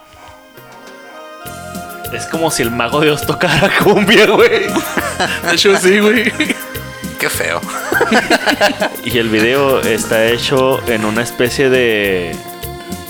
Es 2.12 2.26
como 2.26 2.50
si 2.50 2.62
el 2.62 2.70
mago 2.70 3.00
de 3.00 3.06
Dios 3.06 3.26
tocara 3.26 3.70
cumbia, 3.82 4.26
güey. 4.26 4.66
De 5.44 5.54
hecho, 5.54 5.76
sí, 5.76 5.98
güey. 5.98 6.32
Qué 7.18 7.30
feo. 7.30 7.60
Y 9.04 9.18
el 9.18 9.28
video 9.28 9.80
está 9.80 10.26
hecho 10.26 10.80
en 10.88 11.04
una 11.04 11.22
especie 11.22 11.68
de. 11.68 12.36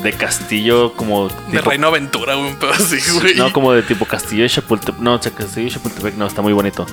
de 0.02 0.12
castillo 0.12 0.94
como. 0.94 1.28
De 1.50 1.60
Reino 1.60 1.88
Aventura, 1.88 2.34
güey, 2.34 2.50
un 2.50 2.56
pedo 2.56 2.72
así, 2.72 2.98
güey. 3.20 3.34
No, 3.34 3.52
como 3.52 3.72
de 3.72 3.82
tipo 3.82 4.06
castillo 4.06 4.44
de 4.44 4.48
Chapultepec. 4.48 5.00
No, 5.00 5.20
castillo 5.20 5.66
de 5.66 5.70
Chapultepec, 5.70 6.14
no, 6.14 6.26
está 6.26 6.42
muy 6.42 6.52
bonito. 6.52 6.86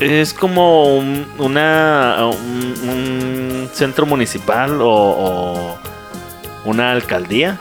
Es 0.00 0.32
como 0.32 0.96
un, 0.96 1.26
una, 1.38 2.18
un, 2.26 2.88
un 2.88 3.70
centro 3.72 4.06
municipal 4.06 4.80
o, 4.80 4.88
o 4.88 5.78
una 6.64 6.92
alcaldía 6.92 7.58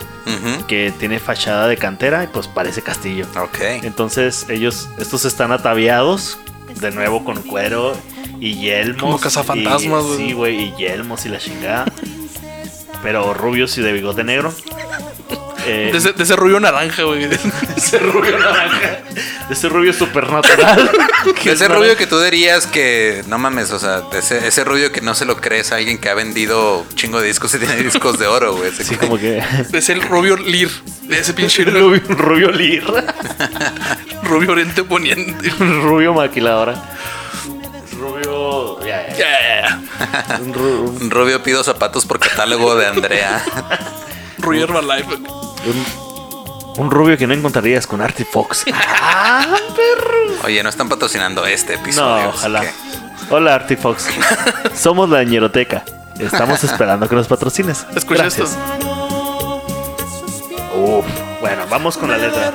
Que 0.67 0.93
tiene 0.99 1.19
fachada 1.19 1.67
de 1.67 1.77
cantera 1.77 2.23
y 2.23 2.27
pues 2.27 2.47
parece 2.47 2.81
castillo. 2.81 3.25
Ok. 3.41 3.59
Entonces 3.83 4.45
ellos, 4.49 4.89
estos 4.99 5.25
están 5.25 5.51
ataviados 5.51 6.37
de 6.81 6.91
nuevo 6.91 7.23
con 7.23 7.41
cuero 7.43 7.95
y 8.39 8.55
yelmos. 8.55 9.01
Como 9.01 9.19
cazafantasmas, 9.19 10.03
güey. 10.03 10.17
Sí, 10.17 10.33
güey, 10.33 10.61
y 10.61 10.75
yelmos 10.75 11.25
y 11.25 11.29
la 11.29 11.39
chingada. 11.39 11.85
Pero 13.01 13.33
rubios 13.33 13.77
y 13.77 13.81
de 13.81 13.93
bigote 13.93 14.23
negro. 14.23 14.53
Eh, 15.67 15.89
De 15.91 15.97
ese, 15.97 16.13
de 16.13 16.23
ese 16.23 16.35
rubio 16.35 16.59
naranja, 16.59 17.03
güey. 17.03 17.25
de 17.27 17.37
ese 17.75 17.99
rubio 17.99 18.37
naranja. 18.37 18.99
De 19.47 19.53
ese 19.53 19.69
rubio 19.69 19.93
supernatural. 19.93 20.89
De 21.43 21.51
ese 21.51 21.67
rubio 21.67 21.97
que 21.97 22.07
tú 22.07 22.19
dirías 22.21 22.67
que, 22.67 23.23
no 23.27 23.37
mames, 23.37 23.71
o 23.71 23.79
sea, 23.79 24.01
de 24.01 24.19
ese, 24.19 24.47
ese 24.47 24.63
rubio 24.63 24.91
que 24.91 25.01
no 25.01 25.13
se 25.13 25.25
lo 25.25 25.37
crees 25.37 25.71
a 25.71 25.75
alguien 25.75 25.97
que 25.97 26.09
ha 26.09 26.13
vendido 26.13 26.79
un 26.79 26.95
chingo 26.95 27.19
de 27.19 27.27
discos 27.27 27.53
y 27.55 27.59
tiene 27.59 27.75
discos 27.77 28.17
de 28.19 28.27
oro, 28.27 28.55
güey. 28.55 28.71
Sí, 28.71 28.95
como 28.95 29.17
que. 29.17 29.43
De 29.69 29.77
ese 29.79 29.95
rubio 29.95 30.37
lir. 30.37 30.69
De 31.03 31.19
ese 31.19 31.33
pinche 31.33 31.63
rubio, 31.65 32.01
rubio 32.09 32.51
lir. 32.51 32.83
rubio 34.23 34.51
oriente 34.51 34.83
poniente. 34.83 35.49
rubio 35.59 36.13
maquiladora. 36.13 36.75
Rubio. 37.99 38.77
Un 40.39 40.53
ru- 40.53 41.01
Un 41.01 41.09
rubio 41.11 41.41
pido 41.43 41.63
zapatos 41.63 42.05
por 42.05 42.19
catálogo 42.19 42.75
de 42.75 42.85
Andrea. 42.87 43.43
Rubio 44.37 44.63
Herbalife. 44.65 45.17
Un- 45.69 45.85
un 46.77 46.91
rubio 46.91 47.17
que 47.17 47.25
no 47.27 47.33
encontrarías 47.33 47.87
con 47.87 48.01
Artie 48.01 48.25
Fox. 48.25 48.65
Oye, 50.45 50.61
no 50.63 50.69
están 50.69 50.87
patrocinando 50.89 51.45
este 51.45 51.73
episodio. 51.75 52.23
No, 52.23 52.29
ojalá. 52.29 52.61
que- 52.61 52.71
Hola, 53.29 53.55
Artie 53.55 53.75
Fox. 53.77 54.07
Somos 54.75 55.09
la 55.09 55.23
ñeroteca. 55.23 55.83
Estamos 56.19 56.63
esperando 56.63 57.07
que 57.09 57.15
nos 57.15 57.27
patrocines. 57.27 57.85
Escucha 57.95 58.23
Gracias. 58.23 58.51
esto. 58.51 59.63
Uf, 60.75 61.05
bueno, 61.41 61.63
vamos 61.69 61.97
con 61.97 62.09
la 62.11 62.17
letra. 62.17 62.53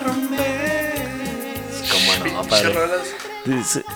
¿Cómo 1.91 2.33
no, 2.33 2.43
padre? 2.45 2.73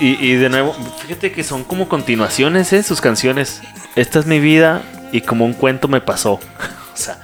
Y, 0.00 0.26
y 0.26 0.34
de 0.34 0.48
nuevo, 0.48 0.74
fíjate 1.02 1.30
que 1.32 1.44
son 1.44 1.62
como 1.64 1.88
continuaciones, 1.88 2.72
¿eh? 2.72 2.82
Sus 2.82 3.00
canciones. 3.00 3.60
Esta 3.94 4.18
es 4.18 4.26
mi 4.26 4.40
vida 4.40 4.82
y 5.12 5.20
como 5.20 5.44
un 5.44 5.54
cuento 5.54 5.86
me 5.88 6.00
pasó. 6.00 6.32
o 6.94 6.96
sea, 6.96 7.18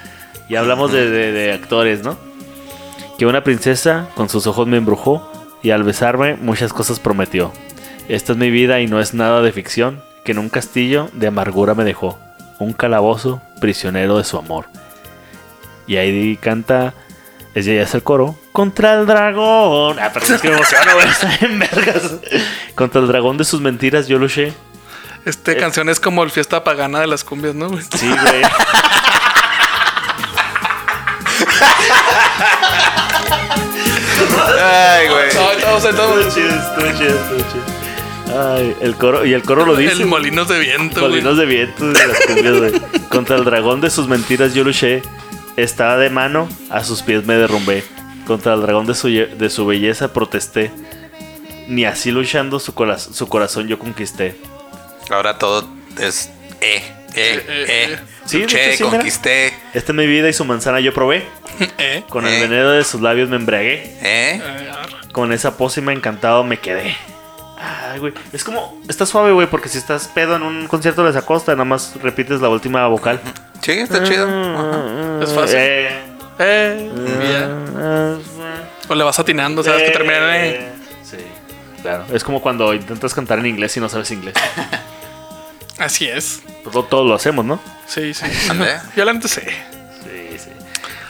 y 0.53 0.57
hablamos 0.57 0.93
de, 0.93 1.09
de- 1.09 1.33
de 1.33 1.53
actores, 1.53 2.03
¿no? 2.03 2.17
Que 3.19 3.27
una 3.27 3.43
princesa 3.43 4.09
con 4.15 4.29
sus 4.29 4.47
ojos 4.47 4.67
me 4.67 4.77
embrujó 4.77 5.31
y 5.63 5.71
al 5.71 5.83
besarme 5.83 6.35
muchas 6.35 6.73
cosas 6.73 7.01
prometió. 7.01 7.53
Esta 8.09 8.33
es 8.33 8.39
mi 8.39 8.51
vida 8.51 8.81
y 8.81 8.87
no 8.87 9.01
es 9.01 9.15
nada 9.15 9.41
de 9.43 9.53
ficción, 9.53 10.03
que 10.25 10.33
en 10.33 10.39
un 10.39 10.49
castillo 10.49 11.09
de 11.15 11.29
amargura 11.29 11.75
me 11.75 11.85
dejó, 11.85 12.19
un 12.59 12.73
calabozo 12.73 13.41
prisionero 13.61 14.19
de 14.19 14.25
su 14.25 14.37
amor. 14.39 14.67
Y 15.87 15.97
ahí 15.97 16.37
canta, 16.37 16.95
ella 17.55 17.75
ya 17.75 17.83
es 17.83 17.95
el 17.95 18.03
coro, 18.03 18.35
contra 18.53 18.95
el 19.01 19.07
dragón. 19.07 19.99
Ah, 20.01 20.11
pero 20.13 20.27
es 20.35 20.41
que 20.43 20.49
me 20.49 20.55
emociono, 20.57 20.91
en 21.41 21.59
vergas. 21.61 22.15
Contra 22.75 23.01
el 23.01 23.07
dragón 23.09 23.37
de 23.37 23.45
sus 23.45 23.61
mentiras 23.61 24.07
yo 24.09 24.19
luché. 24.19 24.53
Esta 25.25 25.57
canción 25.57 25.89
es 25.89 26.01
como 26.01 26.25
el 26.25 26.31
fiesta 26.31 26.65
pagana 26.65 27.01
de 27.01 27.07
las 27.07 27.23
cumbias, 27.23 27.55
¿no? 27.55 27.69
Sí, 27.71 28.09
güey. 28.09 28.43
Ay, 34.61 35.09
güey. 35.09 35.35
No, 35.35 35.77
estamos, 35.77 36.35
chido, 36.35 36.49
chido. 36.99 37.19
Ay, 38.41 38.75
el 38.81 38.95
coro, 38.97 39.25
y 39.27 39.35
el 39.35 39.43
coro 39.43 39.67
lo 39.67 39.77
dice. 39.77 39.93
El 39.93 40.07
molinos 40.07 40.49
de 40.49 40.59
viento, 40.59 41.01
güey. 41.01 41.11
Molinos 41.13 41.37
de 41.37 41.47
viento 41.47 41.87
de 41.87 42.07
las 42.07 42.21
cumbias, 42.21 42.57
güey. 42.59 42.73
Contra 43.11 43.37
el 43.37 43.45
dragón 43.45 43.81
de 43.81 43.91
sus 43.91 44.09
mentiras 44.09 44.55
yo 44.55 44.65
luché. 44.65 45.03
Estaba 45.57 45.99
de 45.99 46.09
mano, 46.09 46.49
a 46.71 46.83
sus 46.83 47.03
pies 47.03 47.27
me 47.27 47.35
derrumbé. 47.35 47.85
Contra 48.27 48.55
el 48.55 48.63
dragón 48.63 48.87
de 48.87 48.95
su, 48.95 49.09
de 49.09 49.51
su 49.51 49.67
belleza 49.67 50.13
protesté. 50.13 50.71
Ni 51.69 51.85
así 51.85 52.11
luchando 52.11 52.59
su, 52.59 52.75
cora- 52.75 52.99
su 52.99 53.29
corazón 53.29 53.69
yo 53.69 53.79
conquisté. 53.79 54.41
Ahora 55.11 55.39
todo 55.39 55.69
es 56.01 56.31
eh, 56.61 56.83
eh, 57.15 57.45
eh, 57.47 57.65
eh. 57.69 57.93
eh. 57.95 57.99
Sí, 58.25 58.37
de 58.39 58.43
Luché, 58.45 58.67
hecho, 58.69 58.77
sí, 58.77 58.85
mira. 58.85 58.97
conquisté. 58.99 59.47
Esta 59.75 59.93
es 59.93 59.97
mi 59.97 60.07
vida 60.07 60.29
y 60.29 60.33
su 60.33 60.45
manzana 60.45 60.81
yo 60.81 60.93
probé. 60.95 61.25
¿Eh? 61.79 62.03
Con 62.09 62.27
Eh. 62.27 62.35
el 62.43 62.49
veneno 62.49 62.71
de 62.71 62.85
sus 62.85 63.01
labios 63.01 63.29
me 63.29 63.37
embriagué. 63.37 63.75
¿Eh? 64.03 64.41
Eh. 64.43 64.71
Con 65.13 65.33
esa 65.33 65.57
pócima 65.57 65.93
encantado 65.93 66.45
me 66.45 66.59
quedé. 66.59 66.97
Ay, 67.59 67.99
güey. 68.01 68.13
Es 68.33 68.43
como. 68.45 68.81
Está 68.89 69.07
suave, 69.07 69.33
güey, 69.33 69.47
porque 69.47 69.69
si 69.69 69.79
estás 69.79 70.09
pedo 70.09 70.37
en 70.37 70.43
un 70.43 70.67
concierto 70.67 71.05
de 71.11 71.17
Acosta, 71.19 71.53
nada 71.53 71.65
más 71.65 71.95
repites 72.03 72.41
la 72.41 72.49
última 72.49 72.87
vocal. 72.89 73.21
Sí, 73.61 73.73
está 73.73 74.03
chido. 74.03 74.27
Ajá. 74.27 75.21
Es 75.23 75.33
fácil. 75.33 75.57
Eh, 75.59 75.99
Eh, 76.39 76.91
eh, 77.79 78.17
O 78.89 78.95
le 78.95 79.05
vas 79.05 79.19
atinando, 79.19 79.63
sabes 79.63 79.83
que 79.85 79.91
termina 79.91 80.45
eh. 80.45 80.51
eh. 80.57 80.73
Sí, 81.05 81.19
claro. 81.83 82.05
Es 82.13 82.25
como 82.25 82.41
cuando 82.43 82.73
intentas 82.75 83.15
cantar 83.15 83.39
en 83.39 83.47
inglés 83.47 83.77
y 83.77 83.81
no 83.81 83.89
sabes 83.89 84.11
inglés. 84.11 84.35
Así 85.79 86.07
es. 86.09 86.43
Pues 86.63 86.75
lo- 86.75 86.85
todos 86.85 87.07
lo 87.07 87.15
hacemos, 87.15 87.45
¿no? 87.45 87.61
Sí, 87.87 88.15
sí. 88.15 88.27
Yo 88.97 89.05
la 89.05 89.13
neta 89.13 89.29
sé. 89.29 89.43
Sí, 90.05 90.39
sí. 90.39 90.51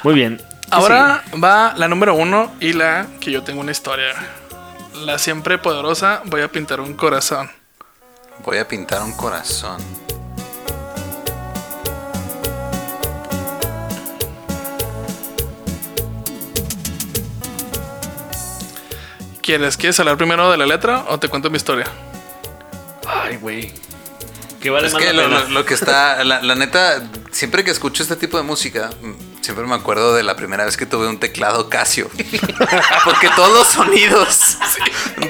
Muy 0.03 0.15
bien. 0.15 0.37
¿Qué 0.39 0.45
Ahora 0.71 1.23
va 1.43 1.75
la 1.77 1.87
número 1.89 2.15
uno 2.15 2.51
y 2.59 2.73
la 2.73 3.07
que 3.21 3.31
yo 3.31 3.43
tengo 3.43 3.61
una 3.61 3.73
historia. 3.73 4.15
La 5.05 5.19
siempre 5.19 5.59
poderosa, 5.59 6.23
voy 6.25 6.41
a 6.41 6.49
pintar 6.49 6.81
un 6.81 6.95
corazón. 6.95 7.51
Voy 8.45 8.57
a 8.57 8.67
pintar 8.67 9.03
un 9.03 9.13
corazón. 9.13 9.83
¿Quieres, 19.43 19.77
¿Quieres 19.77 19.99
hablar 19.99 20.17
primero 20.17 20.51
de 20.51 20.57
la 20.57 20.67
letra 20.67 21.05
o 21.09 21.19
te 21.19 21.29
cuento 21.29 21.51
mi 21.51 21.57
historia? 21.57 21.87
Ay, 23.07 23.37
güey. 23.37 23.73
¿Qué 24.63 24.71
vale 24.71 24.87
Es 24.87 24.93
más 24.95 25.03
que 25.03 25.13
la 25.13 25.23
lo, 25.23 25.29
pena? 25.29 25.41
lo- 25.45 25.49
lo 25.51 25.65
que 25.65 25.75
está, 25.75 26.23
la, 26.25 26.41
la 26.43 26.55
neta, 26.55 27.03
siempre 27.33 27.65
que 27.65 27.71
escucho 27.73 28.03
este 28.03 28.15
tipo 28.17 28.37
de 28.37 28.45
música, 28.45 28.91
siempre 29.41 29.67
me 29.67 29.75
acuerdo 29.75 30.15
de 30.15 30.23
la 30.23 30.37
primera 30.37 30.65
vez 30.65 30.77
que 30.77 30.87
tuve 30.87 31.09
un 31.09 31.19
teclado 31.19 31.69
Casio. 31.69 32.09
Porque 33.05 33.29
todos 33.35 33.53
los 33.53 33.67
sonidos 33.69 34.57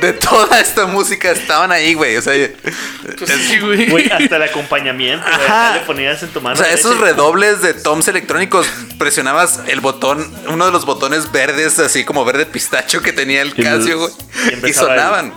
de 0.01 0.13
toda 0.13 0.61
esta 0.61 0.87
música 0.87 1.31
estaban 1.31 1.73
ahí, 1.73 1.95
güey. 1.95 2.17
O 2.19 2.23
sea, 2.23 2.35
es- 2.35 2.51
Sí, 3.49 3.59
güey. 3.61 3.89
Güey, 3.91 4.11
hasta 4.13 4.37
el 4.37 4.43
acompañamiento, 4.43 5.25
güey. 5.25 5.47
Ajá. 5.47 5.69
acá 5.71 5.79
Le 5.81 5.87
ponías 5.87 6.23
en 6.23 6.29
tu 6.29 6.41
mano. 6.43 6.55
o 6.55 6.63
sea, 6.63 6.73
esos 6.73 6.99
redobles 6.99 7.63
de 7.63 7.73
toms 7.75 8.09
electrónicos, 8.09 8.67
presionabas 8.99 9.61
el 9.67 9.81
botón, 9.81 10.31
uno 10.49 10.67
de 10.67 10.73
los 10.73 10.85
botones 10.85 11.33
verdes, 11.33 11.79
así 11.79 12.05
como 12.05 12.25
verde 12.27 12.45
pistacho 12.47 13.01
que 13.01 13.13
tenía 13.15 13.41
el 13.43 13.55
Casio, 13.55 13.99
güey. 13.99 14.13
y 14.47 14.51
Y 14.51 14.53
empezaba 14.55 14.95
el- 14.95 15.01
sonaban. 15.01 15.35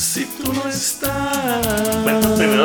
Si 0.00 0.24
tú 0.24 0.50
no 0.54 0.66
estás. 0.66 1.66
Cuéntanos 2.02 2.38
primero. 2.38 2.64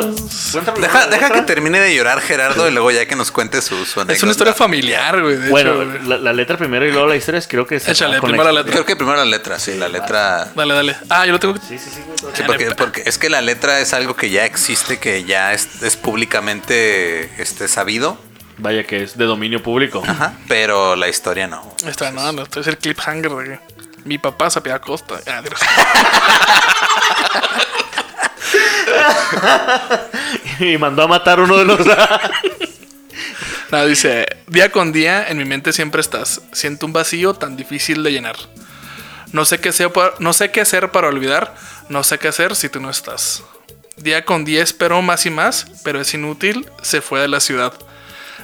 cuéntanos 0.52 0.80
Deja, 0.80 1.04
que 1.08 1.10
letra. 1.18 1.46
termine 1.46 1.78
de 1.80 1.94
llorar 1.94 2.20
Gerardo 2.22 2.66
y 2.66 2.72
luego 2.72 2.90
ya 2.90 3.06
que 3.06 3.14
nos 3.14 3.30
cuente 3.30 3.60
su, 3.60 3.84
su 3.84 4.00
Es 4.00 4.22
una 4.22 4.32
historia 4.32 4.54
familiar, 4.54 5.20
güey. 5.20 5.36
de 5.36 5.50
Bueno, 5.50 5.82
hecho, 5.82 5.90
güey. 5.90 6.02
la, 6.08 6.16
la 6.16 6.32
letra 6.32 6.56
primero 6.56 6.86
y 6.86 6.92
luego 6.92 7.06
la 7.06 7.16
historia 7.16 7.38
es 7.38 7.46
creo 7.46 7.66
que 7.66 7.76
es 7.76 7.86
Échale, 7.88 8.20
con 8.20 8.30
primero 8.30 8.50
la 8.50 8.60
historia. 8.60 8.72
Creo 8.72 8.86
que 8.86 8.96
primero 8.96 9.18
la 9.18 9.26
letra, 9.26 9.58
sí, 9.58 9.74
la 9.76 9.88
letra. 9.88 10.50
Dale, 10.54 10.72
dale. 10.74 10.96
Ah, 11.10 11.26
yo 11.26 11.32
lo 11.32 11.38
tengo. 11.40 11.54
Sí, 11.56 11.78
sí, 11.78 11.90
sí, 11.94 12.00
güey. 12.06 12.34
Sí, 12.34 12.42
porque, 12.46 12.70
porque 12.74 13.02
es 13.04 13.18
que 13.18 13.28
la 13.28 13.42
letra 13.42 13.80
es 13.80 13.92
algo 13.92 14.16
que 14.16 14.30
ya 14.30 14.46
existe, 14.46 14.98
que 14.98 15.24
ya 15.24 15.52
es, 15.52 15.82
es 15.82 15.96
públicamente 15.96 17.30
este, 17.42 17.68
sabido, 17.68 18.18
Vaya 18.58 18.84
que 18.84 19.02
es 19.02 19.18
de 19.18 19.26
dominio 19.26 19.62
público. 19.62 20.02
Ajá, 20.06 20.32
pero 20.48 20.96
la 20.96 21.08
historia 21.08 21.46
no. 21.46 21.76
Está, 21.86 22.10
no, 22.12 22.32
no, 22.32 22.42
esto 22.44 22.60
es 22.60 22.66
el 22.66 22.78
cliffhanger, 22.78 23.28
güey. 23.30 23.58
Mi 24.06 24.16
papá 24.16 24.48
se 24.48 24.60
apellida 24.60 24.78
Costa. 24.80 25.20
Ah, 25.26 25.42
Dios. 25.42 25.60
y 30.60 30.78
mandó 30.78 31.02
a 31.02 31.08
matar 31.08 31.40
uno 31.40 31.56
de 31.56 31.64
los. 31.64 31.80
No, 33.70 33.84
dice, 33.84 34.26
día 34.46 34.70
con 34.70 34.92
día 34.92 35.26
en 35.28 35.38
mi 35.38 35.44
mente 35.44 35.72
siempre 35.72 36.00
estás. 36.00 36.40
Siento 36.52 36.86
un 36.86 36.92
vacío 36.92 37.34
tan 37.34 37.56
difícil 37.56 38.02
de 38.04 38.12
llenar. 38.12 38.36
No 39.32 39.44
sé 39.44 39.58
qué 39.58 39.72
para, 39.88 40.14
no 40.20 40.32
sé 40.32 40.50
qué 40.50 40.60
hacer 40.60 40.92
para 40.92 41.08
olvidar. 41.08 41.54
No 41.88 42.04
sé 42.04 42.18
qué 42.18 42.28
hacer 42.28 42.54
si 42.54 42.68
tú 42.68 42.80
no 42.80 42.90
estás. 42.90 43.42
Día 43.96 44.24
con 44.24 44.44
día 44.44 44.62
espero 44.62 45.02
más 45.02 45.26
y 45.26 45.30
más, 45.30 45.66
pero 45.82 46.00
es 46.00 46.14
inútil. 46.14 46.70
Se 46.82 47.00
fue 47.00 47.20
de 47.20 47.28
la 47.28 47.40
ciudad. 47.40 47.72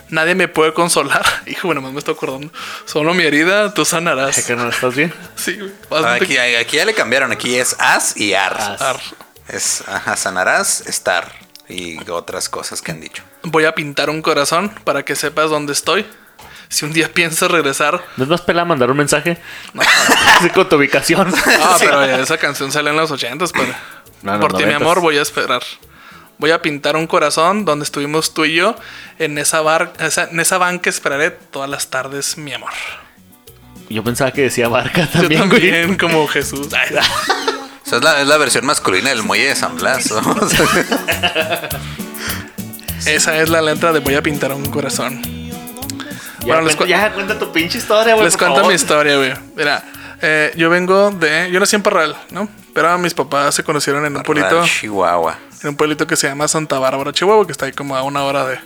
Nadie 0.08 0.34
me 0.34 0.48
puede 0.48 0.72
consolar. 0.74 1.24
Hijo, 1.46 1.68
bueno, 1.68 1.80
más 1.80 1.92
me 1.92 1.98
estoy 1.98 2.14
acordando. 2.14 2.52
Solo 2.84 3.14
mi 3.14 3.24
herida, 3.24 3.72
tú 3.74 3.84
sanarás. 3.84 4.44
¿Que 4.44 4.56
no 4.56 4.68
estás 4.68 4.94
bien? 4.94 5.12
Sí. 5.36 5.58
Ah, 5.90 6.14
Aquí, 6.14 6.36
aquí 6.36 6.76
ya 6.76 6.84
le 6.84 6.94
cambiaron. 6.94 7.32
Aquí 7.32 7.56
es 7.56 7.74
as 7.78 8.16
y 8.16 8.34
ar. 8.34 8.56
As. 8.56 8.80
Ar. 8.80 9.00
Es 9.48 9.82
ajá, 9.88 10.16
sanarás, 10.16 10.82
estar 10.82 11.32
y 11.68 11.98
otras 12.10 12.48
cosas 12.48 12.80
que 12.80 12.92
han 12.92 13.00
dicho. 13.00 13.22
Voy 13.42 13.64
a 13.64 13.74
pintar 13.74 14.08
un 14.10 14.22
corazón 14.22 14.70
para 14.84 15.04
que 15.04 15.16
sepas 15.16 15.50
dónde 15.50 15.72
estoy. 15.72 16.06
Si 16.68 16.84
un 16.84 16.92
día 16.92 17.08
piensas 17.12 17.50
regresar. 17.50 18.02
¿No 18.16 18.24
es 18.24 18.30
más 18.30 18.40
pela 18.42 18.64
mandar 18.64 18.90
un 18.90 18.96
mensaje? 18.96 19.36
Así 20.38 20.48
con 20.50 20.68
tu 20.68 20.76
ubicación. 20.76 21.32
Ah, 21.60 21.76
pero 21.78 22.02
esa 22.04 22.38
canción 22.38 22.70
salió 22.70 22.90
en 22.90 22.96
los 22.96 23.10
ochentas, 23.10 23.52
pero 23.52 23.74
No, 24.22 24.34
en 24.34 24.40
por 24.40 24.52
ti, 24.56 24.64
mi 24.64 24.72
amor, 24.72 25.00
voy 25.00 25.18
a 25.18 25.22
esperar. 25.22 25.62
Voy 26.42 26.50
a 26.50 26.60
pintar 26.60 26.96
un 26.96 27.06
corazón 27.06 27.64
donde 27.64 27.84
estuvimos 27.84 28.34
tú 28.34 28.44
y 28.44 28.56
yo. 28.56 28.74
En 29.20 29.38
esa 29.38 29.60
bar, 29.60 29.92
esa- 30.00 30.24
en 30.28 30.40
esa 30.40 30.58
banca 30.58 30.90
esperaré 30.90 31.30
todas 31.30 31.70
las 31.70 31.86
tardes, 31.88 32.36
mi 32.36 32.52
amor. 32.52 32.72
Yo 33.88 34.02
pensaba 34.02 34.32
que 34.32 34.42
decía 34.42 34.66
barca 34.66 35.02
Yo 35.14 35.20
también, 35.20 35.48
güey. 35.48 35.60
también, 35.70 35.96
como 35.96 36.26
Jesús. 36.26 36.66
Ay, 36.74 36.96
O 37.86 37.88
sea, 37.88 37.98
es 37.98 38.04
la, 38.04 38.20
es 38.22 38.26
la 38.26 38.36
versión 38.38 38.66
masculina 38.66 39.10
del 39.10 39.22
muelle 39.22 39.48
de 39.50 39.54
San 39.54 39.76
Blas. 39.76 40.12
esa 43.06 43.38
es 43.38 43.48
la 43.48 43.62
letra 43.62 43.92
de 43.92 44.00
Voy 44.00 44.14
a 44.14 44.22
pintar 44.22 44.52
un 44.52 44.64
corazón. 44.66 45.22
Ya, 45.22 46.46
Bueno, 46.46 46.62
les 46.62 46.74
cuenta, 46.74 46.78
cu- 46.78 46.86
ya 46.86 47.12
cuenta 47.12 47.38
tu 47.38 47.52
pinche 47.52 47.78
historia, 47.78 48.14
güey. 48.14 48.24
Les 48.24 48.36
cuento 48.36 48.56
favor. 48.56 48.68
mi 48.70 48.74
historia, 48.74 49.16
güey. 49.16 49.32
Mira, 49.54 49.84
eh, 50.20 50.52
yo 50.56 50.70
vengo 50.70 51.12
de. 51.12 51.50
Yo 51.52 51.60
nací 51.60 51.76
en 51.76 51.82
Parral, 51.82 52.16
¿no? 52.30 52.48
Pero 52.74 52.98
mis 52.98 53.14
papás 53.14 53.54
se 53.54 53.62
conocieron 53.62 54.04
en 54.06 54.16
un 54.16 54.22
pueblito. 54.24 54.64
Chihuahua. 54.64 55.38
En 55.62 55.70
un 55.70 55.76
pueblito 55.76 56.06
que 56.06 56.16
se 56.16 56.26
llama 56.28 56.48
Santa 56.48 56.78
Bárbara, 56.78 57.12
Chihuahua, 57.12 57.46
que 57.46 57.52
está 57.52 57.66
ahí 57.66 57.72
como 57.72 57.96
a 57.96 58.02
una 58.02 58.24
hora 58.24 58.44
de, 58.46 58.58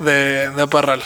de, 0.00 0.50
de 0.50 0.66
Parral. 0.66 1.02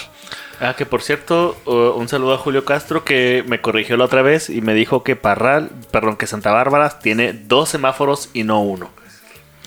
Ah, 0.60 0.74
que 0.76 0.86
por 0.86 1.02
cierto, 1.02 1.56
uh, 1.66 1.98
un 1.98 2.08
saludo 2.08 2.34
a 2.34 2.38
Julio 2.38 2.64
Castro 2.64 3.04
que 3.04 3.44
me 3.46 3.60
corrigió 3.60 3.96
la 3.96 4.04
otra 4.04 4.22
vez 4.22 4.48
y 4.48 4.60
me 4.60 4.72
dijo 4.72 5.02
que 5.02 5.16
Parral, 5.16 5.70
perdón, 5.90 6.16
que 6.16 6.26
Santa 6.26 6.52
Bárbara 6.52 6.98
tiene 7.00 7.32
dos 7.32 7.68
semáforos 7.68 8.30
y 8.32 8.44
no 8.44 8.60
uno. 8.60 8.90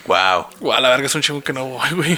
Wow. 0.07 0.47
Guau, 0.59 0.81
la 0.81 0.89
verga 0.89 1.05
es 1.05 1.15
un 1.15 1.21
chingo 1.21 1.41
que 1.41 1.53
no 1.53 1.65
voy, 1.65 1.89
güey. 1.91 2.17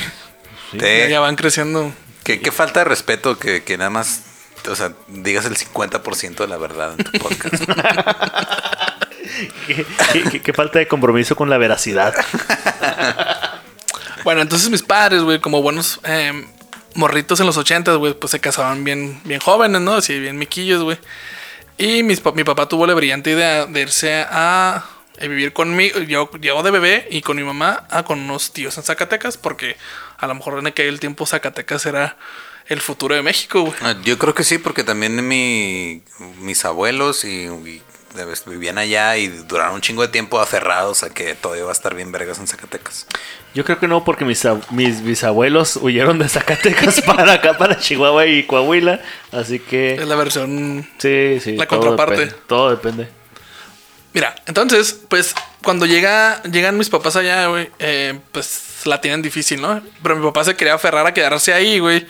Te- 0.78 1.10
ya 1.10 1.20
van 1.20 1.36
creciendo. 1.36 1.92
Qué, 2.24 2.40
qué 2.40 2.52
falta 2.52 2.82
de 2.82 2.86
respeto 2.86 3.40
que, 3.40 3.64
que 3.64 3.76
nada 3.78 3.90
más, 3.90 4.22
o 4.70 4.76
sea, 4.76 4.94
digas 5.08 5.46
el 5.46 5.58
50% 5.58 6.36
de 6.36 6.48
la 6.48 6.58
verdad 6.58 6.94
en 6.96 7.04
tu 7.04 7.12
podcast. 7.20 7.64
qué, 9.68 9.86
qué- 10.14 10.24
qué- 10.32 10.42
qué 10.42 10.54
falta 10.54 10.80
de 10.80 10.88
compromiso 10.88 11.36
con 11.36 11.50
la 11.50 11.58
veracidad. 11.58 12.14
Bueno, 14.24 14.42
entonces 14.42 14.70
mis 14.70 14.84
padres, 14.84 15.22
güey, 15.22 15.40
como 15.40 15.62
buenos 15.62 16.02
eh, 16.04 16.34
morritos 16.94 17.40
en 17.40 17.46
los 17.46 17.56
ochentas, 17.56 17.96
güey, 17.96 18.14
pues 18.14 18.32
se 18.32 18.40
casaban 18.42 18.84
bien, 18.84 19.20
bien 19.24 19.40
jóvenes, 19.40 19.80
¿no? 19.80 19.94
Así 19.94 20.20
bien 20.20 20.38
miquillos, 20.38 20.84
güey. 20.84 20.98
Y 21.78 22.04
mis 22.04 22.22
mi 22.36 22.44
papá 22.44 22.68
tuvo 22.68 22.86
la 22.86 22.94
brillante 22.94 23.32
idea 23.32 23.66
de 23.66 23.82
irse 23.82 24.26
a, 24.30 24.84
a 25.22 25.26
vivir 25.26 25.54
conmigo, 25.54 26.00
yo, 26.00 26.30
yo 26.42 26.62
de 26.62 26.72
bebé 26.72 27.08
y 27.10 27.22
con 27.22 27.38
mi 27.38 27.44
mamá, 27.44 27.88
a, 27.90 28.04
con 28.04 28.20
unos 28.20 28.52
tíos 28.52 28.78
en 28.78 28.84
Zacatecas, 28.84 29.38
porque 29.38 29.78
a 30.18 30.28
lo 30.28 30.36
mejor 30.36 30.60
en 30.60 30.68
aquel 30.68 31.00
tiempo 31.00 31.26
Zacatecas 31.26 31.86
era 31.86 32.18
el 32.68 32.82
futuro 32.82 33.16
de 33.16 33.22
México, 33.22 33.62
güey. 33.62 33.74
Ah, 33.82 33.96
Yo 34.04 34.18
creo 34.18 34.36
que 34.36 34.44
sí, 34.44 34.58
porque 34.58 34.84
también 34.84 35.26
mi, 35.26 36.04
mis 36.42 36.66
abuelos 36.66 37.24
y, 37.24 37.48
vivían 38.46 38.78
allá 38.78 39.18
y 39.18 39.28
duraron 39.28 39.76
un 39.76 39.82
chingo 39.82 40.02
de 40.02 40.08
tiempo 40.08 40.40
aferrados 40.40 41.04
a 41.04 41.10
que 41.10 41.36
todo 41.36 41.56
iba 41.56 41.70
a 41.70 41.72
estar 41.72 41.96
bien 41.96 42.12
vergas 42.12 42.40
en 42.40 42.48
Zacatecas. 42.48 43.06
Yo 43.54 43.66
creo 43.66 43.80
que 43.80 43.88
no, 43.88 44.04
porque 44.04 44.26
mis, 44.26 44.46
mis 44.72 45.04
bisabuelos 45.04 45.78
huyeron 45.78 46.20
de 46.20 46.30
Zacatecas 46.30 47.02
para 47.06 47.34
acá, 47.34 47.58
para 47.58 47.78
Chihuahua 47.78 48.26
y 48.28 48.44
Coahuila. 48.44 49.02
Así 49.32 49.56
Es 49.56 49.62
que 49.64 50.06
la 50.06 50.16
versión 50.16 50.88
sí, 50.98 51.40
sí. 51.40 51.56
La 51.56 51.66
todo 51.66 51.80
contraparte. 51.80 52.22
depende, 52.22 52.44
todo 52.48 52.70
depende. 52.70 53.20
Mira, 54.14 54.36
entonces, 54.48 55.00
pues 55.08 55.36
cuando 55.64 55.86
llega, 55.86 56.42
llegan 56.44 56.78
mis 56.78 56.90
papás 56.90 57.16
allá, 57.16 57.48
güey, 57.48 57.70
eh, 57.80 58.20
pues 58.32 58.82
la 58.86 59.02
tienen 59.02 59.22
difícil, 59.22 59.62
¿no? 59.62 59.82
Pero 60.02 60.16
mi 60.16 60.26
papá 60.26 60.44
se 60.44 60.56
quería 60.56 60.74
aferrar 60.74 61.06
a 61.06 61.14
quedarse 61.14 61.54
ahí, 61.54 61.80
güey. 61.80 62.08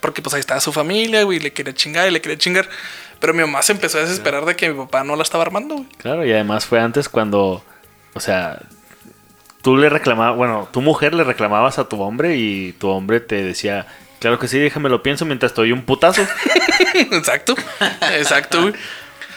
Porque 0.00 0.22
pues 0.22 0.34
ahí 0.34 0.40
estaba 0.40 0.60
su 0.60 0.72
familia, 0.72 1.24
güey, 1.24 1.40
le 1.40 1.52
quería 1.52 1.74
chingar 1.74 2.06
y 2.06 2.12
le 2.12 2.20
quería 2.20 2.38
chingar. 2.38 2.68
Pero 3.20 3.34
mi 3.34 3.40
mamá 3.40 3.62
se 3.62 3.72
empezó 3.72 3.98
a 3.98 4.02
desesperar 4.02 4.44
de 4.44 4.54
que 4.56 4.70
mi 4.70 4.78
papá 4.84 5.02
no 5.04 5.16
la 5.16 5.22
estaba 5.22 5.42
armando, 5.42 5.74
güey. 5.76 5.88
Claro, 5.98 6.24
y 6.24 6.32
además 6.32 6.66
fue 6.66 6.80
antes 6.80 7.08
cuando, 7.08 7.64
o 8.14 8.20
sea, 8.20 8.58
tú 9.62 9.76
le 9.76 9.88
reclamabas, 9.88 10.36
bueno, 10.36 10.68
tu 10.72 10.80
mujer 10.80 11.14
le 11.14 11.24
reclamabas 11.24 11.78
a 11.78 11.88
tu 11.88 12.00
hombre 12.00 12.36
y 12.36 12.72
tu 12.74 12.88
hombre 12.88 13.18
te 13.20 13.42
decía, 13.42 13.86
claro 14.20 14.38
que 14.38 14.46
sí, 14.46 14.58
déjame 14.58 14.88
lo 14.88 15.02
pienso 15.02 15.24
mientras 15.24 15.52
te 15.52 15.60
doy 15.62 15.72
un 15.72 15.82
putazo. 15.82 16.22
exacto, 16.94 17.54
exacto, 18.12 18.62
güey. 18.62 18.74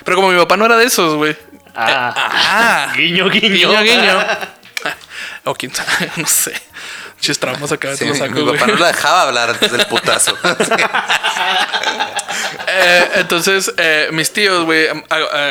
Pero 0.03 0.15
como 0.17 0.29
mi 0.31 0.37
papá 0.39 0.57
no 0.57 0.65
era 0.65 0.77
de 0.77 0.85
esos, 0.85 1.15
güey. 1.15 1.35
Ah, 1.75 2.13
Ah, 2.15 2.93
guiño, 2.97 3.29
guiño. 3.29 3.49
guiño, 3.71 3.81
guiño. 3.81 4.19
o 5.45 5.55
quién 5.55 5.73
sabe, 5.73 6.11
no 6.17 6.27
sé. 6.27 6.53
Muchos 7.15 7.37
traumas 7.39 7.71
acá 7.71 7.93
Sí, 7.93 7.99
te 7.99 8.05
lo 8.07 8.13
mi, 8.13 8.19
saco, 8.19 8.33
mi 8.33 8.41
güey. 8.41 8.57
papá 8.57 8.71
no 8.71 8.77
la 8.79 8.87
dejaba 8.87 9.21
hablar 9.23 9.49
antes 9.51 9.71
del 9.71 9.85
putazo. 9.85 10.35
Eh, 12.67 13.09
entonces, 13.15 13.73
eh, 13.77 14.09
mis 14.11 14.31
tíos, 14.33 14.65
güey, 14.65 14.87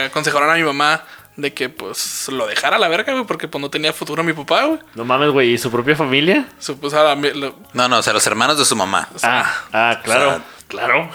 aconsejaron 0.06 0.50
a 0.50 0.54
mi 0.54 0.62
mamá 0.62 1.02
de 1.36 1.54
que, 1.54 1.68
pues, 1.68 2.28
lo 2.28 2.46
dejara 2.46 2.76
a 2.76 2.78
la 2.78 2.88
verga, 2.88 3.12
güey, 3.12 3.24
porque, 3.24 3.48
pues, 3.48 3.60
no 3.62 3.70
tenía 3.70 3.92
futuro 3.92 4.22
mi 4.22 4.32
papá, 4.32 4.64
güey. 4.64 4.78
No 4.94 5.04
mames, 5.04 5.30
güey, 5.30 5.52
¿y 5.54 5.58
su 5.58 5.70
propia 5.70 5.96
familia? 5.96 6.46
Su- 6.58 6.78
pues, 6.78 6.92
a 6.94 7.02
la 7.02 7.16
mi- 7.16 7.32
lo- 7.32 7.56
No, 7.72 7.88
no, 7.88 7.98
o 7.98 8.02
sea, 8.02 8.12
los 8.12 8.26
hermanos 8.26 8.58
de 8.58 8.64
su 8.64 8.76
mamá. 8.76 9.08
Ah, 9.22 9.50
ah, 9.72 10.00
claro, 10.04 10.28
o 10.28 10.32
sea, 10.32 10.42
claro. 10.68 11.10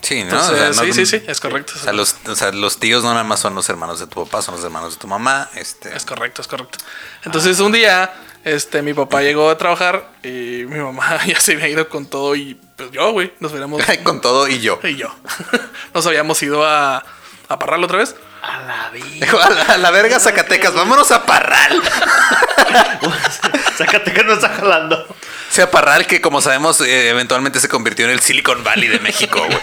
Sí, 0.00 0.16
¿no? 0.16 0.30
entonces, 0.30 0.52
O 0.52 0.56
sea, 0.56 0.84
no- 0.86 0.92
sí, 0.92 1.06
sí, 1.06 1.18
sí, 1.18 1.24
es 1.28 1.38
correcto. 1.38 1.74
O 1.76 1.78
sea, 1.78 1.92
los, 1.92 2.16
o 2.26 2.34
sea, 2.34 2.50
los 2.50 2.78
tíos 2.78 3.04
no 3.04 3.10
nada 3.12 3.22
más 3.22 3.38
son 3.38 3.54
los 3.54 3.68
hermanos 3.68 4.00
de 4.00 4.08
tu 4.08 4.24
papá, 4.24 4.42
son 4.42 4.56
los 4.56 4.64
hermanos 4.64 4.94
de 4.94 4.98
tu 5.00 5.06
mamá. 5.06 5.48
Este, 5.54 5.94
Es 5.94 6.04
correcto, 6.04 6.42
es 6.42 6.48
correcto. 6.48 6.78
Entonces, 7.24 7.60
un 7.60 7.70
día, 7.70 8.12
este, 8.42 8.82
mi 8.82 8.94
papá 8.94 9.22
llegó 9.22 9.48
a 9.48 9.56
trabajar 9.56 10.10
y 10.24 10.64
mi 10.66 10.80
mamá 10.80 11.20
ya 11.26 11.38
se 11.38 11.52
había 11.52 11.68
ido 11.68 11.88
con 11.88 12.06
todo 12.06 12.34
y, 12.34 12.60
pues, 12.86 12.92
yo, 12.92 13.12
güey, 13.12 13.32
nos 13.40 13.52
hubiéramos... 13.52 13.82
con 14.02 14.20
todo 14.20 14.48
y 14.48 14.60
yo. 14.60 14.80
y 14.82 14.96
yo. 14.96 15.14
nos 15.94 16.06
habíamos 16.06 16.42
ido 16.42 16.66
a, 16.66 17.04
a 17.48 17.58
Parral 17.58 17.84
otra 17.84 17.98
vez. 17.98 18.14
A 18.42 18.60
la, 18.60 18.90
a 19.74 19.76
la 19.78 19.90
verga 19.90 20.18
Zacatecas, 20.18 20.74
vámonos 20.74 21.10
a 21.12 21.24
Parral. 21.24 21.80
Zacatecas 23.76 24.24
no 24.24 24.32
está 24.32 24.48
jalando. 24.48 25.06
Sea, 25.50 25.70
Parral 25.70 26.06
que 26.06 26.20
como 26.20 26.40
sabemos 26.40 26.80
eh, 26.80 27.10
eventualmente 27.10 27.60
se 27.60 27.68
convirtió 27.68 28.06
en 28.06 28.10
el 28.12 28.20
Silicon 28.20 28.64
Valley 28.64 28.88
de 28.88 28.98
México, 29.00 29.44
güey. 29.44 29.60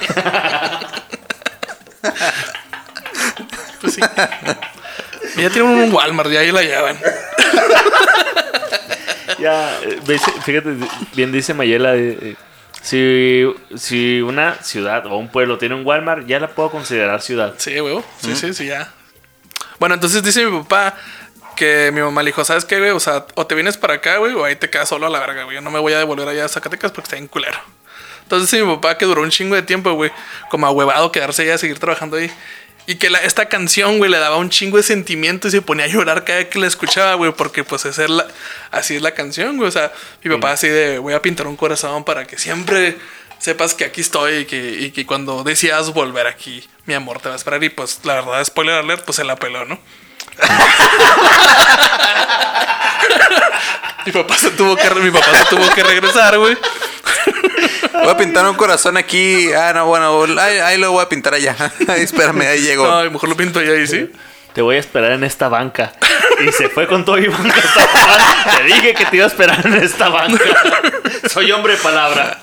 Pues 3.82 3.96
sí. 3.96 4.02
Ya 5.38 5.50
tienen 5.50 5.66
un 5.66 5.94
Walmart, 5.94 6.30
ya 6.32 6.42
ahí 6.42 6.52
la 6.52 6.62
llevan. 6.62 6.98
Ya, 9.40 9.80
eh, 9.84 10.20
fíjate, 10.44 10.76
bien 11.16 11.32
dice 11.32 11.54
Mayela, 11.54 11.96
eh, 11.96 12.18
eh, 12.22 12.36
si, 12.82 13.46
si 13.76 14.22
una 14.22 14.56
ciudad 14.64 15.06
o 15.08 15.18
un 15.18 15.30
pueblo 15.30 15.58
tiene 15.58 15.76
un 15.76 15.86
Walmart, 15.86 16.26
ya 16.28 16.40
la 16.40 16.50
puedo 16.50 16.72
considerar 16.72 17.22
ciudad. 17.22 17.56
Sí, 17.58 17.78
güey. 17.80 18.02
Sí, 18.22 18.36
sí, 18.36 18.54
sí, 18.54 18.68
ya. 18.68 18.92
Bueno, 19.80 19.96
entonces 19.96 20.24
dice 20.24 20.46
mi 20.46 20.60
papá 20.60 20.96
que 21.56 21.92
mi 21.94 22.02
mamá 22.02 22.24
le 22.24 22.28
dijo, 22.30 22.44
¿sabes 22.46 22.66
qué, 22.66 22.80
güey? 22.80 22.92
O 22.92 23.00
sea, 23.00 23.26
o 23.36 23.46
te 23.46 23.56
vienes 23.56 23.78
para 23.78 23.96
acá, 23.96 24.18
güey, 24.18 24.34
o 24.34 24.46
ahí 24.46 24.56
te 24.56 24.70
quedas 24.70 24.88
solo 24.88 25.08
a 25.08 25.10
la 25.10 25.20
verga, 25.20 25.44
güey. 25.44 25.56
Yo 25.56 25.62
no 25.62 25.72
me 25.72 25.80
voy 25.80 25.94
a 25.94 25.98
devolver 25.98 26.28
allá 26.28 26.46
a 26.46 26.50
Zacatecas 26.50 26.92
porque 26.92 27.08
está 27.08 27.18
en 27.18 27.28
culero. 27.28 27.60
Entonces 28.24 28.50
dice 28.50 28.64
mi 28.64 28.76
papá 28.76 28.98
que 28.98 29.06
duró 29.06 29.24
un 29.24 29.30
chingo 29.30 29.56
de 29.56 29.64
tiempo, 29.64 29.92
güey, 29.94 30.12
como 30.50 30.68
ahuevado 30.68 31.12
quedarse 31.12 31.42
allá 31.42 31.56
a 31.56 31.58
seguir 31.58 31.80
trabajando 31.80 32.18
ahí. 32.18 32.32
Y 32.90 32.96
que 32.96 33.12
la- 33.12 33.20
esta 33.20 33.46
canción, 33.50 34.00
güey, 34.00 34.10
le 34.10 34.18
daba 34.18 34.38
un 34.38 34.50
chingo 34.50 34.78
de 34.78 34.84
sentimiento 34.84 35.48
y 35.48 35.52
se 35.52 35.62
ponía 35.62 35.86
a 35.86 35.90
llorar 35.90 36.26
cada 36.26 36.40
vez 36.40 36.48
que 36.48 36.58
la 36.58 36.66
escuchaba, 36.66 37.14
güey, 37.14 37.32
porque 37.34 37.64
pues 37.64 37.86
esa 37.86 38.04
es 38.04 38.10
la, 38.10 38.26
así 38.72 38.96
es 38.96 39.04
la 39.04 39.12
canción, 39.12 39.58
güey. 39.58 39.70
O 39.70 39.72
sea, 39.72 39.94
mi 40.24 40.36
papá 40.36 40.54
así 40.54 40.68
de, 40.68 40.98
voy 40.98 41.14
a 41.14 41.22
pintar 41.22 41.46
un 41.46 41.56
corazón 41.56 42.04
para 42.04 42.26
que 42.26 42.40
siempre 42.40 42.98
sepas 43.38 43.76
que 43.76 43.86
aquí 43.86 44.02
estoy 44.02 44.38
y 44.38 44.46
que, 44.46 44.72
y 44.72 44.90
que 44.90 45.06
cuando 45.06 45.44
decidas 45.44 45.94
volver 45.94 46.26
aquí, 46.26 46.68
mi 46.88 46.96
amor 46.96 47.22
te 47.22 47.30
va 47.30 47.36
a 47.36 47.38
esperar. 47.38 47.64
Y 47.64 47.70
pues 47.70 48.00
la 48.06 48.16
verdad, 48.16 48.44
spoiler 48.44 48.74
alert, 48.80 49.06
pues 49.06 49.18
se 49.18 49.24
la 49.24 49.36
peló, 49.36 49.66
¿no? 49.66 49.80
mi 54.08 54.12
papá 54.12 54.36
se 54.36 54.50
tuvo 54.50 54.76
que, 54.76 54.90
mi 54.96 55.12
papá 55.12 55.38
se 55.38 55.46
tuvo 55.46 55.70
que 55.76 55.84
regresar, 55.84 56.40
güey. 56.40 56.58
Voy 57.94 58.10
a 58.10 58.18
pintar 58.18 58.48
un 58.48 58.56
corazón 58.56 58.98
aquí. 58.98 59.52
Ah, 59.54 59.74
no, 59.74 59.86
bueno, 59.86 60.26
ahí, 60.40 60.60
ahí 60.60 60.78
lo 60.78 60.92
voy 60.92 61.04
a 61.04 61.10
pintar 61.10 61.34
allá. 61.34 61.56
Espérame, 61.98 62.42
ahí 62.42 62.62
llego. 62.62 62.88
No, 62.88 62.98
a 62.98 63.04
lo 63.04 63.12
mejor 63.12 63.30
lo 63.30 63.38
pinto 63.38 63.60
allá 63.60 63.76
y 63.76 63.88
sí. 63.88 64.12
Te 64.54 64.62
voy 64.62 64.78
a 64.78 64.80
esperar 64.80 65.12
en 65.12 65.24
esta 65.24 65.48
banca. 65.48 65.94
Y 66.46 66.52
se 66.52 66.70
fue 66.70 66.88
con 66.88 67.06
todo 67.06 67.18
y 67.18 67.28
banca. 67.28 67.62
Te 68.58 68.64
dije 68.64 68.94
que 68.94 69.06
te 69.06 69.18
iba 69.18 69.26
a 69.26 69.28
esperar 69.28 69.66
en 69.66 69.76
esta 69.76 70.10
banca. 70.10 70.44
Soy 71.30 71.52
hombre 71.52 71.74
de 71.74 71.80
palabra. 71.80 72.40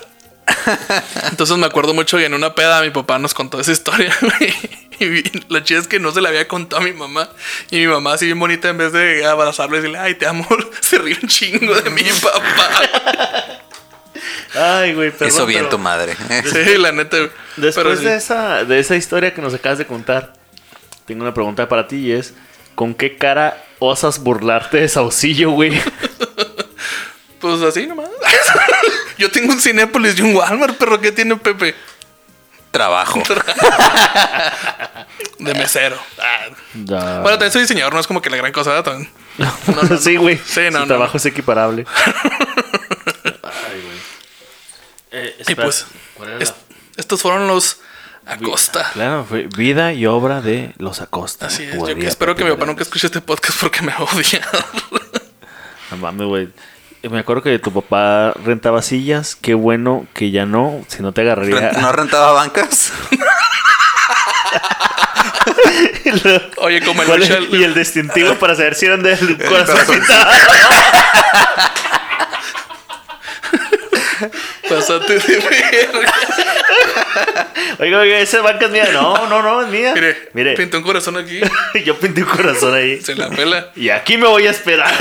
Entonces 1.29 1.57
me 1.57 1.65
acuerdo 1.65 1.93
mucho 1.93 2.17
que 2.17 2.25
en 2.25 2.33
una 2.33 2.55
peda 2.55 2.81
mi 2.81 2.91
papá 2.91 3.19
nos 3.19 3.33
contó 3.33 3.59
esa 3.59 3.71
historia. 3.71 4.15
güey. 4.21 4.53
Y 4.99 5.23
la 5.49 5.63
chida 5.63 5.79
es 5.79 5.87
que 5.87 5.99
no 5.99 6.11
se 6.11 6.21
la 6.21 6.29
había 6.29 6.47
contado 6.47 6.81
a 6.81 6.85
mi 6.85 6.93
mamá. 6.93 7.29
Y 7.69 7.77
mi 7.77 7.87
mamá, 7.87 8.13
así 8.13 8.25
bien 8.25 8.39
bonita, 8.39 8.69
en 8.69 8.77
vez 8.77 8.93
de 8.93 9.25
abrazarle 9.25 9.77
y 9.77 9.81
decirle, 9.81 9.99
ay, 9.99 10.15
te 10.15 10.25
amo, 10.25 10.47
se 10.79 10.97
ríe 10.97 11.17
un 11.21 11.29
chingo 11.29 11.75
de 11.75 11.89
mi 11.89 12.03
papá. 12.03 13.56
Ay, 14.55 14.93
güey, 14.93 15.11
perdón, 15.11 15.27
Hizo 15.27 15.45
bien 15.45 15.59
pero 15.65 15.69
tu 15.69 15.77
madre. 15.79 16.15
Sí, 16.51 16.77
la 16.77 16.91
neta. 16.91 17.17
güey. 17.17 17.29
Después 17.57 17.85
Pero 17.85 17.97
sí. 17.97 18.05
de, 18.05 18.15
esa, 18.15 18.63
de 18.63 18.79
esa 18.79 18.95
historia 18.95 19.33
que 19.33 19.41
nos 19.41 19.53
acabas 19.53 19.77
de 19.77 19.85
contar, 19.85 20.33
tengo 21.05 21.23
una 21.23 21.33
pregunta 21.33 21.67
para 21.67 21.87
ti 21.87 21.97
y 21.97 22.11
es: 22.13 22.33
¿con 22.75 22.93
qué 22.93 23.17
cara 23.17 23.57
osas 23.79 24.19
burlarte 24.19 24.77
de 24.77 24.87
Saucillo, 24.89 25.51
güey? 25.51 25.79
Pues 27.39 27.61
así 27.61 27.85
nomás. 27.85 28.09
Yo 29.19 29.29
tengo 29.29 29.53
un 29.53 29.61
Cinépolis 29.61 30.17
y 30.17 30.23
un 30.23 30.35
Walmart, 30.35 30.75
perro. 30.75 30.99
¿Qué 30.99 31.11
tiene 31.11 31.35
Pepe? 31.35 31.75
Trabajo. 32.71 33.21
De 35.37 35.53
mesero. 35.53 35.97
Ah. 36.19 36.47
Da- 36.73 37.19
Bueno, 37.21 37.37
también 37.37 37.51
soy 37.51 37.61
diseñador, 37.61 37.93
no 37.93 37.99
es 37.99 38.07
como 38.07 38.23
que 38.23 38.31
la 38.31 38.37
gran 38.37 38.51
cosa. 38.51 38.71
¿verdad? 38.71 38.85
También. 38.91 39.11
No, 39.37 39.83
no, 39.83 39.97
sí, 39.97 40.15
güey. 40.15 40.37
Sí, 40.43 40.61
no, 40.71 40.71
Su 40.71 40.79
no. 40.79 40.87
trabajo 40.87 41.17
es 41.17 41.25
equiparable. 41.27 41.85
Ay, 43.43 43.81
güey. 43.83 43.97
Eh, 45.11 45.35
Y 45.47 45.55
pues, 45.55 45.85
¿cuál 46.15 46.29
era 46.29 46.43
es- 46.43 46.49
la- 46.49 46.55
estos 46.97 47.21
fueron 47.21 47.47
los 47.47 47.79
Acosta. 48.25 48.89
Claro, 48.93 49.25
fue 49.27 49.47
vida 49.55 49.93
y 49.93 50.05
obra 50.05 50.41
de 50.41 50.73
los 50.79 50.99
Acosta. 50.99 51.45
Así 51.47 51.63
es. 51.63 51.75
Yo 51.75 51.95
que 51.95 52.07
espero 52.07 52.35
que 52.35 52.43
mi 52.43 52.51
papá 52.51 52.65
nunca 52.65 52.83
escuche 52.83 53.07
este 53.07 53.21
podcast 53.21 53.57
porque 53.59 53.81
me 53.81 53.93
odia. 53.97 54.45
No 55.91 55.95
mames, 55.95 56.27
güey. 56.27 56.49
Me 57.09 57.19
acuerdo 57.19 57.41
que 57.43 57.57
tu 57.59 57.71
papá 57.71 58.33
rentaba 58.43 58.81
sillas. 58.81 59.37
Qué 59.37 59.53
bueno 59.53 60.05
que 60.13 60.31
ya 60.31 60.45
no. 60.45 60.83
Si 60.89 61.01
no 61.01 61.13
te 61.13 61.21
agarraría. 61.21 61.71
¿No 61.79 61.93
rentaba 61.93 62.33
bancas? 62.33 62.91
Oye, 66.57 66.81
como 66.83 67.03
el 67.03 67.07
¿Cuál 67.07 67.23
es- 67.23 67.29
Marshall- 67.29 67.57
Y 67.57 67.63
el 67.63 67.73
distintivo 67.73 68.33
para 68.35 68.53
saber 68.55 68.75
si 68.75 68.87
eran 68.87 69.01
del 69.03 69.37
corazón. 69.47 69.77
Pásate 74.69 75.19
de 75.19 75.37
verga. 75.39 76.13
Oiga, 77.79 77.99
oiga, 77.99 78.19
esa 78.19 78.41
banca 78.41 78.65
es 78.65 78.71
mía. 78.71 78.89
No, 78.91 79.27
no, 79.27 79.41
no, 79.41 79.61
es 79.61 79.69
mía. 79.69 79.93
Mire, 79.93 80.29
Mire, 80.33 80.53
pinté 80.55 80.77
un 80.77 80.83
corazón 80.83 81.17
aquí. 81.17 81.39
yo 81.85 81.97
pinté 81.97 82.23
un 82.23 82.29
corazón 82.29 82.73
ahí. 82.73 83.01
Se 83.01 83.15
la 83.15 83.29
pela. 83.29 83.71
Y 83.75 83.89
aquí 83.89 84.17
me 84.17 84.27
voy 84.27 84.47
a 84.47 84.51
esperar. 84.51 84.93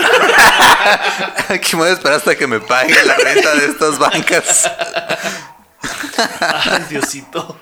Aquí 1.48 1.76
me 1.76 1.82
voy 1.82 1.90
a 1.90 1.92
esperar 1.94 2.18
hasta 2.18 2.36
que 2.36 2.46
me 2.46 2.60
pague 2.60 2.94
la 3.04 3.16
renta 3.16 3.54
de 3.54 3.66
estas 3.66 3.98
bancas. 3.98 4.70
Ay, 6.40 6.84
Diosito. 6.90 7.58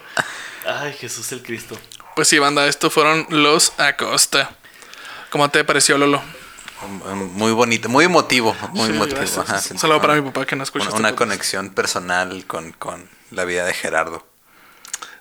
Ay, 0.67 0.93
Jesús 0.99 1.31
el 1.33 1.43
Cristo. 1.43 1.79
Pues 2.17 2.29
sí, 2.29 2.39
banda, 2.39 2.67
estos 2.67 2.93
fueron 2.93 3.27
los 3.31 3.73
Acosta. 3.79 4.51
¿Cómo 5.31 5.51
te 5.51 5.65
pareció, 5.65 5.99
Lolo? 5.99 6.23
Muy 7.35 7.53
bonito, 7.53 7.89
muy 7.89 8.05
emotivo. 8.05 8.55
Muy 8.73 8.89
Sí, 8.89 8.95
emotivo. 8.95 9.21
ajá. 9.43 9.61
Un 9.71 9.79
saludo 9.79 10.01
para 10.01 10.15
mi 10.15 10.23
papá 10.23 10.45
que 10.47 10.57
no 10.57 10.63
escucha 10.65 10.85
Una, 10.87 10.91
este 10.91 11.01
una 11.01 11.17
conexión 11.17 11.71
personal 11.71 12.45
con, 12.47 12.73
con 12.73 13.09
la 13.31 13.45
vida 13.45 13.65
de 13.65 13.73
Gerardo. 13.75 14.27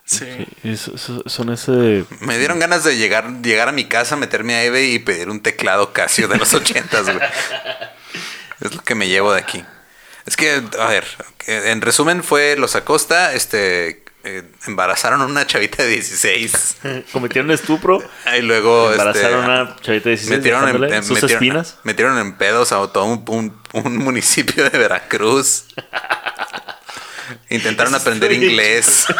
Sí. 0.05 0.25
Son 1.25 1.49
ese. 1.53 2.05
Me 2.19 2.37
dieron 2.37 2.59
ganas 2.59 2.83
de 2.83 2.97
llegar, 2.97 3.41
llegar 3.41 3.69
a 3.69 3.71
mi 3.71 3.85
casa, 3.87 4.15
meterme 4.17 4.55
a 4.55 4.63
eBay 4.65 4.95
y 4.95 4.99
pedir 4.99 5.29
un 5.29 5.41
teclado 5.41 5.93
Casio 5.93 6.27
de 6.27 6.37
los 6.37 6.53
ochentas, 6.53 7.05
güey. 7.05 7.19
Es 8.59 8.75
lo 8.75 8.81
que 8.83 8.95
me 8.95 9.07
llevo 9.07 9.31
de 9.33 9.39
aquí. 9.39 9.63
Es 10.25 10.35
que, 10.35 10.61
a 10.79 10.87
ver, 10.87 11.05
en 11.47 11.81
resumen 11.81 12.23
fue 12.23 12.55
los 12.57 12.75
Acosta, 12.75 13.33
este, 13.33 14.02
eh, 14.24 14.43
embarazaron 14.67 15.21
a 15.21 15.26
una 15.26 15.45
chavita 15.45 15.84
de 15.84 15.89
16. 15.89 16.78
Cometieron 17.11 17.51
estupro. 17.51 18.01
Y 18.38 18.41
luego, 18.41 18.91
Embarazaron 18.91 19.39
este, 19.39 19.51
a 19.51 19.61
una 19.63 19.76
chavita 19.82 20.09
de 20.09 20.15
16. 20.15 20.38
metieron 20.38 20.61
en, 20.61 20.65
dejándole 20.67 20.95
en- 20.95 21.03
sus 21.03 21.17
metieron- 21.21 21.32
espinas. 21.34 21.78
metieron 21.84 22.17
en 22.17 22.38
pedos 22.38 22.71
a 22.71 22.76
todo 22.88 23.03
un, 23.05 23.24
un- 23.28 23.61
un 23.74 23.97
municipio 23.97 24.63
de 24.69 24.78
Veracruz. 24.78 25.65
Intentaron 27.49 27.93
aprender 27.95 28.32
inglés. 28.32 29.05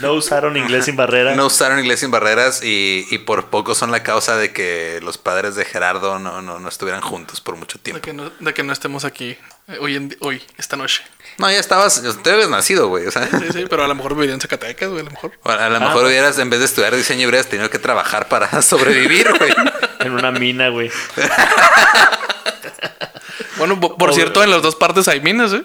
No 0.00 0.14
usaron 0.14 0.56
inglés 0.56 0.86
sin 0.86 0.96
barrera. 0.96 1.36
No 1.36 1.46
usaron 1.46 1.78
inglés 1.78 2.00
sin 2.00 2.10
barreras 2.10 2.60
y, 2.64 3.06
y 3.12 3.18
por 3.18 3.50
poco 3.50 3.76
son 3.76 3.92
la 3.92 4.02
causa 4.02 4.36
de 4.36 4.52
que 4.52 4.98
los 5.00 5.16
padres 5.16 5.54
de 5.54 5.64
Gerardo 5.64 6.18
no, 6.18 6.42
no, 6.42 6.58
no 6.58 6.68
estuvieran 6.68 7.00
juntos 7.00 7.40
por 7.40 7.54
mucho 7.54 7.78
De 7.78 7.84
tiempo. 7.84 8.02
que 8.02 8.12
no, 8.12 8.30
de 8.30 8.52
que 8.52 8.64
no 8.64 8.72
estemos 8.72 9.04
aquí 9.04 9.36
eh, 9.68 9.78
hoy, 9.80 9.94
en, 9.94 10.16
hoy, 10.20 10.42
esta 10.58 10.76
noche. 10.76 11.04
No, 11.38 11.50
ya 11.50 11.58
estabas, 11.58 12.02
te 12.22 12.30
habías 12.30 12.48
nacido, 12.48 12.88
güey. 12.88 13.06
O 13.06 13.10
sea, 13.10 13.26
Sí, 13.26 13.46
sí, 13.52 13.64
pero 13.68 13.84
a 13.84 13.88
lo 13.88 13.94
mejor 13.94 14.14
viviría 14.14 14.34
en 14.34 14.40
Zacatecas, 14.40 14.88
güey, 14.90 15.00
a 15.00 15.04
lo 15.04 15.10
mejor. 15.10 15.32
a 15.44 15.68
lo 15.68 15.80
mejor 15.80 16.04
hubieras, 16.06 16.38
en 16.38 16.50
vez 16.50 16.60
de 16.60 16.66
estudiar 16.66 16.94
diseño, 16.94 17.26
hubieras 17.28 17.46
tenido 17.48 17.68
que 17.70 17.78
trabajar 17.78 18.28
para 18.28 18.60
sobrevivir, 18.62 19.28
güey. 19.38 19.52
En 20.00 20.12
una 20.14 20.32
mina, 20.32 20.68
güey. 20.68 20.90
Bueno, 23.56 23.78
po- 23.78 23.96
por 23.96 24.14
cierto, 24.14 24.42
en 24.42 24.50
las 24.50 24.62
dos 24.62 24.74
partes 24.76 25.06
hay 25.08 25.20
minas, 25.20 25.52
¿eh? 25.52 25.62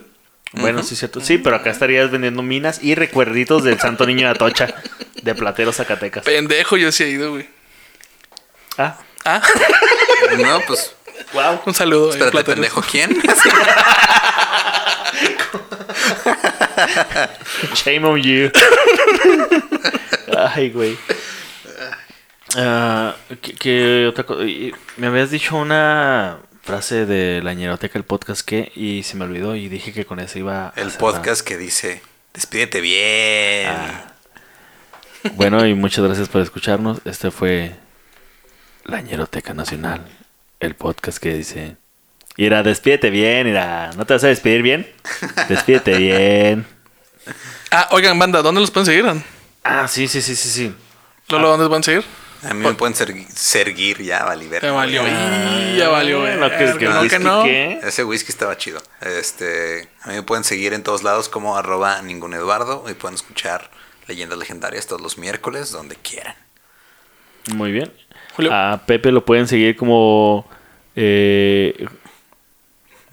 Bueno, 0.53 0.83
sí, 0.83 0.95
cierto. 0.95 1.19
Sí, 1.21 1.37
pero 1.37 1.55
acá 1.55 1.69
estarías 1.71 2.09
vendiendo 2.11 2.41
minas 2.43 2.79
y 2.83 2.95
recuerditos 2.95 3.63
del 3.63 3.79
Santo 3.79 4.05
Niño 4.05 4.27
de 4.27 4.31
Atocha 4.33 4.67
de 5.21 5.35
Platero, 5.35 5.73
Zacatecas. 5.73 6.23
Pendejo, 6.23 6.77
yo 6.77 6.91
sí 6.91 7.03
he 7.03 7.09
ido, 7.09 7.31
güey. 7.31 7.49
Ah, 8.77 8.97
Ah, 9.25 9.41
No, 10.37 10.61
pues, 10.67 10.93
wow. 11.33 11.61
un 11.65 11.73
saludo. 11.73 12.09
eh, 12.13 12.17
espérate, 12.19 12.43
pendejo, 12.43 12.81
¿quién? 12.89 13.19
Shame 17.75 18.05
on 18.05 18.21
you. 18.21 18.51
Ay, 20.37 20.69
güey. 20.69 20.97
Ah, 22.55 23.15
¿qué, 23.41 23.53
qué 23.53 24.07
otra 24.07 24.23
cosa? 24.25 24.43
Me 24.97 25.07
habías 25.07 25.31
dicho 25.31 25.55
una 25.55 26.39
frase 26.63 27.05
de 27.05 27.41
la 27.41 27.53
ñeroteca, 27.53 27.97
el 27.97 28.05
podcast 28.05 28.41
que, 28.41 28.71
y 28.75 29.03
se 29.03 29.15
me 29.15 29.25
olvidó 29.25 29.55
y 29.55 29.69
dije 29.69 29.93
que 29.93 30.05
con 30.05 30.19
eso 30.19 30.37
iba 30.37 30.67
a 30.67 30.73
El 30.75 30.91
podcast 30.91 31.41
que 31.41 31.57
dice, 31.57 32.01
despídete 32.33 32.81
bien. 32.81 33.67
Ah. 33.69 34.13
Bueno, 35.35 35.65
y 35.65 35.73
muchas 35.73 36.05
gracias 36.05 36.29
por 36.29 36.41
escucharnos. 36.41 36.99
Este 37.05 37.31
fue 37.31 37.75
la 38.83 39.01
ñeroteca 39.01 39.53
nacional, 39.53 40.05
el 40.59 40.75
podcast 40.75 41.17
que 41.19 41.33
dice... 41.33 41.77
Ira, 42.37 42.61
despídete 42.61 43.09
bien, 43.09 43.47
Ira. 43.47 43.89
¿No 43.97 44.05
te 44.05 44.13
vas 44.13 44.23
a 44.23 44.27
despedir 44.27 44.61
bien? 44.61 44.87
Despídete 45.49 45.97
bien. 45.97 46.65
Ah, 47.71 47.87
oigan, 47.91 48.17
banda, 48.17 48.41
¿dónde 48.43 48.61
los 48.61 48.69
pueden 48.71 48.85
seguir? 48.85 49.05
Ah, 49.63 49.87
sí, 49.87 50.07
sí, 50.07 50.21
sí, 50.21 50.35
sí, 50.35 50.49
sí. 50.49 50.75
Lolo, 51.29 51.49
¿dónde 51.49 51.63
los 51.63 51.69
pueden 51.69 51.83
seguir? 51.83 52.03
A 52.43 52.53
mí 52.53 52.63
me 52.63 52.73
pueden 52.75 52.95
seguir 52.95 54.03
ya, 54.03 54.23
vale, 54.23 54.47
ver. 54.47 54.61
Ya 54.61 54.71
valió, 54.71 55.01
y 55.03 55.77
ya 55.77 55.89
valió, 55.89 56.23
Ah, 56.23 56.35
no, 56.35 56.49
que, 56.51 56.77
que 56.77 56.85
no, 56.85 57.07
que 57.07 57.19
no. 57.19 57.43
¿qué? 57.43 57.79
Ese 57.83 58.03
whisky 58.03 58.31
estaba 58.31 58.55
chido. 58.55 58.79
Este, 59.01 59.89
a 60.03 60.09
mí 60.09 60.15
me 60.15 60.23
pueden 60.23 60.43
seguir 60.43 60.73
en 60.73 60.83
todos 60.83 61.03
lados 61.03 61.29
como 61.29 61.57
arroba 61.57 62.01
ningún 62.03 62.35
Eduardo 62.35 62.85
y 62.89 62.93
pueden 62.93 63.15
escuchar 63.15 63.71
leyendas 64.07 64.37
legendarias 64.37 64.85
todos 64.85 65.01
los 65.01 65.17
miércoles 65.17 65.71
donde 65.71 65.95
quieran. 65.95 66.35
Muy 67.55 67.71
bien. 67.71 67.91
Julio. 68.35 68.53
A 68.53 68.83
Pepe 68.85 69.11
lo 69.11 69.25
pueden 69.25 69.47
seguir 69.47 69.75
como 69.75 70.47
eh, 70.95 71.87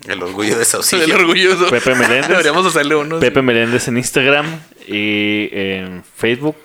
El 0.06 0.22
orgullo 0.22 0.58
de 0.58 0.64
Soy 0.64 0.80
el 0.80 0.86
Saucillo. 0.86 1.16
orgulloso. 1.16 1.68
Pepe 1.70 1.94
Meléndez. 1.94 2.28
Deberíamos 2.28 2.66
hacerle 2.66 2.94
uno. 2.94 3.20
Pepe 3.20 3.42
Meléndez 3.42 3.88
en 3.88 3.96
Instagram 3.96 4.46
y 4.86 5.48
en 5.52 6.02
Facebook. 6.16 6.56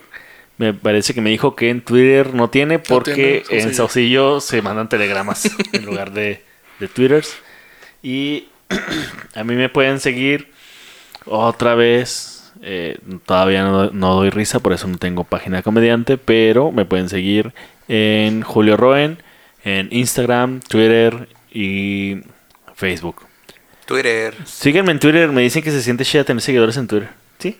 Me 0.58 0.74
parece 0.74 1.14
que 1.14 1.22
me 1.22 1.30
dijo 1.30 1.56
que 1.56 1.70
en 1.70 1.80
Twitter 1.82 2.34
no 2.34 2.50
tiene 2.50 2.80
porque 2.80 3.44
tiene, 3.48 3.64
en 3.64 3.74
Saucillo 3.74 4.42
se 4.42 4.62
mandan 4.62 4.90
telegramas 4.90 5.50
en 5.72 5.86
lugar 5.86 6.12
de, 6.12 6.44
de 6.80 6.88
Twitters. 6.90 7.34
Y 8.04 8.50
a 9.36 9.44
mí 9.46 9.56
me 9.56 9.70
pueden 9.70 10.02
seguir 10.02 10.52
otra 11.26 11.76
vez. 11.76 12.52
eh, 12.62 12.98
todavía 13.26 13.64
no, 13.64 13.90
no 13.92 14.16
doy 14.16 14.32
risa, 14.32 14.60
por 14.60 14.74
eso 14.74 14.86
no 14.88 14.98
tengo 14.98 15.24
página 15.24 15.58
de 15.58 15.64
comediante, 15.64 16.18
pero 16.18 16.74
me 16.74 16.84
pueden 16.84 17.08
seguir 17.08 17.54
en 17.88 18.42
Julio 18.42 18.76
Roen, 18.76 19.24
en 19.64 19.88
Instagram, 19.92 20.60
Twitter 20.60 21.30
y 21.54 22.18
Facebook. 22.76 23.29
Twitter. 23.90 24.38
Síguenme 24.46 24.92
en 24.92 25.00
Twitter, 25.00 25.30
me 25.30 25.42
dicen 25.42 25.64
que 25.64 25.72
se 25.72 25.82
siente 25.82 26.06
chida 26.06 26.24
tener 26.24 26.44
seguidores 26.44 26.78
en 26.78 26.88
Twitter. 26.88 27.10
¿Sí? 27.40 27.60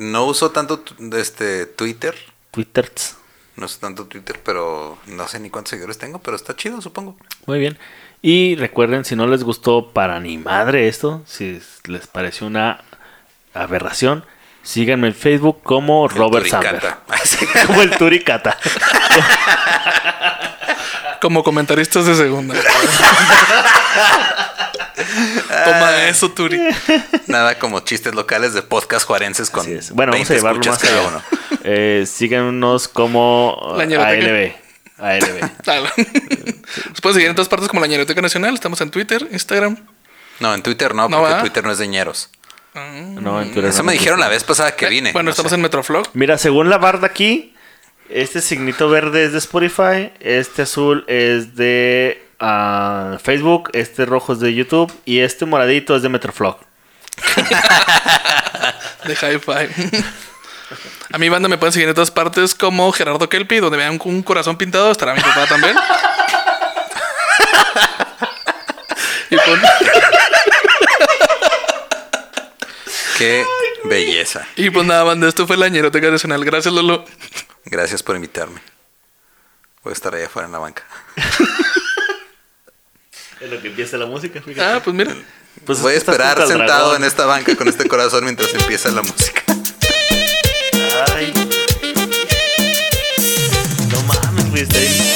No 0.00 0.24
uso 0.24 0.50
tanto 0.50 0.82
este 1.16 1.66
Twitter. 1.66 2.16
Twitters. 2.50 3.16
No 3.54 3.66
uso 3.66 3.78
tanto 3.78 4.06
Twitter, 4.06 4.40
pero 4.44 4.98
no 5.06 5.28
sé 5.28 5.38
ni 5.38 5.50
cuántos 5.50 5.70
seguidores 5.70 5.98
tengo, 5.98 6.18
pero 6.18 6.36
está 6.36 6.56
chido, 6.56 6.82
supongo. 6.82 7.16
Muy 7.46 7.60
bien. 7.60 7.78
Y 8.22 8.56
recuerden, 8.56 9.04
si 9.04 9.14
no 9.14 9.28
les 9.28 9.44
gustó 9.44 9.90
para 9.90 10.18
ni 10.18 10.36
madre 10.36 10.88
esto, 10.88 11.22
si 11.26 11.62
les 11.84 12.08
pareció 12.08 12.48
una 12.48 12.82
aberración, 13.54 14.24
síganme 14.64 15.06
en 15.06 15.14
Facebook 15.14 15.62
como 15.62 16.08
Robert 16.08 16.48
Samber. 16.48 16.80
Turicata. 16.80 17.02
Como 17.68 17.82
el 17.82 17.90
Turicata. 17.96 18.58
Como 21.20 21.44
comentaristas 21.44 22.04
de 22.06 22.16
segunda. 22.16 22.56
Toma 25.64 26.08
eso, 26.08 26.30
Turi. 26.30 26.60
Nada 27.26 27.58
como 27.58 27.80
chistes 27.80 28.14
locales 28.14 28.52
de 28.54 28.62
podcast 28.62 29.06
juarenses 29.06 29.50
con. 29.50 29.64
Bueno, 29.66 30.12
vamos 30.12 30.28
20 30.28 30.32
a 30.32 30.36
llevarlo 30.36 30.60
escuchas 30.60 30.82
más 30.82 30.84
allá. 30.84 30.92
cada 31.02 31.08
uno. 31.08 31.22
Eh, 31.70 32.06
síganos 32.06 32.88
como 32.88 33.74
La. 33.76 33.82
ALB. 33.84 34.52
ALB. 34.98 35.50
Dale. 35.64 35.90
Nos 36.88 37.00
pueden 37.02 37.14
seguir 37.14 37.28
en 37.28 37.34
todas 37.34 37.48
partes 37.48 37.68
como 37.68 37.80
la 37.80 37.86
Ñeroteca 37.88 38.22
Nacional. 38.22 38.54
Estamos 38.54 38.80
en 38.80 38.90
Twitter, 38.90 39.26
Instagram. 39.32 39.76
No, 40.40 40.54
en 40.54 40.62
Twitter 40.62 40.94
no, 40.94 41.08
No, 41.08 41.18
porque. 41.20 41.40
Twitter 41.40 41.64
no 41.64 41.72
es 41.72 41.78
de 41.78 41.88
ñeros. 41.88 42.30
No, 42.74 43.42
en 43.42 43.48
Twitter 43.52 43.66
Eso 43.70 43.78
no. 43.78 43.84
me 43.84 43.92
dijeron 43.94 44.20
la 44.20 44.28
vez 44.28 44.44
pasada 44.44 44.76
que 44.76 44.86
Eh, 44.86 44.90
vine. 44.90 45.12
Bueno, 45.12 45.26
No 45.26 45.30
estamos 45.32 45.50
sé. 45.50 45.56
en 45.56 45.62
Metroflog. 45.62 46.08
Mira, 46.14 46.38
según 46.38 46.70
la 46.70 46.78
barda 46.78 47.06
aquí, 47.08 47.54
este 48.08 48.40
signito 48.40 48.88
verde 48.88 49.24
es 49.24 49.32
de 49.32 49.38
Spotify, 49.38 50.12
este 50.20 50.62
azul 50.62 51.04
es 51.08 51.56
de 51.56 52.24
ah, 52.40 53.18
Facebook, 53.22 53.70
este 53.72 54.06
rojo 54.06 54.32
es 54.32 54.40
de 54.40 54.54
YouTube 54.54 54.92
y 55.04 55.20
este 55.20 55.46
moradito 55.46 55.96
es 55.96 56.02
de 56.02 56.08
Metroflog. 56.08 56.58
de 59.04 59.14
Hi-Fi. 59.14 60.02
A 61.12 61.18
mi 61.18 61.28
banda 61.28 61.48
me 61.48 61.58
pueden 61.58 61.72
seguir 61.72 61.88
en 61.88 61.94
todas 61.94 62.10
partes 62.10 62.54
como 62.54 62.90
Gerardo 62.92 63.28
Kelpi, 63.28 63.58
donde 63.58 63.78
vean 63.78 63.98
un 64.04 64.22
corazón 64.22 64.56
pintado, 64.56 64.90
estará 64.90 65.14
mi 65.14 65.20
papá 65.20 65.46
también. 65.46 65.76
y, 69.30 69.36
pues, 69.36 69.60
Qué 73.16 73.44
belleza. 73.84 74.46
y 74.56 74.70
pues 74.70 74.86
nada, 74.86 75.02
banda, 75.02 75.28
esto 75.28 75.46
fue 75.46 75.56
la 75.56 75.68
Ñeroteca 75.68 76.10
Nacional. 76.10 76.44
Gracias, 76.44 76.72
Lolo. 76.72 77.04
Gracias 77.64 78.02
por 78.02 78.16
invitarme. 78.16 78.60
Voy 79.82 79.92
a 79.92 79.94
estar 79.94 80.14
allá 80.14 80.26
afuera 80.26 80.46
en 80.46 80.52
la 80.52 80.58
banca. 80.58 80.84
Es 83.40 83.50
lo 83.50 83.60
que 83.60 83.68
empieza 83.68 83.96
la 83.96 84.06
música. 84.06 84.42
Ah, 84.60 84.80
pues 84.82 84.94
mira. 84.94 85.14
Pues 85.64 85.80
Voy 85.80 85.94
a 85.94 85.96
esperar 85.96 86.46
sentado 86.46 86.96
en 86.96 87.04
esta 87.04 87.26
banca 87.26 87.54
con 87.56 87.68
este 87.68 87.88
corazón 87.88 88.24
mientras 88.24 88.52
empieza 88.54 88.90
la 88.90 89.02
música. 89.02 89.42
Ay. 91.14 91.32
No 93.90 94.02
mames, 94.02 94.50
güey, 94.50 94.62
está 94.62 94.78
bien 94.78 95.07